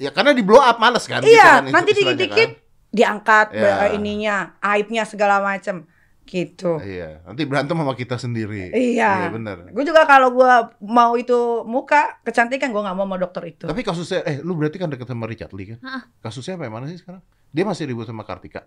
Ya 0.00 0.10
karena 0.10 0.34
di 0.34 0.42
blow 0.42 0.58
up 0.58 0.80
males 0.80 1.04
kan. 1.06 1.22
iya, 1.22 1.60
gitu 1.62 1.70
kan, 1.70 1.70
nanti 1.70 1.90
istilahnya 1.94 2.16
dikit-dikit 2.18 2.50
kan. 2.50 2.62
diangkat 2.90 3.46
Iya. 3.54 3.62
be- 3.62 3.92
ininya, 4.00 4.36
aibnya 4.58 5.04
segala 5.06 5.38
macem 5.38 5.86
gitu. 6.24 6.80
Iya, 6.80 7.20
nanti 7.22 7.44
berantem 7.44 7.76
sama 7.76 7.92
kita 7.92 8.16
sendiri. 8.16 8.72
Iya. 8.72 9.24
Iya 9.24 9.28
benar. 9.30 9.56
Gue 9.70 9.84
juga 9.84 10.08
kalau 10.08 10.32
gua 10.32 10.72
mau 10.80 11.14
itu 11.14 11.62
muka 11.68 12.18
kecantikan 12.24 12.72
gua 12.72 12.88
nggak 12.88 12.96
mau 12.96 13.04
sama 13.04 13.16
dokter 13.20 13.42
itu. 13.48 13.64
Tapi 13.68 13.80
kasusnya, 13.84 14.24
eh 14.24 14.40
lu 14.40 14.56
berarti 14.56 14.80
kan 14.80 14.88
deket 14.88 15.04
sama 15.06 15.28
Richard 15.28 15.52
Lee 15.52 15.76
kan? 15.76 15.78
Hah. 15.84 16.02
Kasusnya 16.24 16.56
apa 16.56 16.64
yang 16.66 16.74
mana 16.74 16.88
sih 16.88 16.98
sekarang? 16.98 17.20
Dia 17.54 17.64
masih 17.68 17.84
ribut 17.86 18.08
sama 18.08 18.24
Kartika? 18.26 18.66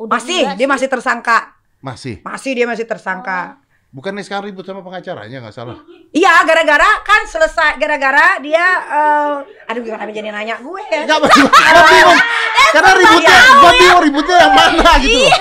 Udah 0.00 0.16
Masih, 0.18 0.48
dia 0.56 0.64
sih. 0.64 0.70
masih 0.70 0.88
tersangka. 0.88 1.38
Masih. 1.84 2.14
Masih 2.24 2.52
dia 2.56 2.66
masih 2.66 2.86
tersangka. 2.88 3.60
Bukannya 3.92 4.24
sekarang 4.24 4.48
ribut 4.48 4.64
sama 4.64 4.80
pengacaranya 4.80 5.44
nggak 5.44 5.52
salah? 5.52 5.76
Iya, 6.16 6.48
gara-gara 6.48 7.04
kan 7.04 7.28
selesai 7.28 7.76
gara-gara 7.76 8.40
dia 8.40 8.64
eh 8.88 9.32
aduh 9.68 9.84
gimana 9.84 10.08
jadi 10.08 10.32
nanya 10.32 10.56
gue 10.64 10.80
ya. 10.88 11.04
Enggak. 11.04 11.28
Karena 12.72 12.90
ributnya, 12.96 13.36
gua 13.60 13.72
bingung 13.76 14.02
ributnya 14.08 14.36
yang 14.40 14.54
mana 14.56 14.90
gitu 15.04 15.18
loh. 15.28 15.32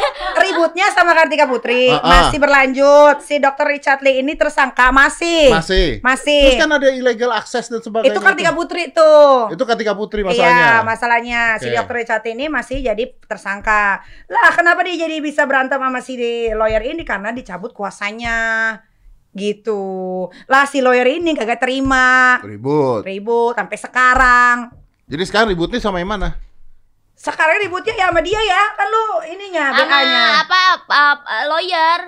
Ributnya 0.41 0.85
sama 0.91 1.15
Kartika 1.15 1.45
Putri 1.47 1.87
masih 1.87 2.37
berlanjut. 2.43 3.23
Si 3.23 3.39
Dokter 3.39 3.65
Richard 3.71 4.03
Lee 4.03 4.19
ini 4.19 4.35
tersangka 4.35 4.91
masih. 4.91 5.47
Masih. 5.47 6.03
Masih. 6.03 6.43
Terus 6.51 6.59
kan 6.59 6.71
ada 6.75 6.87
illegal 6.91 7.31
access 7.31 7.71
dan 7.71 7.79
sebagainya. 7.79 8.11
itu 8.11 8.19
Kartika 8.19 8.51
Putri 8.51 8.91
tuh. 8.91 9.47
Itu 9.55 9.63
Kartika 9.63 9.95
Putri 9.95 10.27
masalahnya. 10.27 10.59
Iya, 10.59 10.71
masalahnya 10.83 11.41
si. 11.63 11.71
Dokter 11.71 11.95
Richard 12.03 12.25
ini 12.27 12.51
masih 12.51 12.83
jadi 12.83 13.03
tersangka. 13.25 14.03
Lah, 14.27 14.51
kenapa 14.51 14.83
dia 14.83 15.07
jadi 15.07 15.23
bisa 15.23 15.47
berantem 15.47 15.79
sama 15.79 16.03
si 16.03 16.19
lawyer 16.51 16.83
ini 16.83 17.07
karena 17.07 17.31
dicabut 17.31 17.71
kuasanya. 17.71 18.75
Gitu. 19.31 20.27
Lah 20.51 20.67
si 20.67 20.83
lawyer 20.83 21.07
ini 21.07 21.31
kagak 21.31 21.63
terima. 21.63 22.43
Ribut. 22.43 23.07
Ribut 23.07 23.55
sampai 23.55 23.77
sekarang. 23.79 24.55
Jadi 25.07 25.23
sekarang 25.23 25.47
ributnya 25.55 25.79
sama 25.79 26.03
yang 26.03 26.11
mana? 26.11 26.50
Sekarang 27.21 27.61
ributnya 27.61 27.93
ya 27.95 28.09
sama 28.09 28.19
dia 28.19 28.41
ya. 28.41 28.61
Kan 28.73 28.87
lu 28.87 29.03
ininya 29.27 29.65
sama 29.71 29.85
BA-nya. 29.85 30.23
apa, 30.41 30.59
apa 30.81 31.35
lawyer. 31.45 31.99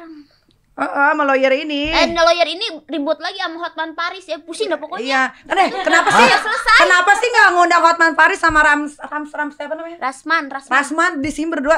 Heeh, 0.74 1.08
sama 1.08 1.22
lawyer 1.24 1.54
ini. 1.56 1.86
Eh, 1.88 2.10
lawyer 2.12 2.50
ini 2.50 2.66
ribut 2.84 3.22
lagi 3.22 3.38
sama 3.38 3.62
Hotman 3.62 3.94
Paris 3.94 4.26
ya 4.26 4.42
pusing 4.42 4.66
dah 4.68 4.82
pokoknya. 4.82 5.06
Iya. 5.06 5.24
Kan 5.46 5.54
deh, 5.56 5.70
kenapa 5.80 6.10
sih? 6.12 6.26
Selesai. 6.34 6.78
Kenapa 6.82 7.12
sih 7.14 7.28
nggak 7.30 7.48
ngundang 7.54 7.82
Hotman 7.84 8.14
Paris 8.14 8.42
sama 8.42 8.60
Rams 8.60 8.98
Rams 9.00 9.30
Rams 9.30 9.54
apa 9.54 9.74
namanya? 9.76 10.02
Rasman, 10.02 10.50
Rasman. 10.50 10.74
Rasman 10.74 11.12
di 11.22 11.30
sini 11.30 11.48
berdua 11.48 11.78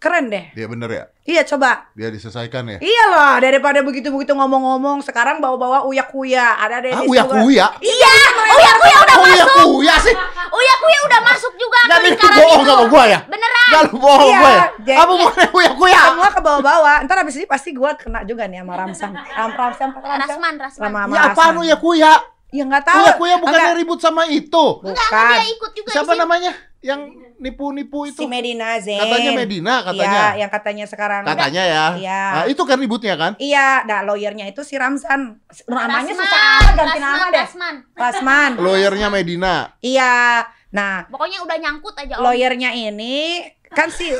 keren 0.00 0.32
deh. 0.32 0.48
Dia 0.50 0.64
bener 0.64 0.88
ya? 0.88 1.04
Iya, 1.22 1.44
coba. 1.46 1.92
Dia 1.92 2.08
diselesaikan 2.08 2.64
ya? 2.66 2.78
Iya 2.80 3.04
loh, 3.06 3.34
daripada 3.38 3.84
begitu-begitu 3.84 4.32
ngomong-ngomong, 4.32 5.04
sekarang 5.04 5.38
bawa-bawa 5.38 5.84
uya-kuya. 5.84 6.56
Ada 6.56 6.74
Ah, 6.74 6.82
Dennis 6.82 7.06
uya 7.06 7.22
juga. 7.22 7.36
kuya? 7.36 7.66
Iya, 7.76 8.14
Uya 8.50 8.72
kuya 8.74 8.96
udah 8.98 9.16
iya 9.28 9.44
masuk. 9.44 9.68
kuya 9.68 9.94
sih? 10.00 10.14
Uya 10.60 10.74
kuya 10.76 10.98
udah 11.02 11.20
masuk 11.22 11.52
juga 11.54 11.78
ke 11.80 11.88
nih 11.90 12.00
lingkaran 12.06 12.36
bohong 12.36 12.60
itu. 12.60 12.70
sama 12.70 12.84
gua 12.86 13.04
ya? 13.06 13.18
Beneran. 13.24 13.66
Gak 13.66 13.82
lu 13.82 13.94
bohong 13.96 14.20
Iya, 14.26 14.38
gue 14.38 14.50
ya? 14.50 14.64
jadi- 14.82 15.00
Apa 15.00 15.12
bukannya 15.14 15.48
uya 15.52 15.70
kuya? 15.74 16.02
Semua 16.06 16.28
ke 16.28 16.40
bawah-bawah. 16.40 16.96
Ntar 17.02 17.16
abis 17.18 17.34
ini 17.34 17.46
pasti 17.46 17.70
gua 17.72 17.90
kena 17.94 18.20
juga 18.22 18.44
nih 18.44 18.60
sama 18.60 18.74
Ramsam. 18.76 19.10
Ram 19.10 19.50
Ramsam, 19.50 19.88
Ramsam. 19.90 20.18
Rasman, 20.20 20.54
Rasman. 20.58 20.84
Sama, 20.84 20.98
sama 21.00 21.14
Ya 21.14 21.22
apaan 21.26 21.54
uya 21.58 21.76
kuya? 21.76 22.12
Ya 22.50 22.62
nggak 22.66 22.82
tahu. 22.82 22.98
Uya 23.00 23.12
kuya 23.14 23.36
bukannya 23.38 23.62
Enggak. 23.70 23.78
ribut 23.78 23.98
sama 23.98 24.22
itu? 24.26 24.64
Enggak, 24.82 25.06
Bukan. 25.06 25.30
dia 25.38 25.46
ikut 25.46 25.70
juga 25.72 25.90
Siapa 25.94 26.12
namanya? 26.14 26.52
Yang 26.80 27.00
nipu-nipu 27.36 28.08
itu? 28.08 28.20
Si 28.20 28.26
Medina 28.26 28.74
Zain. 28.80 28.98
Katanya 28.98 29.30
Medina, 29.36 29.74
katanya. 29.84 30.10
Iya, 30.10 30.26
yang 30.40 30.50
katanya 30.50 30.84
sekarang. 30.88 31.22
Katanya 31.22 31.62
ya. 31.62 31.86
Iya. 31.94 32.22
Nah, 32.32 32.44
itu 32.48 32.62
kan 32.64 32.76
ributnya 32.76 33.14
kan? 33.14 33.32
Iya, 33.36 33.84
nah 33.84 34.00
lawyernya 34.02 34.48
itu 34.48 34.64
si 34.64 34.74
Ramsan. 34.74 35.38
Namanya 35.68 36.10
Rasman, 36.10 36.18
susah 36.18 36.40
amat 36.40 36.72
ganti 36.72 36.98
Rasman, 36.98 37.04
nama 37.04 37.26
deh. 37.28 37.40
Rasman. 37.44 37.74
Rasman. 37.94 38.50
Lawyernya 38.58 39.08
Medina. 39.08 39.54
Iya. 39.78 40.42
Nah, 40.70 41.04
Pokoknya 41.06 41.42
udah 41.42 41.56
nyangkut 41.58 41.94
aja 41.94 42.14
Om. 42.16 42.22
lawyernya 42.24 42.70
ini 42.72 43.42
kan 43.70 43.86
si 43.86 44.10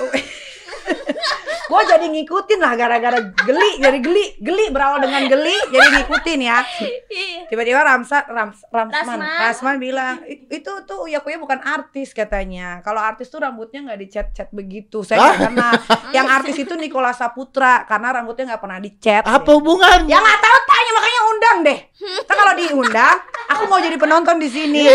gue 1.63 1.81
jadi 1.87 2.03
ngikutin 2.05 2.59
lah 2.59 2.75
gara-gara 2.75 3.17
geli 3.39 3.79
jadi 3.79 3.97
geli 3.97 4.25
geli 4.37 4.65
berawal 4.69 4.99
dengan 4.99 5.23
geli 5.25 5.55
jadi 5.69 5.87
ngikutin 5.97 6.39
ya 6.41 6.59
Iya. 7.07 7.47
tiba-tiba 7.47 7.81
Ramsa 7.81 8.25
Rams, 8.25 8.59
Ramsman 8.65 9.17
Rasman. 9.17 9.39
Rasman 9.41 9.75
bilang 9.77 10.15
"I- 10.25 10.45
itu 10.51 10.71
tuh 10.83 11.05
Uya 11.05 11.19
Kuya 11.19 11.37
bukan 11.37 11.59
artis 11.61 12.11
katanya 12.11 12.81
kalau 12.81 12.99
artis 12.99 13.27
tuh 13.27 13.39
rambutnya 13.39 13.85
nggak 13.85 13.99
dicat-cat 14.01 14.49
begitu 14.51 15.01
saya 15.01 15.29
nggak 15.29 15.39
kenal 15.49 15.73
yang 16.17 16.27
artis 16.27 16.57
itu 16.57 16.73
Nikola 16.75 17.11
Saputra 17.11 17.85
karena 17.85 18.09
rambutnya 18.13 18.45
nggak 18.49 18.61
pernah 18.61 18.79
dicat 18.79 19.21
Apa 19.23 19.49
hubungannya? 19.53 20.07
ya 20.07 20.17
nggak 20.17 20.39
tahu 20.41 20.57
tanya 20.65 20.91
makanya 20.93 21.21
undang 21.29 21.57
deh 21.63 21.79
Ntar 22.21 22.35
kalau 22.35 22.53
diundang 22.57 23.17
aku 23.47 23.63
mau 23.67 23.79
jadi 23.79 23.95
penonton 23.95 24.37
di 24.37 24.49
sini 24.49 24.85
Iya. 24.85 24.93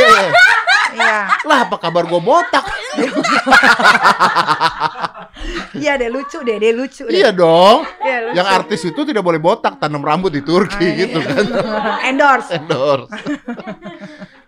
iya 0.92 1.18
Lah 1.44 1.58
apa 1.62 1.76
kabar 1.78 2.04
gue 2.04 2.20
botak? 2.20 2.64
iya 5.76 5.96
deh 5.96 6.08
lucu 6.08 6.40
deh 6.40 6.56
deh 6.56 6.72
lucu 6.72 7.04
deh 7.04 7.16
iya 7.16 7.30
dong. 7.30 7.84
Iya, 8.00 8.18
lucu. 8.24 8.36
Yang 8.36 8.48
artis 8.50 8.82
itu 8.84 9.02
tidak 9.04 9.22
boleh 9.22 9.38
botak, 9.38 9.76
tanam 9.76 10.00
rambut 10.00 10.30
di 10.30 10.40
Turki 10.40 10.82
Ah, 10.82 10.94
gitu 10.96 11.18
iya. 11.18 11.28
kan. 11.28 11.46
endorse 12.06 12.52
Endorse. 12.54 13.12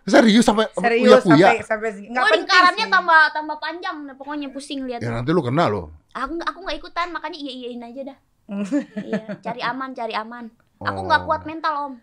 Serius 0.08 0.40
sampai 0.42 0.72
serius 0.72 1.20
kuya? 1.22 1.52
sampai 1.60 1.60
sampai 1.62 1.90
nggak 2.08 2.16
Oh, 2.18 2.26
penting 2.26 2.42
lingkarannya 2.42 2.86
sih. 2.86 2.94
tambah 2.94 3.22
tambah 3.30 3.58
panjang 3.58 3.96
pokoknya 4.16 4.48
pusing 4.50 4.80
lihat. 4.84 5.00
Ya 5.00 5.12
nanti 5.12 5.30
lu 5.30 5.42
kena 5.42 5.68
loh. 5.68 5.92
Aku 6.14 6.32
nggak- 6.34 6.48
aku 6.48 6.60
nggak 6.64 6.78
ikutan, 6.80 7.08
makanya 7.12 7.36
iya 7.36 7.52
iyain 7.54 7.84
aja 7.84 8.02
dah. 8.08 8.18
iya, 9.04 9.24
cari 9.38 9.60
aman, 9.62 9.92
cari 9.92 10.14
aman. 10.14 10.48
Aku 10.80 11.00
nggak 11.04 11.22
Oh. 11.22 11.28
kuat 11.28 11.44
mental 11.44 11.74
om, 11.76 11.94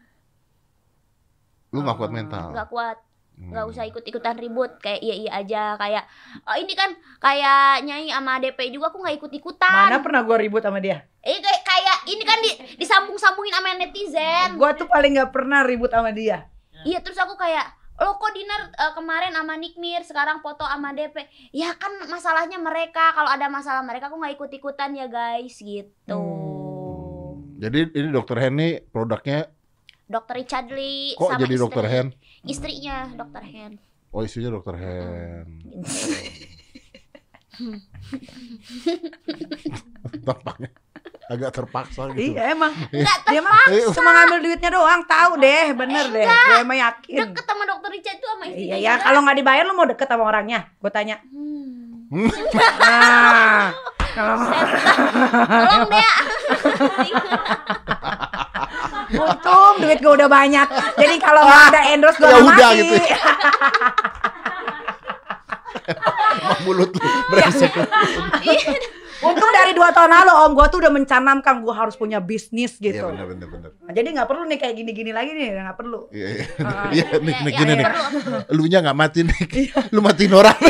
Lu 1.70 1.80
nggak 1.80 1.96
kuat 1.96 2.12
mental. 2.12 2.52
nggak 2.52 2.68
kuat, 2.68 2.98
nggak 3.34 3.64
Hmm. 3.66 3.72
usah 3.74 3.84
ikut-ikutan 3.84 4.38
ribut, 4.38 4.78
kayak 4.78 5.02
iya 5.02 5.14
iya 5.14 5.30
aja, 5.34 5.62
kayak 5.74 6.06
oh, 6.46 6.54
ini 6.54 6.72
kan 6.72 6.94
kayak 7.18 7.82
nyanyi 7.82 8.14
sama 8.14 8.38
DP 8.38 8.70
juga 8.70 8.94
aku 8.94 9.02
nggak 9.02 9.16
ikut-ikutan. 9.18 9.90
Mana 9.90 9.98
pernah 9.98 10.22
gue 10.22 10.36
ribut 10.38 10.62
sama 10.62 10.78
dia? 10.78 11.02
Eh 11.18 11.42
kayak 11.42 11.62
kayak 11.66 11.96
ini 12.08 12.22
kan 12.22 12.38
di, 12.38 12.50
disambung-sambungin 12.78 13.54
sama 13.54 13.74
netizen. 13.74 14.48
Gue 14.54 14.70
tuh 14.74 14.86
paling 14.86 15.18
nggak 15.18 15.34
pernah 15.34 15.66
ribut 15.66 15.90
sama 15.90 16.14
dia. 16.14 16.46
Iya 16.84 17.02
terus 17.02 17.18
aku 17.18 17.34
kayak 17.34 17.66
lo 17.94 18.18
kok 18.18 18.34
dinar 18.34 18.74
eh, 18.74 18.92
kemarin 18.92 19.30
sama 19.30 19.54
Nikmir 19.54 20.02
sekarang 20.02 20.42
foto 20.42 20.66
sama 20.66 20.90
DP 20.90 21.14
ya 21.54 21.70
kan 21.78 21.94
masalahnya 22.10 22.58
mereka 22.58 23.14
kalau 23.14 23.30
ada 23.30 23.46
masalah 23.46 23.86
mereka 23.86 24.10
aku 24.10 24.18
nggak 24.18 24.34
ikut 24.34 24.50
ikutan 24.50 24.98
ya 24.98 25.06
guys 25.06 25.54
gitu 25.62 26.18
Hmm. 26.18 27.54
Jadi 27.62 27.94
ini 27.94 28.08
dokter 28.10 28.34
Henny 28.42 28.82
produknya 28.82 29.46
dokter 30.04 30.36
Richard 30.36 30.68
Lee 30.68 31.14
kok 31.14 31.32
sama 31.32 31.40
jadi 31.40 31.54
dokter 31.54 31.84
Hen? 31.86 32.06
Istrinya 32.44 33.08
dokter 33.16 33.42
Hen 33.44 33.78
Oh 34.14 34.22
istrinya 34.22 34.54
dokter 34.54 34.78
Hen. 34.78 35.58
Tampaknya 40.22 40.70
agak 41.24 41.50
terpaksa 41.50 42.14
gitu. 42.14 42.36
Iya 42.36 42.54
emang. 42.54 42.70
nggak 42.94 43.18
Dia 43.26 43.40
mah 43.42 43.58
Eh, 43.74 43.90
cuma 43.90 44.10
ngambil 44.14 44.38
duitnya 44.44 44.70
doang. 44.70 45.02
Tahu 45.02 45.32
deh, 45.42 45.74
bener 45.74 46.04
deh. 46.14 46.26
Gue 46.30 46.58
emang 46.62 46.78
yakin. 46.78 47.18
deket 47.26 47.44
sama 47.48 47.64
dokter 47.66 47.90
Richard 47.90 48.18
tuh 48.22 48.28
sama 48.30 48.44
istrinya 48.46 48.70
Iya 48.70 48.76
ya, 48.78 48.92
kalau 49.02 49.18
nggak 49.26 49.36
dibayar 49.42 49.64
lu 49.66 49.74
mau 49.74 49.88
deket 49.88 50.06
sama 50.06 50.24
orangnya? 50.30 50.70
Gue 50.78 50.90
tanya. 50.94 51.18
Hmm. 51.34 52.30
Nah, 52.78 53.74
kalau 54.14 54.46
tolong 55.50 55.90
deh 55.90 56.06
untung 59.10 59.74
duit 59.78 59.98
gue 59.98 60.12
udah 60.14 60.26
banyak. 60.26 60.68
Jadi 60.94 61.14
kalau 61.18 61.42
nggak 61.42 61.62
ada 61.68 61.80
endorse 61.90 62.16
gue 62.16 62.24
Ya 62.24 62.32
nggak 62.32 62.44
udah 62.44 62.68
mati. 62.68 62.78
gitu 62.78 62.94
ya. 63.02 63.18
Emang 66.34 66.60
mulut 66.64 66.90
lu 66.90 67.00
brengsek. 67.28 67.72
lu. 67.72 67.84
Untung 69.22 69.50
dari 69.50 69.72
dua 69.72 69.88
tahun 69.88 70.12
lalu 70.12 70.32
om 70.34 70.52
gue 70.52 70.66
tuh 70.68 70.78
udah 70.78 70.92
mencanamkan 70.92 71.54
gue 71.58 71.72
harus 71.72 71.94
punya 71.94 72.20
bisnis 72.20 72.76
Iya 72.76 72.84
gitu. 72.90 73.06
benar 73.08 73.24
benar 73.26 73.48
benar. 73.48 73.70
Nah, 73.78 73.92
jadi 73.92 74.08
nggak 74.10 74.26
perlu 74.26 74.42
nih 74.44 74.58
kayak 74.58 74.74
gini-gini 74.74 75.10
lagi 75.10 75.32
nih, 75.32 75.56
nggak 75.56 75.76
perlu. 75.76 76.00
Iya 76.10 76.28
iya. 76.30 76.44
Ah. 76.58 76.88
Iya 76.90 77.04
nih 77.18 77.32
Ya, 77.32 77.40
nih 77.40 77.52
ya, 77.52 77.56
gini 77.56 77.72
ya, 77.72 77.76
nih. 77.78 77.86
Lu 78.52 78.64
nya 78.66 78.78
nggak 78.80 78.98
mati 78.98 79.20
nih. 79.22 79.38
Iya. 79.50 79.76
Lu 79.88 80.00
matiin 80.00 80.32
orang. 80.34 80.56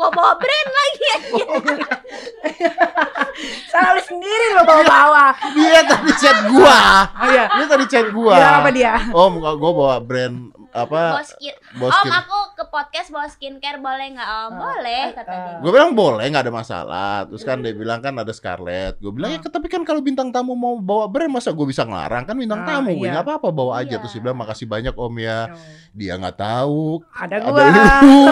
gua 0.00 0.08
bawa 0.08 0.32
brand 0.40 0.70
lagi 0.72 1.08
Salah 3.70 3.96
lu 3.96 4.02
sendiri 4.02 4.46
lo 4.52 4.62
bawa-bawa. 4.66 5.32
Dia 5.54 5.80
tadi 5.86 6.12
chat 6.18 6.38
gua. 6.50 6.78
Oh 7.20 7.28
iya. 7.30 7.44
Dia 7.56 7.66
tadi 7.68 7.84
chat 7.88 8.06
gua. 8.10 8.34
Bilang 8.36 8.56
apa 8.64 8.70
dia? 8.72 8.94
Om, 9.12 9.32
gua 9.40 9.72
bawa 9.72 9.96
brand 10.00 10.36
apa? 10.70 11.18
bawa 11.18 11.24
skin 11.26 11.50
Bawa 11.82 11.90
om 11.90 12.06
aku 12.14 12.38
ke 12.54 12.64
podcast 12.70 13.10
bawa 13.10 13.26
skincare 13.26 13.82
boleh 13.82 14.14
nggak 14.14 14.28
om 14.46 14.52
boleh 14.54 15.02
kata 15.18 15.32
dia 15.34 15.58
Gue 15.58 15.70
bilang 15.74 15.98
boleh 15.98 16.22
nggak 16.30 16.46
ada 16.46 16.54
masalah. 16.54 17.14
Terus 17.26 17.42
kan 17.42 17.58
dia 17.58 17.74
bilang 17.74 17.98
kan 17.98 18.14
ada 18.14 18.30
Scarlett. 18.30 19.02
Gue 19.02 19.10
bilang 19.10 19.34
ya 19.34 19.42
tapi 19.42 19.66
kan 19.66 19.82
kalau 19.82 19.98
bintang 19.98 20.30
tamu 20.30 20.54
mau 20.54 20.78
bawa 20.78 21.10
brand 21.10 21.34
masa 21.34 21.50
gue 21.50 21.66
bisa 21.66 21.82
ngelarang 21.82 22.22
kan 22.22 22.38
bintang 22.38 22.62
Ah, 22.62 22.78
tamu 22.78 22.94
gue 22.94 23.06
iya. 23.06 23.18
nggak 23.18 23.26
apa-apa 23.26 23.48
bawa 23.50 23.82
aja. 23.82 23.98
Iya. 23.98 24.02
Terus 24.02 24.12
dia 24.14 24.22
bilang 24.22 24.38
makasih 24.38 24.66
banyak 24.70 24.94
om 24.94 25.14
ya. 25.18 25.38
Dia 25.90 26.12
nggak 26.22 26.38
tahu. 26.38 27.02
Ada 27.18 27.34
Ada 27.42 27.50
gua. 27.50 27.64
lu. 27.66 28.18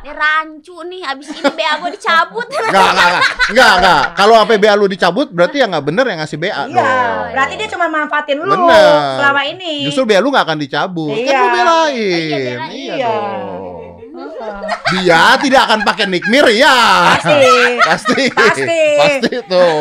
ini 0.00 0.10
rancu 0.10 0.76
nih 0.82 1.02
abis 1.04 1.26
ini 1.30 1.44
BA 1.44 1.72
gua 1.76 1.90
dicabut 1.90 2.46
Enggak, 2.50 2.68
enggak, 2.70 2.88
enggak. 2.90 3.22
Enggak, 3.48 3.72
enggak. 3.76 4.02
Kalau 4.14 4.34
sampai 4.38 4.56
BA 4.56 4.74
lu 4.74 4.86
dicabut 4.86 5.28
berarti 5.28 5.56
ya 5.56 5.66
nggak 5.66 5.84
bener 5.84 6.04
yang 6.06 6.18
ngasih 6.18 6.38
BA 6.38 6.48
Iya, 6.48 6.64
dong. 6.72 7.24
berarti 7.30 7.54
dia 7.54 7.68
cuma 7.68 7.86
manfaatin 7.86 8.36
lu 8.38 8.48
Bener. 8.48 8.92
selama 9.18 9.42
ini. 9.44 9.72
Justru 9.84 10.02
BA 10.04 10.18
lu 10.18 10.28
nggak 10.28 10.44
akan 10.44 10.58
dicabut. 10.58 11.12
Kan 11.12 11.20
Iya. 11.22 11.36
lu 11.36 11.48
belain. 11.50 11.94
Iya, 11.94 12.38
belain. 12.56 12.70
Iya 12.70 12.94
Iya. 12.96 13.14
Dia 14.90 15.38
tidak 15.38 15.62
akan 15.70 15.80
pakai 15.86 16.06
nikmir 16.10 16.46
ya. 16.50 16.74
Pasti. 17.14 17.46
Pasti. 17.84 18.22
Pasti. 18.34 18.80
Pasti 18.98 19.36
tuh. 19.46 19.80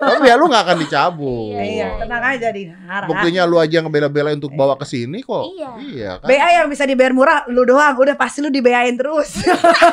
Tapi 0.00 0.16
BA 0.24 0.34
lu 0.38 0.48
nggak 0.48 0.64
akan 0.64 0.76
dicabut. 0.80 1.60
Iya, 1.60 2.00
tenang 2.00 2.24
aja 2.24 2.48
Dinar. 2.52 3.02
Buktinya 3.04 3.42
lu 3.44 3.60
aja 3.60 3.84
ngebela-bela 3.84 4.32
untuk 4.32 4.52
bawa 4.56 4.80
ke 4.80 4.86
sini 4.88 5.20
kok. 5.20 5.44
Iya. 5.52 5.70
Iya 5.76 6.10
kan. 6.22 6.28
BA 6.28 6.48
yang 6.62 6.68
bisa 6.72 6.88
dibayar 6.88 7.12
murah 7.12 7.44
lu 7.52 7.68
doang, 7.68 7.96
udah 7.96 8.16
pasti 8.16 8.40
lu 8.40 8.48
dibayain 8.48 8.96
terus. 8.96 9.44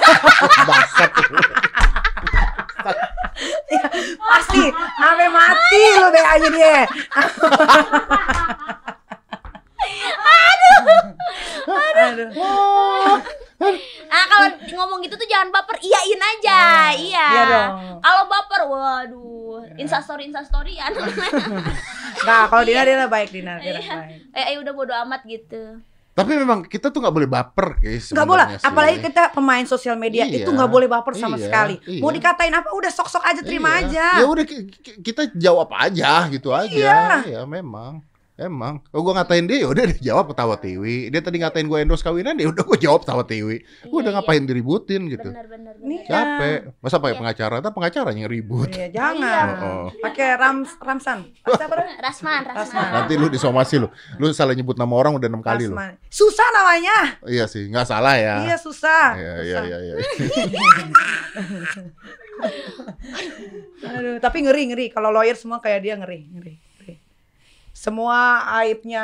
Bangsat. 0.69 1.11
pasti 4.23 4.63
sampai 4.71 5.27
mati 5.31 5.81
lu 5.99 6.07
BA-nya 6.13 6.49
dia. 6.53 6.81
Aduh. 12.03 12.29
nah 14.05 14.23
kalau 14.25 14.47
ngomong 14.69 14.99
gitu 15.01 15.15
tuh 15.15 15.25
jangan 15.25 15.49
baper 15.49 15.79
iyain 15.79 16.21
aja 16.21 16.59
iya 16.91 17.27
Iya 17.29 17.43
dong. 17.45 17.71
kalau 17.99 18.23
baper 18.25 18.61
waduh 18.65 19.31
instastory 19.75 20.27
instastoryan 20.27 20.91
Nah, 22.23 22.47
kalau 22.47 22.63
Dinar 22.63 22.85
dia 22.85 23.03
baik 23.03 23.29
Dinar, 23.29 23.59
dia 23.59 23.75
Iya. 23.75 23.95
baik. 23.99 24.31
eh, 24.31 24.45
eh 24.49 24.57
udah 24.57 24.71
bodo 24.71 24.93
amat 24.97 25.23
gitu 25.23 25.81
Tapi 26.13 26.37
memang 26.37 26.61
kita 26.63 26.87
tuh 26.87 27.01
nggak 27.01 27.09
boleh 27.11 27.25
baper, 27.25 27.81
guys. 27.81 28.07
Gak 28.07 28.23
boleh, 28.23 28.45
sih. 28.53 28.61
apalagi 28.61 29.01
kita 29.01 29.33
pemain 29.33 29.65
sosial 29.65 29.97
media 29.97 30.23
Iya, 30.23 30.39
itu 30.39 30.49
nggak 30.51 30.69
boleh 30.69 30.85
baper 30.85 31.17
sama 31.17 31.35
iya, 31.35 31.43
sekali. 31.43 31.75
iya. 31.83 31.99
Mau 31.99 32.13
dikatain 32.13 32.53
apa 32.53 32.69
udah 32.69 32.87
sok-sok 32.87 33.25
aja 33.25 33.41
terima 33.41 33.73
Iya. 33.73 33.83
aja. 33.83 34.05
Ya 34.21 34.25
udah 34.29 34.45
ki- 34.45 34.69
ki- 34.71 34.97
kita 35.01 35.33
jawab 35.33 35.73
aja 35.73 36.29
gitu 36.29 36.53
aja. 36.53 36.69
Iya. 36.69 37.01
Iya, 37.25 37.41
memang. 37.43 38.05
Emang, 38.33 38.81
kalau 38.89 39.05
gue 39.05 39.13
ngatain 39.13 39.45
dia, 39.45 39.61
ya 39.61 39.69
udah 39.69 39.85
dia 39.85 40.09
jawab 40.09 40.33
ketawa 40.33 40.57
tiwi. 40.57 41.13
Dia 41.13 41.21
tadi 41.21 41.37
ngatain 41.37 41.69
gue 41.69 41.77
endorse 41.77 42.01
kawinan, 42.01 42.33
ya 42.33 42.49
udah 42.49 42.65
gue 42.65 42.77
jawab 42.81 43.05
ketawa 43.05 43.21
tiwi. 43.21 43.61
Gue 43.85 43.99
udah 44.01 44.09
Iya, 44.09 44.17
ngapain 44.17 44.41
diributin 44.49 45.05
gitu. 45.05 45.29
bener 45.29 45.45
bener 45.45 45.73
Capek. 46.09 46.73
Masa 46.81 46.97
pakai 46.97 47.13
Iya. 47.13 47.19
pengacara? 47.21 47.55
Tapi 47.61 47.73
pengacaranya 47.77 48.25
yang 48.25 48.33
ribut. 48.33 48.73
Iya, 48.73 48.89
jangan. 48.89 49.47
Oh. 49.61 49.87
Pakai 50.01 50.33
Rams 50.33 50.73
Ramsan. 50.81 51.29
Apa 51.45 51.61
namanya? 51.61 51.93
Rasman 52.09 52.41
Rasman 52.41 52.57
Rasman. 52.57 52.89
Nanti 52.89 53.13
lu 53.21 53.29
disomasi 53.29 53.77
lu. 53.77 53.87
Lu 54.17 54.33
salah 54.33 54.57
nyebut 54.57 54.81
nama 54.81 54.93
orang 54.97 55.13
udah 55.13 55.29
enam 55.29 55.45
kali 55.45 55.69
lu. 55.69 55.77
Rasman. 55.77 55.93
Susah 56.09 56.47
namanya. 56.57 56.97
Iya 57.29 57.45
sih, 57.45 57.69
nggak 57.69 57.85
salah 57.85 58.17
ya. 58.17 58.49
Iya, 58.49 58.57
susah. 58.57 59.05
Iya, 59.13 59.33
iya, 59.45 59.57
Susah. 59.61 59.61
iya, 59.69 59.77
iya. 59.77 59.95
Aduh, 63.93 64.17
tapi 64.17 64.37
ngeri 64.41 64.63
ngeri 64.73 64.85
kalau 64.89 65.13
lawyer 65.13 65.37
semua 65.37 65.61
kayak 65.61 65.79
dia 65.83 65.93
ngeri 65.93 66.25
ngeri. 66.33 66.55
Semua 67.83 68.19
aibnya 68.55 69.03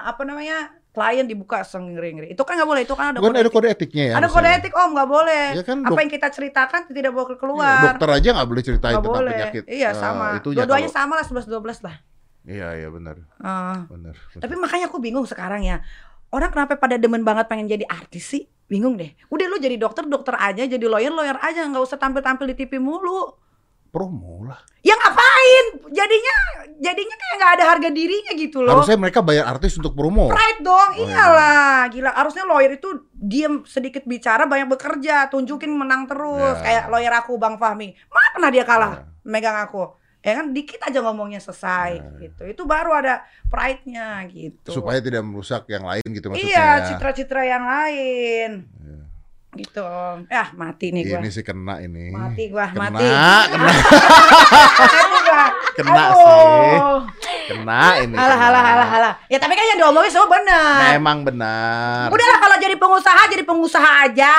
apa 0.00 0.24
namanya 0.24 0.72
klien 0.96 1.28
dibuka 1.28 1.60
ngeri 1.60 2.10
ngeri. 2.16 2.28
Itu 2.32 2.40
kan 2.40 2.56
nggak 2.56 2.70
boleh. 2.70 2.82
Itu 2.88 2.96
kan 2.96 3.12
ada 3.12 3.18
Bukan 3.20 3.34
kode, 3.34 3.36
ada 3.36 3.44
etik. 3.44 3.56
kode 3.60 3.68
etiknya 3.68 4.04
ya. 4.08 4.14
Ada 4.16 4.28
kode 4.30 4.40
harusnya. 4.40 4.60
etik 4.64 4.72
om 4.72 4.90
nggak 4.96 5.10
boleh. 5.10 5.44
Iya 5.52 5.62
kan, 5.62 5.78
apa 5.84 5.98
yang 6.00 6.12
kita 6.14 6.28
ceritakan 6.32 6.80
tidak 6.88 7.12
boleh 7.12 7.28
Iya, 7.28 7.36
keluar. 7.36 7.78
dokter 7.84 8.08
aja 8.14 8.28
nggak 8.32 8.48
boleh 8.48 8.62
ceritain 8.64 8.94
Nggak 8.94 9.04
tentang 9.04 9.20
boleh. 9.20 9.32
penyakit. 9.34 9.62
Iya 9.68 9.90
eh, 9.90 9.92
sama. 9.92 10.26
itunya 10.38 10.56
Dua-duanya 10.56 10.88
kalau- 10.88 10.96
sama 10.96 11.12
lah 11.12 11.24
11 11.26 11.44
12 11.44 11.78
lah. 11.84 11.96
Iya, 12.44 12.68
iya 12.78 12.88
benar. 12.88 13.16
Ah. 13.36 13.84
Benar. 13.90 14.14
Tapi 14.32 14.54
makanya 14.56 14.86
aku 14.88 14.98
bingung 15.00 15.26
sekarang 15.26 15.60
ya. 15.60 15.84
Orang 16.30 16.48
kenapa 16.48 16.76
pada 16.76 16.96
demen 16.96 17.20
banget 17.22 17.44
pengen 17.44 17.68
jadi 17.68 17.84
artis 17.84 18.24
sih? 18.24 18.42
Bingung 18.64 18.96
deh. 18.96 19.12
Udah 19.28 19.44
lu 19.44 19.58
jadi 19.58 19.76
dokter, 19.76 20.08
dokter 20.08 20.32
aja, 20.34 20.64
jadi 20.64 20.80
lawyer, 20.80 21.12
lawyer 21.12 21.36
aja, 21.36 21.60
nggak 21.62 21.82
usah 21.82 22.00
tampil-tampil 22.00 22.48
di 22.48 22.56
TV 22.56 22.80
mulu. 22.80 23.43
Promo 23.94 24.42
lah. 24.42 24.58
Ya 24.82 24.98
ngapain? 24.98 25.66
Jadinya 25.94 26.36
jadinya 26.82 27.14
kayak 27.14 27.34
nggak 27.38 27.52
ada 27.54 27.64
harga 27.70 27.88
dirinya 27.94 28.32
gitu 28.34 28.66
loh. 28.66 28.74
Harusnya 28.74 28.98
mereka 28.98 29.22
bayar 29.22 29.46
artis 29.46 29.78
untuk 29.78 29.94
promo. 29.94 30.26
Pride 30.26 30.60
dong, 30.60 30.90
Oh, 30.90 30.98
iya. 30.98 31.14
iyalah, 31.14 31.78
gila. 31.94 32.10
Harusnya 32.10 32.42
lawyer 32.42 32.74
itu 32.74 32.90
diem 33.14 33.62
sedikit 33.62 34.02
bicara, 34.02 34.44
banyak 34.44 34.66
bekerja, 34.66 35.30
tunjukin 35.30 35.70
menang 35.70 36.10
terus. 36.10 36.58
Ya. 36.58 36.82
Kayak 36.82 36.84
lawyer 36.90 37.14
aku 37.14 37.38
Bang 37.38 37.54
Fahmi, 37.56 37.94
mana 38.10 38.28
pernah 38.34 38.50
dia 38.50 38.66
kalah 38.66 38.92
Ya. 38.98 39.06
megang 39.22 39.54
aku? 39.62 40.02
Ya 40.24 40.40
kan 40.40 40.56
dikit 40.56 40.80
aja 40.80 41.04
ngomongnya 41.04 41.36
selesai 41.36 42.00
Ya. 42.00 42.08
gitu. 42.18 42.42
Itu 42.48 42.62
baru 42.64 42.96
ada 42.96 43.22
pride-nya 43.46 44.24
gitu. 44.26 44.72
Supaya 44.72 44.96
tidak 44.98 45.20
merusak 45.20 45.68
yang 45.68 45.84
lain 45.84 46.00
gitu 46.10 46.32
maksudnya. 46.32 46.48
Iya, 46.48 46.64
ya. 46.64 46.84
citra-citra 46.88 47.42
yang 47.44 47.64
lain. 47.64 48.50
Iya. 48.64 48.83
Gitu, 49.54 49.80
Om. 49.80 50.26
Ya, 50.26 50.50
mati 50.52 50.90
nih 50.90 51.02
gua. 51.06 51.18
Ini 51.22 51.28
sih 51.30 51.42
kena 51.42 51.78
ini. 51.78 52.10
Mati 52.10 52.50
gua, 52.50 52.66
kena, 52.68 52.90
mati. 52.90 53.06
Kena, 53.06 53.70
kena 55.74 56.02
Aduh. 56.10 56.18
sih. 56.18 56.76
Kena 57.50 57.80
ini. 58.02 58.16
Halah, 58.16 58.38
kena. 58.38 58.60
halah, 58.60 58.88
halah. 58.88 59.12
Ya 59.26 59.38
tapi 59.38 59.54
kan 59.54 59.64
yang 59.64 59.78
diomongin 59.78 60.10
semua 60.10 60.30
benar. 60.30 60.94
Memang 60.94 61.18
benar. 61.22 62.10
Udahlah 62.10 62.38
kalau 62.38 62.56
jadi 62.58 62.76
pengusaha 62.76 63.22
jadi 63.30 63.44
pengusaha 63.44 63.90
aja. 64.06 64.34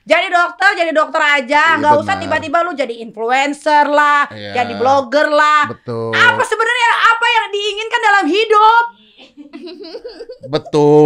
Jadi 0.00 0.26
dokter 0.26 0.70
jadi 0.74 0.90
dokter 0.90 1.22
aja. 1.22 1.62
Iya, 1.70 1.78
Nggak 1.78 1.94
usah 2.02 2.14
tiba-tiba 2.18 2.66
lu 2.66 2.72
jadi 2.74 2.94
influencer 2.98 3.86
lah, 3.86 4.26
Iya. 4.32 4.58
jadi 4.58 4.72
blogger 4.74 5.28
lah. 5.30 5.70
Betul. 5.70 6.10
Apa 6.10 6.42
sebenarnya 6.42 6.88
apa 7.06 7.26
yang 7.28 7.46
diinginkan 7.52 8.00
dalam 8.02 8.24
hidup? 8.26 8.84
Betul. 10.50 10.99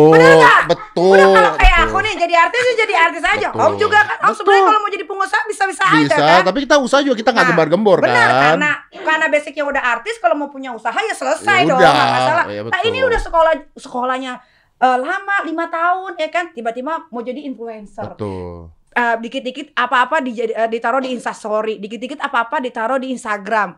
Artis 3.05 3.22
aja. 3.22 3.48
Betul. 3.48 3.62
Om 3.62 3.74
juga 3.76 3.98
kan. 4.02 4.16
Om 4.22 4.34
sebenarnya 4.34 4.64
kalau 4.64 4.80
mau 4.80 4.90
jadi 4.90 5.05
pengusaha 5.05 5.42
bisa-bisa 5.44 5.82
aja 5.84 6.00
Bisa, 6.00 6.16
kan. 6.16 6.40
tapi 6.42 6.59
kita 6.62 6.76
usaha 6.76 7.00
juga 7.00 7.16
kita 7.16 7.30
nggak 7.30 7.42
Nah, 7.42 7.50
gembar-gembor 7.50 7.98
Benar, 7.98 8.16
kan. 8.26 8.40
karena 8.42 8.70
karena 8.90 9.26
basicnya 9.28 9.64
udah 9.64 9.82
artis 9.90 10.16
kalau 10.16 10.34
mau 10.34 10.48
punya 10.48 10.70
usaha 10.70 10.96
ya 10.96 11.12
selesai 11.12 11.59
Ya 11.61 11.68
dong 11.68 11.78
nggak 11.78 12.09
masalah 12.11 12.44
ya 12.46 12.61
nah 12.64 12.80
ini 12.82 12.98
udah 13.00 13.20
sekolah 13.20 13.52
sekolahnya 13.74 14.32
eh, 14.76 14.98
lama 14.98 15.36
lima 15.42 15.68
tahun 15.68 16.16
ya 16.16 16.28
kan 16.28 16.50
tiba-tiba 16.50 17.07
mau 17.07 17.20
jadi 17.20 17.40
influencer 17.42 18.05
Betul. 18.11 18.72
Eh, 18.90 19.16
dikit-dikit 19.18 19.74
apa-apa 19.74 20.18
dijadi- 20.18 20.55
eh, 20.55 20.68
ditaruh 20.68 20.98
di 20.98 21.11
instastory 21.11 21.76
dikit-dikit 21.76 22.18
apa-apa 22.18 22.59
ditaruh 22.59 22.96
di 22.96 23.11
Instagram 23.11 23.74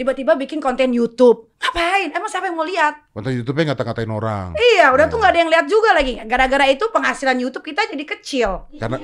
tiba-tiba 0.00 0.32
bikin 0.32 0.64
konten 0.64 0.96
YouTube. 0.96 1.52
Ngapain? 1.60 2.08
Emang 2.16 2.32
siapa 2.32 2.48
yang 2.48 2.56
mau 2.56 2.64
lihat? 2.64 3.12
Konten 3.12 3.36
YouTube-nya 3.36 3.76
ngata-ngatain 3.76 4.08
orang. 4.08 4.56
iya 4.56 4.88
udah 4.96 5.12
tuh 5.12 5.20
nggak 5.20 5.32
ada 5.36 5.40
yang 5.44 5.50
lihat 5.52 5.66
juga 5.68 5.92
lagi. 5.92 6.16
Gara-gara 6.24 6.64
itu 6.72 6.88
penghasilan 6.88 7.36
YouTube 7.36 7.68
kita 7.68 7.84
jadi 7.84 8.04
kecil. 8.08 8.50
Karena 8.80 8.96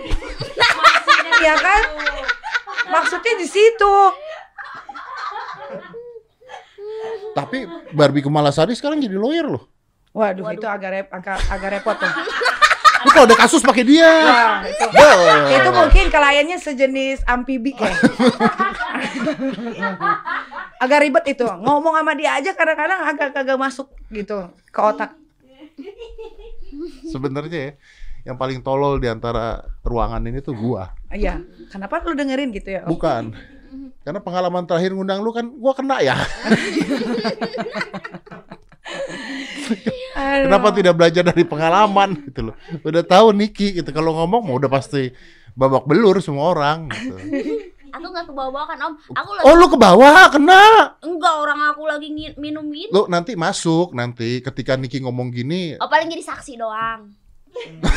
ya 1.45 1.55
kan? 1.61 1.83
maksudnya 2.89 3.35
di 3.37 3.45
situ. 3.45 3.95
Tapi 7.37 7.69
Barbie 7.93 8.25
Kumalasari 8.25 8.73
sekarang 8.73 8.97
jadi 9.05 9.21
lawyer 9.21 9.45
loh. 9.53 9.69
waduh, 10.17 10.49
itu 10.49 10.65
agak 10.65 10.91
rep, 10.97 11.07
agak, 11.13 11.37
agak 11.53 11.77
repot 11.77 11.93
tuh 11.93 12.09
Lu 13.05 13.11
kalau 13.13 13.27
ada 13.29 13.37
kasus 13.37 13.61
pakai 13.61 13.85
dia. 13.85 14.09
Wah, 14.09 14.65
itu, 14.65 14.87
itu 15.53 15.69
mungkin 15.75 16.05
kliennya 16.09 16.59
sejenis 16.63 17.27
amfibi 17.27 17.77
kayak 17.77 18.01
agak 20.81 20.99
ribet 21.03 21.25
itu 21.37 21.45
ngomong 21.45 21.97
sama 21.97 22.13
dia 22.17 22.37
aja 22.37 22.53
kadang-kadang 22.53 23.01
agak 23.05 23.33
kagak 23.33 23.59
masuk 23.59 23.89
gitu 24.13 24.49
ke 24.73 24.81
otak 24.81 25.17
Sebenarnya 27.09 27.73
ya, 27.73 27.73
yang 28.33 28.37
paling 28.41 28.61
tolol 28.65 28.97
di 28.99 29.09
antara 29.09 29.65
ruangan 29.85 30.25
ini 30.25 30.41
tuh 30.41 30.57
gua. 30.57 30.93
iya 31.13 31.41
kenapa 31.71 32.03
lu 32.05 32.17
dengerin 32.17 32.51
gitu 32.53 32.81
ya? 32.81 32.83
Bukan. 32.85 33.37
Karena 34.03 34.21
pengalaman 34.23 34.65
terakhir 34.65 34.97
ngundang 34.97 35.21
lu 35.21 35.31
kan 35.37 35.47
gua 35.53 35.73
kena 35.77 36.01
ya. 36.01 36.17
Aduh. 40.17 40.47
Kenapa 40.49 40.69
tidak 40.73 40.95
belajar 40.95 41.23
dari 41.23 41.43
pengalaman 41.43 42.09
gitu 42.25 42.51
loh. 42.51 42.55
Udah 42.81 43.03
tahu 43.03 43.33
Niki 43.33 43.75
gitu 43.75 43.91
kalau 43.91 44.15
ngomong 44.15 44.43
mau 44.43 44.57
udah 44.57 44.69
pasti 44.69 45.11
babak 45.53 45.85
belur 45.85 46.21
semua 46.21 46.51
orang 46.51 46.89
gitu. 46.89 47.17
Aku 47.89 48.07
nggak 48.07 48.29
kebawa-bawa 48.29 48.67
kan 48.67 48.79
om. 48.83 48.95
Aku 49.11 49.31
lagi 49.33 49.45
Oh 49.45 49.55
lu 49.55 49.67
ke 49.67 49.77
bawah 49.77 50.29
kena. 50.29 50.63
enggak 51.01 51.35
orang 51.35 51.61
aku 51.67 51.83
lagi 51.85 52.09
minum 52.37 52.69
gitu. 52.71 52.93
Lu 52.93 53.03
nanti 53.07 53.35
masuk 53.35 53.93
nanti 53.93 54.41
ketika 54.41 54.77
Niki 54.77 55.01
ngomong 55.01 55.29
gini 55.31 55.77
Oh 55.77 55.89
paling 55.89 56.07
jadi 56.07 56.23
saksi 56.23 56.57
doang. 56.57 57.13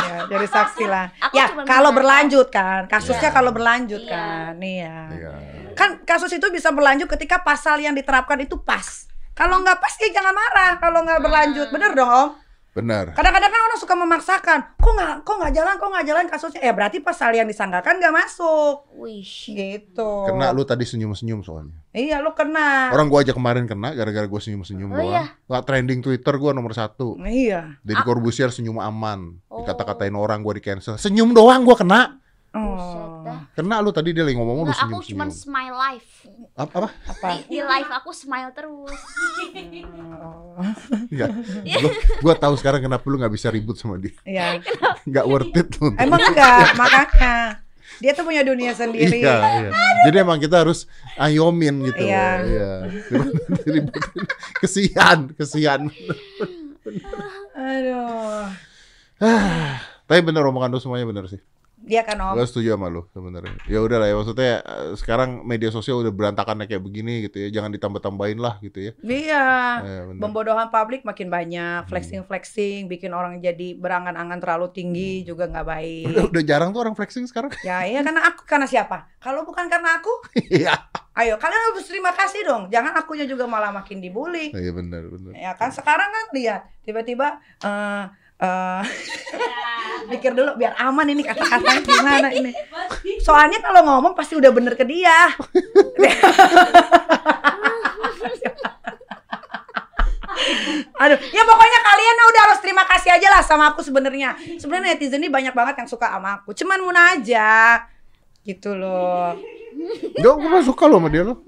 ya, 0.00 0.24
jadi 0.26 0.46
saksi 0.48 0.84
lah 0.88 1.12
Aku 1.20 1.36
ya 1.36 1.52
kalau 1.62 1.92
berlanjut 1.92 2.48
kan 2.48 2.88
kasusnya 2.88 3.28
Iya. 3.28 3.36
kalau 3.36 3.52
berlanjut 3.52 4.00
Iya. 4.00 4.08
kan 4.08 4.54
iya 4.56 4.96
Iya. 5.12 5.32
kan 5.76 6.00
kasus 6.02 6.32
itu 6.32 6.48
bisa 6.48 6.72
berlanjut 6.72 7.04
ketika 7.10 7.36
pasal 7.38 7.76
yang 7.78 7.92
diterapkan 7.92 8.40
itu 8.40 8.56
pas 8.56 9.04
kalau 9.40 9.56
nggak 9.58 9.80
pas 9.80 9.94
ya 9.96 10.08
jangan 10.12 10.34
marah 10.34 10.72
kalau 10.76 11.00
nggak 11.00 11.18
berlanjut 11.18 11.68
bener 11.70 11.92
dong 11.94 12.10
om 12.10 12.30
Benar. 12.70 13.18
kadang-kadang 13.18 13.50
kan 13.50 13.62
orang 13.66 13.78
suka 13.78 13.94
memaksakan 13.98 14.58
kok 14.78 14.92
nggak 14.94 15.12
kok 15.20 15.34
nggak 15.34 15.52
jalan 15.52 15.74
kok 15.74 15.90
nggak 15.90 16.06
jalan 16.06 16.24
kasusnya 16.30 16.62
ya 16.62 16.70
berarti 16.70 17.02
pasal 17.02 17.34
yang 17.34 17.50
disangkakan 17.50 17.98
nggak 17.98 18.14
masuk 18.14 18.86
Wih. 18.94 19.26
gitu 19.26 20.30
Kena 20.30 20.54
lu 20.54 20.62
tadi 20.62 20.86
senyum-senyum 20.86 21.42
soalnya. 21.42 21.74
iya 21.90 22.22
lu 22.22 22.30
kena 22.30 22.94
Orang 22.94 23.10
gua 23.10 23.26
aja 23.26 23.34
kemarin 23.34 23.66
kena 23.66 23.90
gara-gara 23.90 24.22
gua 24.22 24.38
senyum-senyum 24.38 24.86
Oh, 24.86 24.96
doang. 24.96 25.10
iya? 25.10 25.24
Nggak 25.50 25.62
trending 25.66 25.98
Twitter 25.98 26.34
gua 26.38 26.54
nomor 26.54 26.70
satu. 26.70 27.18
iya 27.18 27.74
Jadi 27.82 28.00
Corbusier 28.00 28.54
senyum 28.54 28.78
aman. 28.78 29.42
Oh. 29.50 29.66
Dikata-katain 29.66 30.14
orang 30.14 30.38
gua 30.38 30.54
di 30.54 30.62
cancel. 30.62 30.94
Senyum 30.94 31.34
doang 31.34 31.66
gua 31.66 31.74
kena. 31.74 32.19
Oh. 32.54 33.26
Kena 33.54 33.78
lu 33.78 33.90
tadi 33.94 34.10
dia 34.14 34.26
lagi 34.26 34.34
ngomong 34.34 34.62
lu 34.62 34.64
Enggak, 34.70 34.82
aku 34.86 34.98
cuma 35.06 35.26
smile 35.30 35.74
live. 35.76 36.08
Apa? 36.58 36.74
apa? 36.82 36.88
apa 37.06 37.26
Di 37.46 37.60
live 37.62 37.90
aku 37.90 38.10
smile 38.10 38.50
terus. 38.54 38.98
Oh. 39.96 40.38
Iya. 41.14 41.26
gua, 41.80 41.90
gua 42.20 42.34
tahu 42.36 42.54
sekarang 42.60 42.84
kenapa 42.84 43.02
lu 43.08 43.16
nggak 43.16 43.32
bisa 43.32 43.48
ribut 43.48 43.80
sama 43.80 43.96
dia. 43.96 44.12
iya 44.28 44.60
Nggak 45.08 45.24
worth 45.24 45.56
it 45.56 45.70
lu. 45.80 45.94
emang 45.96 46.20
enggak 46.20 46.76
makanya 46.76 47.64
dia 48.00 48.12
tuh 48.16 48.24
punya 48.24 48.40
dunia 48.46 48.72
sendiri 48.72 49.20
Iya, 49.20 49.36
iya. 49.66 49.70
Jadi 50.08 50.16
emang 50.22 50.38
kita 50.40 50.62
harus 50.64 50.86
ayomin 51.18 51.84
gitu. 51.90 52.06
Iya. 52.06 52.28
Iya. 52.46 52.70
Kesian, 54.62 55.34
kesian. 55.34 55.90
aduh 57.52 58.48
Tapi 60.08 60.20
bener 60.24 60.42
omongan 60.48 60.72
lu 60.72 60.80
semuanya 60.80 61.06
bener 61.06 61.24
sih. 61.28 61.40
Dia 61.80 62.04
kan 62.04 62.20
om 62.20 62.36
Gue 62.36 62.44
setuju 62.44 62.76
sama 62.76 62.86
lu 62.86 63.08
sebenarnya. 63.08 63.56
Ya 63.64 63.80
udah 63.80 63.96
lah 63.96 64.08
ya 64.08 64.14
maksudnya 64.14 64.52
eh, 64.60 64.92
sekarang 64.94 65.42
media 65.42 65.68
sosial 65.68 66.00
udah 66.00 66.12
berantakannya 66.12 66.64
kayak 66.64 66.80
begini 66.80 67.24
gitu 67.24 67.40
ya. 67.40 67.48
Jangan 67.50 67.72
ditambah-tambahin 67.72 68.36
lah 68.36 68.60
gitu 68.60 68.78
ya. 68.78 68.92
Iya, 69.00 69.46
bener. 69.80 70.20
pembodohan 70.20 70.68
publik 70.68 71.02
makin 71.02 71.28
banyak, 71.28 71.88
flexing-flexing, 71.88 72.84
bikin 72.86 73.10
orang 73.10 73.40
jadi 73.40 73.74
berangan-angan 73.74 74.38
terlalu 74.38 74.68
tinggi 74.70 75.24
juga 75.24 75.48
nggak 75.48 75.66
baik. 75.66 76.04
Udah, 76.12 76.24
udah 76.28 76.42
jarang 76.44 76.68
tuh 76.70 76.80
orang 76.84 76.92
flexing 76.92 77.24
sekarang. 77.24 77.48
Ya 77.64 77.82
iya 77.82 78.04
karena 78.04 78.28
aku 78.28 78.44
karena 78.44 78.68
siapa? 78.68 79.08
Kalau 79.16 79.44
bukan 79.44 79.68
karena 79.68 79.96
aku, 79.96 80.12
Iya. 80.60 80.72
ayo 81.16 81.36
kalian 81.36 81.62
harus 81.72 81.84
terima 81.84 82.12
kasih 82.12 82.44
dong. 82.44 82.62
Jangan 82.68 82.92
akunya 82.96 83.24
juga 83.24 83.44
malah 83.44 83.72
makin 83.72 84.00
dibully. 84.00 84.52
Iya 84.52 84.72
benar 84.72 85.08
benar. 85.08 85.32
Ya 85.32 85.52
kan 85.56 85.72
sekarang 85.72 86.08
kan 86.08 86.24
lihat 86.32 86.68
tiba-tiba 86.84 87.40
eh 87.60 88.04
eh, 88.40 88.82
pikir 90.10 90.34
dulu 90.34 90.58
biar 90.58 90.74
aman 90.80 91.06
ini 91.12 91.22
kata-katanya 91.22 91.82
gimana 91.88 92.28
ini. 92.34 92.52
Soalnya 93.22 93.62
kalau 93.62 93.86
ngomong 93.86 94.12
pasti 94.18 94.34
udah 94.34 94.50
bener 94.50 94.74
ke 94.74 94.84
dia. 94.84 95.30
Aduh, 101.00 101.16
ya 101.16 101.42
pokoknya 101.48 101.80
kalian 101.80 102.16
udah 102.28 102.42
harus 102.44 102.60
terima 102.60 102.84
kasih 102.84 103.16
aja 103.16 103.32
lah 103.32 103.40
sama 103.40 103.72
aku 103.72 103.80
sebenarnya. 103.80 104.36
Sebenarnya 104.60 105.00
netizen 105.00 105.24
ini 105.24 105.32
banyak 105.32 105.56
banget 105.56 105.80
yang 105.80 105.88
suka 105.88 106.12
sama 106.12 106.44
aku. 106.44 106.52
Cuman 106.52 106.76
Muna 106.84 107.16
aja. 107.16 107.80
Gitu 108.42 108.70
loh. 108.72 109.36
Enggak, 110.16 110.34
gue 110.36 110.48
mah 110.50 110.64
suka 110.64 110.84
loh 110.86 110.98
sama 110.98 111.08
dia 111.08 111.22
loh. 111.22 111.38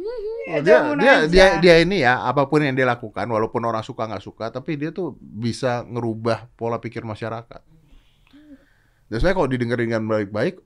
Ya, 0.43 0.59
dia, 0.59 0.79
dia, 0.99 1.13
aja. 1.23 1.27
dia, 1.31 1.47
dia 1.63 1.75
ini 1.81 2.03
ya, 2.03 2.23
apa 2.23 2.51
pun 2.51 2.59
yang 2.61 2.75
dia 2.75 2.83
lakukan, 2.83 3.25
walaupun 3.25 3.63
orang 3.63 3.83
suka 3.83 4.11
nggak 4.11 4.25
suka, 4.25 4.51
tapi 4.51 4.75
dia 4.75 4.91
tuh 4.91 5.15
bisa 5.19 5.87
ngerubah 5.87 6.51
pola 6.55 6.83
pikir 6.83 7.07
masyarakat. 7.07 7.63
Dan 9.07 9.17
sebenarnya 9.17 9.37
kalau 9.37 9.51
didengerin 9.51 9.87
dengan 9.93 10.05
baik-baik, 10.09 10.59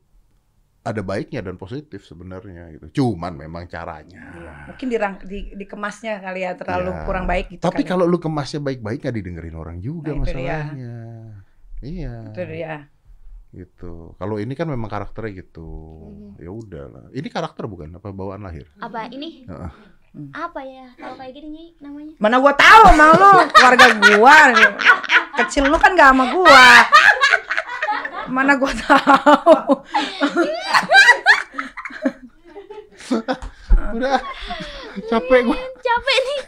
ada 0.87 1.03
baiknya 1.03 1.43
dan 1.43 1.59
positif 1.59 2.07
sebenarnya 2.07 2.71
gitu. 2.79 2.87
Cuman 3.03 3.35
memang 3.35 3.67
caranya. 3.67 4.23
Mungkin 4.71 4.87
dirang, 4.87 5.19
di, 5.27 5.51
dikemasnya 5.59 6.23
kali 6.23 6.47
ya 6.47 6.55
terlalu 6.55 6.95
Ya. 6.95 7.03
kurang 7.03 7.27
baik 7.27 7.47
gitu 7.51 7.61
Tapi 7.61 7.83
kali. 7.83 7.91
kalau 7.91 8.05
lu 8.07 8.23
kemasnya 8.23 8.63
baik-baik 8.63 9.03
nggak 9.03 9.17
didengerin 9.19 9.57
orang 9.59 9.83
juga 9.83 10.15
Nah, 10.15 10.23
masalahnya. 10.23 10.95
Iya. 11.83 12.15
Itu 12.31 12.41
dia. 12.47 12.75
Gitu. 13.57 14.13
Kalau 14.21 14.37
ini 14.37 14.53
kan 14.53 14.69
memang 14.69 14.93
karakternya 14.93 15.41
gitu. 15.41 15.65
Hmm. 16.13 16.37
Ya 16.37 16.53
udah 16.53 16.85
lah. 16.93 17.09
Ini 17.17 17.25
karakter 17.33 17.65
bukan 17.65 17.97
apa 17.97 18.13
bawaan 18.13 18.45
lahir? 18.45 18.69
Apa 18.77 19.09
ini? 19.09 19.49
Heeh. 19.49 19.73
Apa 20.33 20.61
ya? 20.65 20.93
Kalau 20.97 21.17
kayak 21.17 21.33
gini 21.33 21.73
namanya? 21.81 22.13
Mana 22.21 22.37
gua 22.41 22.53
tahu 22.53 22.83
emang 22.93 23.17
lu 23.17 23.33
keluarga 23.53 23.87
gua. 23.97 24.37
Kecil 25.41 25.73
lu 25.73 25.77
kan 25.81 25.97
gak 25.97 26.13
sama 26.13 26.25
gua. 26.33 26.69
Mana 28.29 28.61
gua 28.61 28.73
tahu. 28.77 29.53
Udah. 33.97 34.21
Capek 35.05 35.41
gua. 35.45 35.59
Capek 35.77 36.19
nih. 36.19 36.41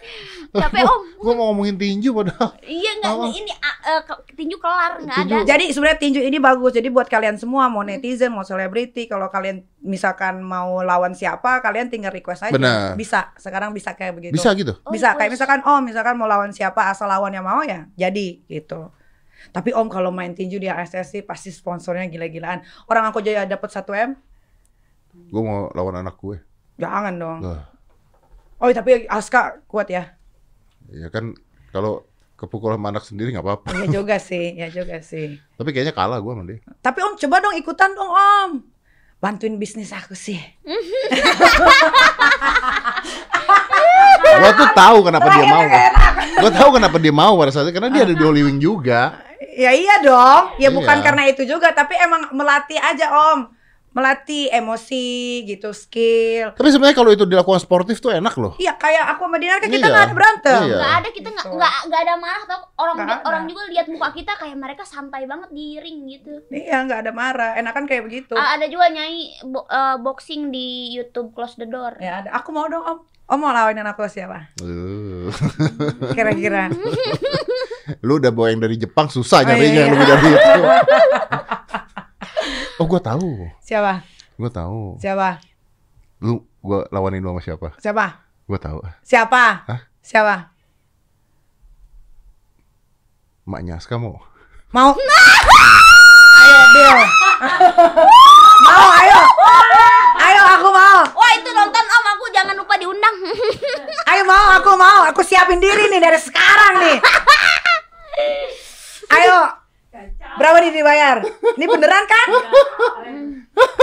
Capek 0.48 0.82
om. 0.82 1.02
Gua 1.18 1.34
mau 1.34 1.50
ngomongin 1.50 1.76
tinju 1.76 2.14
padahal. 2.14 2.56
Iya 2.62 2.90
nggak 2.96 3.14
ini 3.28 3.52
ke- 4.00 4.22
tinju 4.32 4.56
kelar 4.56 5.02
nggak 5.02 5.16
ada. 5.26 5.36
Jadi 5.44 5.74
sebenarnya 5.74 5.98
tinju 5.98 6.20
ini 6.22 6.38
bagus. 6.38 6.72
Jadi 6.72 6.88
buat 6.88 7.04
kalian 7.04 7.36
semua 7.36 7.66
mau 7.66 7.82
netizen, 7.82 8.32
mau 8.32 8.40
selebriti, 8.40 9.04
kalau 9.04 9.28
kalian 9.28 9.60
misalkan 9.82 10.40
mau 10.40 10.80
lawan 10.80 11.12
siapa, 11.12 11.60
kalian 11.60 11.92
tinggal 11.92 12.08
request 12.08 12.48
aja. 12.48 12.54
Benar. 12.54 12.94
Bisa. 12.94 13.34
Sekarang 13.36 13.76
bisa 13.76 13.92
kayak 13.92 14.16
begitu. 14.16 14.32
Bisa 14.32 14.54
gitu. 14.54 14.78
Oh, 14.80 14.94
bisa 14.94 15.12
kayak 15.12 15.34
misalkan 15.34 15.60
oh 15.66 15.84
misalkan 15.84 16.16
mau 16.16 16.24
lawan 16.24 16.54
siapa 16.54 16.88
asal 16.88 17.10
lawannya 17.10 17.42
mau 17.42 17.60
ya 17.60 17.84
jadi 17.92 18.40
gitu 18.46 18.88
tapi 19.54 19.70
om 19.70 19.86
kalau 19.86 20.10
main 20.10 20.34
tinju 20.34 20.58
di 20.58 20.66
ASSI 20.66 21.22
pasti 21.22 21.54
sponsornya 21.54 22.10
gila-gilaan 22.10 22.58
orang 22.90 23.08
aku 23.08 23.22
aja 23.22 23.46
dapat 23.46 23.70
1 23.70 23.86
m 24.08 24.10
Gua 25.30 25.42
mau 25.42 25.58
lawan 25.72 26.02
anak 26.04 26.14
gue. 26.18 26.36
jangan 26.78 27.14
dong 27.14 27.38
oh 28.58 28.68
tapi 28.68 29.06
Aska 29.06 29.40
kuat 29.64 29.88
ya 29.88 30.14
ya 30.88 31.08
kan 31.08 31.34
kalau 31.68 32.02
kepukul 32.34 32.70
sama 32.70 32.88
anak 32.88 33.02
sendiri 33.02 33.30
nggak 33.30 33.42
apa-apa. 33.42 33.74
ya 33.76 33.86
juga 33.92 34.16
sih 34.16 34.54
ya 34.54 34.68
juga 34.68 34.98
sih 35.00 35.36
Tapi 35.52 35.68
kayaknya 35.70 35.90
kalah 35.90 36.18
gua 36.18 36.32
sama 36.32 36.46
dia. 36.46 36.62
tapi 36.78 36.98
om 37.00 37.14
coba 37.14 37.36
dong 37.40 37.54
ikutan 37.54 37.90
dong 37.92 38.08
om 38.08 38.50
bantuin 39.18 39.54
bisnis 39.54 39.90
aku 39.90 40.14
sih 40.14 40.38
Gua 44.30 44.50
tuh 44.54 44.68
tahu 44.70 44.98
kenapa 45.02 45.26
dia 45.28 45.44
mau. 45.44 45.64
Gua 46.38 46.50
tahu 46.52 46.70
kenapa 46.72 46.96
dia 46.96 47.10
mau 47.10 47.34
pada 47.34 47.50
saat 47.50 47.66
itu 47.66 47.74
karena 47.74 47.90
dia 47.90 48.02
ada 48.04 48.14
di 48.14 48.22
Holy 48.22 48.42
Wing 48.44 48.58
juga. 48.58 49.26
ya 49.58 49.70
iya 49.70 49.98
dong 49.98 50.54
ya 50.56 50.70
bukan 50.70 50.96
Iya. 50.96 51.02
karena 51.02 51.22
itu 51.26 51.42
juga 51.42 51.70
tapi 51.70 51.94
emang 51.96 52.30
melatih 52.30 52.78
aja 52.78 53.10
om 53.10 53.50
melatih 53.98 54.46
emosi 54.48 55.06
gitu, 55.44 55.74
skill. 55.74 56.54
Tapi 56.54 56.68
sebenarnya 56.68 56.94
kalau 56.94 57.10
itu 57.10 57.24
dilakukan 57.24 57.58
sportif 57.58 57.98
tuh 57.98 58.10
enak 58.10 58.30
loh. 58.32 58.54
Iya, 58.54 58.74
kayak 58.74 59.10
aku 59.12 59.26
sama 59.26 59.36
Dinar 59.36 59.58
kan 59.58 59.66
kita 59.66 59.80
Iya. 59.80 59.90
nggak 59.90 60.04
ada 60.04 60.14
berantem. 60.14 60.60
Iya. 60.62 60.76
nggak 60.76 60.94
ada 60.94 61.08
kita 61.10 61.28
nggak 61.28 61.44
Gitu. 61.44 61.56
nggak 61.56 61.74
nggak 61.84 62.00
ada 62.00 62.14
marah 62.16 62.42
tau 62.44 62.60
orang 62.76 62.94
Nggak 62.96 63.08
ada. 63.10 63.24
orang 63.24 63.42
juga 63.44 63.62
lihat 63.66 63.86
muka 63.88 64.08
kita 64.12 64.32
kayak 64.34 64.56
mereka 64.56 64.82
santai 64.84 65.22
banget 65.24 65.50
di 65.50 65.66
ring 65.76 66.06
gitu 66.06 66.32
Iya, 66.48 66.76
nggak 66.84 66.98
ada 67.00 67.12
marah. 67.12 67.50
Enakan 67.54 67.84
kayak 67.84 68.02
begitu. 68.04 68.32
Ah, 68.32 68.54
ada 68.54 68.64
juga 68.64 68.86
nyanyi 68.86 69.18
bo- 69.44 69.66
eh, 69.66 69.96
boxing 69.98 70.48
di 70.48 70.66
YouTube 70.92 71.32
Close 71.32 71.56
the 71.56 71.66
Door 71.66 71.98
Ya 71.98 72.20
ada. 72.20 72.30
Aku 72.34 72.50
mau 72.50 72.64
dong 72.64 72.80
Om. 72.80 72.98
Om 73.26 73.38
mau 73.38 73.50
lawanin 73.50 73.84
aku 73.84 74.06
siapa? 74.06 74.54
Uh. 74.58 75.28
Kira-kira. 76.16 76.70
lu 77.98 78.16
udah 78.16 78.30
bawa 78.30 78.48
yang 78.48 78.60
dari 78.60 78.76
Jepang 78.76 79.08
susah 79.08 79.40
Oh, 79.40 79.44
nyarinya 79.44 79.72
iya, 79.74 79.84
lebih 79.86 79.98
iya. 79.98 80.12
dari 80.14 80.28
itu. 80.30 80.60
oh, 82.78 82.86
gua 82.86 83.00
tahu. 83.02 83.50
Siapa? 83.58 84.06
Gua 84.38 84.50
tahu. 84.50 84.96
Siapa? 85.02 85.42
Lu 86.22 86.46
gua 86.62 86.86
lawanin 86.94 87.22
lu 87.22 87.34
sama 87.34 87.42
siapa? 87.42 87.68
Siapa? 87.82 88.06
Gua 88.46 88.58
tahu. 88.58 88.78
Siapa? 89.02 89.44
Hah? 89.66 89.80
Siapa? 89.98 90.34
Maknya 93.48 93.80
Aska 93.80 93.98
mau. 93.98 94.20
Mau? 94.70 94.92
ayo, 96.38 96.58
Bill. 96.76 96.98
mau, 98.62 98.88
ayo. 99.02 99.20
Ayo, 100.18 100.42
aku 100.58 100.68
mau. 100.68 101.00
wah 101.16 101.32
itu 101.32 101.50
nonton 101.56 101.84
om 101.84 102.06
aku 102.12 102.24
jangan 102.34 102.54
lupa 102.58 102.74
diundang 102.76 103.16
Ayo 104.12 104.22
mau, 104.28 104.48
aku 104.60 104.72
mau. 104.76 105.08
Aku 105.08 105.24
siapin 105.24 105.58
diri 105.58 105.88
nih 105.88 106.00
dari 106.00 106.20
sekarang 106.20 106.74
nih. 106.84 106.96
Ayo. 109.18 109.57
Berapa 110.38 110.56
nih 110.62 110.72
dibayar? 110.72 111.16
Ini 111.58 111.64
beneran 111.66 112.04
kan? 112.06 112.28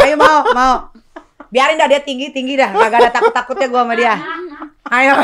Ayo 0.01 0.15
mau, 0.15 0.39
mau. 0.55 0.75
Biarin 1.51 1.77
dah 1.77 1.87
dia 1.87 2.01
tinggi-tinggi 2.01 2.55
dah. 2.55 2.71
Gak 2.73 2.99
ada 2.99 3.11
takut-takutnya 3.11 3.67
gua 3.67 3.83
sama 3.83 3.93
dia. 3.93 4.15
Ayo. 4.85 5.17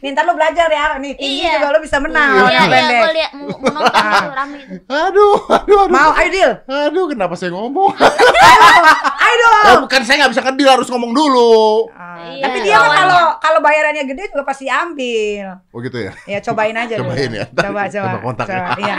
nih 0.00 0.14
ntar 0.14 0.22
lu 0.22 0.38
belajar 0.38 0.70
ya. 0.70 0.94
Nih 0.96 1.18
tinggi 1.18 1.42
Iya. 1.42 1.58
juga 1.58 1.74
lu 1.74 1.80
bisa 1.82 1.98
menang. 1.98 2.30
Iya, 2.30 2.46
iya 2.46 2.54
yang 2.54 2.68
iya 3.10 3.28
gue 3.34 3.70
nonton 3.70 4.32
rame 4.32 4.56
itu 4.62 4.86
Aduh, 4.86 5.34
aduh, 5.50 5.78
aduh. 5.82 5.84
Mau, 5.90 6.10
ayo 6.14 6.28
deal. 6.30 6.52
Aduh, 6.64 7.04
kenapa 7.10 7.34
saya 7.34 7.50
ngomong? 7.50 7.90
Dong. 9.32 9.64
Ya, 9.64 9.72
bukan 9.78 10.00
saya 10.02 10.16
nggak 10.18 10.32
bisa 10.32 10.42
kedil 10.42 10.68
harus 10.68 10.88
ngomong 10.88 11.12
dulu. 11.12 11.88
Ah, 11.92 12.08
Iya, 12.20 12.44
tapi 12.44 12.58
dia 12.60 12.76
kalau 12.76 13.22
kalau 13.40 13.60
bayarannya 13.60 14.04
gede 14.04 14.28
juga 14.28 14.44
pasti 14.44 14.68
ambil. 14.68 15.56
Oh 15.72 15.80
gitu 15.80 15.98
ya. 15.98 16.12
Ya 16.26 16.38
cobain 16.40 16.76
aja 16.76 16.94
dulu. 16.94 17.08
Cobain 17.08 17.30
ya. 17.32 17.44
Coba 17.48 17.82
coba. 17.88 18.06
Coba 18.06 18.18
kontaknya. 18.20 18.60
coba, 18.60 18.72
Iya. 18.76 18.94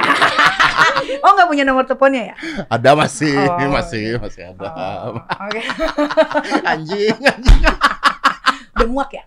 oh 1.24 1.32
nggak 1.32 1.48
punya 1.48 1.64
nomor 1.64 1.84
teleponnya 1.86 2.24
ya? 2.28 2.36
Ada 2.68 2.90
masih, 2.94 3.36
Oh. 3.38 3.70
masih, 3.78 4.06
masih 4.18 4.42
ada. 4.50 4.68
Oh, 5.06 5.22
Oke. 5.22 5.62
Anjing, 6.72 7.18
anjing. 7.22 7.62
Udah 8.74 8.88
muak 8.90 9.10
ya? 9.14 9.24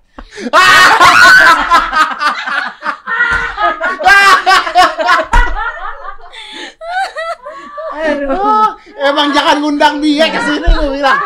Aduh. 7.94 8.73
Emang 9.05 9.28
jangan 9.30 9.57
ngundang 9.61 10.00
dia 10.00 10.26
ke 10.32 10.40
sini 10.40 10.68
lu 10.72 10.96
bilang. 10.96 11.20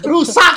Rusak. 0.00 0.56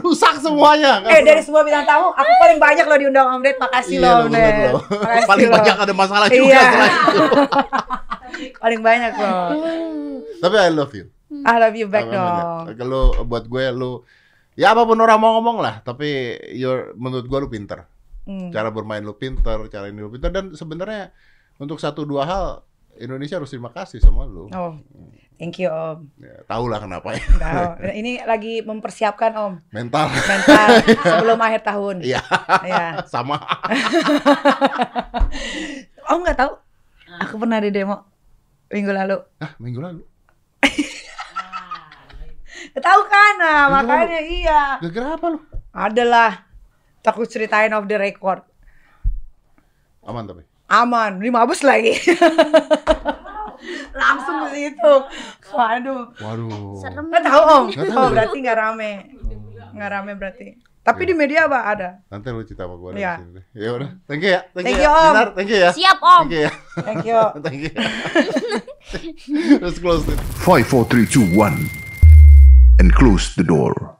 Rusak 0.00 0.34
semuanya. 0.40 1.04
Eh 1.04 1.20
dari 1.20 1.44
semua 1.44 1.60
bintang 1.60 1.84
tamu, 1.84 2.08
aku 2.16 2.32
paling 2.40 2.56
banyak 2.56 2.84
loh 2.88 2.98
diundang 2.98 3.26
Om 3.28 3.40
Ded. 3.44 3.56
Makasih 3.60 3.96
Iya, 4.00 4.08
lo 4.08 4.24
Om 4.24 4.32
Ded. 4.32 4.54
lo. 4.72 4.80
Paling 5.28 5.48
loh. 5.48 5.54
banyak 5.60 5.76
ada 5.76 5.92
masalah 5.92 6.26
juga 6.32 6.56
Iya. 6.56 6.64
paling 8.64 8.80
banyak 8.80 9.12
loh. 9.14 9.38
Tapi 10.40 10.56
I 10.56 10.70
love 10.72 10.92
you. 10.96 11.06
I 11.30 11.56
love 11.60 11.76
you 11.76 11.86
back 11.86 12.08
dong. 12.08 12.74
Kalau 12.74 13.14
buat 13.22 13.44
gue 13.46 13.64
lu 13.70 14.02
ya 14.58 14.72
apa 14.74 14.82
pun 14.82 14.98
orang 14.98 15.20
mau 15.20 15.38
ngomong 15.38 15.62
lah, 15.62 15.78
tapi 15.80 16.36
you're, 16.52 16.90
menurut 16.98 17.28
gue 17.28 17.38
lu 17.38 17.48
pinter. 17.52 17.86
Hmm. 18.24 18.48
Cara 18.50 18.68
bermain 18.72 19.00
lu 19.00 19.14
pinter, 19.14 19.56
cara 19.68 19.88
ini 19.88 20.00
lu 20.00 20.10
pinter 20.10 20.32
dan 20.32 20.52
sebenarnya 20.52 21.12
untuk 21.56 21.78
satu 21.78 22.02
dua 22.02 22.24
hal 22.26 22.44
Indonesia 22.98 23.38
harus 23.38 23.48
terima 23.52 23.70
kasih 23.70 24.00
sama 24.02 24.26
lu. 24.26 24.50
Oh, 24.52 24.76
thank 25.40 25.56
you 25.56 25.72
Om. 25.72 26.12
Ya, 26.20 26.44
tahu 26.44 26.68
lah 26.68 26.84
kenapa 26.84 27.16
ya. 27.16 27.24
Nah, 27.40 27.80
ini 28.00 28.20
lagi 28.28 28.60
mempersiapkan 28.60 29.32
Om 29.32 29.52
Mental. 29.72 30.12
mental 30.12 30.68
sebelum 31.16 31.40
akhir 31.40 31.64
tahun. 31.64 32.04
Iya. 32.04 32.20
Iya. 32.60 32.84
Sama. 33.12 33.40
Om 36.04 36.20
nggak 36.20 36.36
tahu? 36.36 36.52
Aku 37.24 37.34
pernah 37.40 37.56
di 37.56 37.72
demo 37.72 38.04
minggu 38.68 38.92
lalu. 38.92 39.16
Ah, 39.40 39.56
minggu 39.56 39.80
lalu. 39.80 40.04
Tahu 42.70 43.00
kan? 43.08 43.34
Nah, 43.40 43.66
Minggu 43.66 43.88
makanya 43.88 44.20
iya. 44.22 44.62
Gara-gara 44.78 45.16
apa 45.16 45.26
lu? 45.32 45.38
Adalah 45.74 46.30
takut 47.00 47.26
ceritain 47.26 47.72
off 47.72 47.88
the 47.88 47.96
record. 47.96 48.44
Aman 50.04 50.28
tapi. 50.28 50.44
Aman, 50.70 51.18
di 51.18 51.34
mabus 51.34 51.66
lagi. 51.66 51.98
Langsung 54.00 54.36
ke 54.42 54.48
situ. 54.54 54.94
Waduh. 55.52 56.02
Waduh. 56.16 56.78
serem 56.78 57.04
Nggak 57.08 57.22
tahu 57.24 57.42
Om. 57.42 57.64
Nggak 57.70 57.88
tahu 57.88 57.98
Oh, 57.98 58.06
ya? 58.06 58.12
berarti 58.14 58.36
nggak 58.40 58.58
rame. 58.58 58.92
Nggak 59.70 59.90
rame 59.90 60.12
berarti. 60.16 60.48
Tapi 60.80 61.04
di 61.04 61.12
media 61.12 61.44
apa 61.44 61.60
ada? 61.68 61.88
Nanti 62.08 62.32
lu 62.32 62.40
cerita 62.40 62.64
sama 62.64 62.80
gue 62.80 62.96
Iya. 62.96 63.20
di 63.20 63.22
sini. 63.22 63.40
Ya 63.52 63.68
udah. 63.76 63.90
Thank 64.08 64.22
you 64.24 64.32
ya. 64.32 64.40
Thank, 64.50 64.64
Thank 64.64 64.78
you, 64.80 64.82
you, 64.82 64.88
ya. 64.88 64.96
Om. 64.96 65.12
Dinar, 65.12 65.28
thank 65.36 65.50
you 65.52 65.58
ya. 65.60 65.70
siap 65.76 65.98
om 66.00 66.24
Thank 66.24 66.32
you 66.32 66.40
ya. 66.40 66.52
Thank 66.80 67.04
you. 67.04 67.20
Thank 67.44 67.60
you. 67.68 67.72
Let's 69.60 69.78
close 69.78 70.08
it. 70.08 70.18
Five, 70.40 70.66
four, 70.66 70.88
three, 70.88 71.04
two, 71.06 71.22
one, 71.36 71.68
and 72.80 72.90
close 72.96 73.36
the 73.36 73.44
door. 73.44 73.99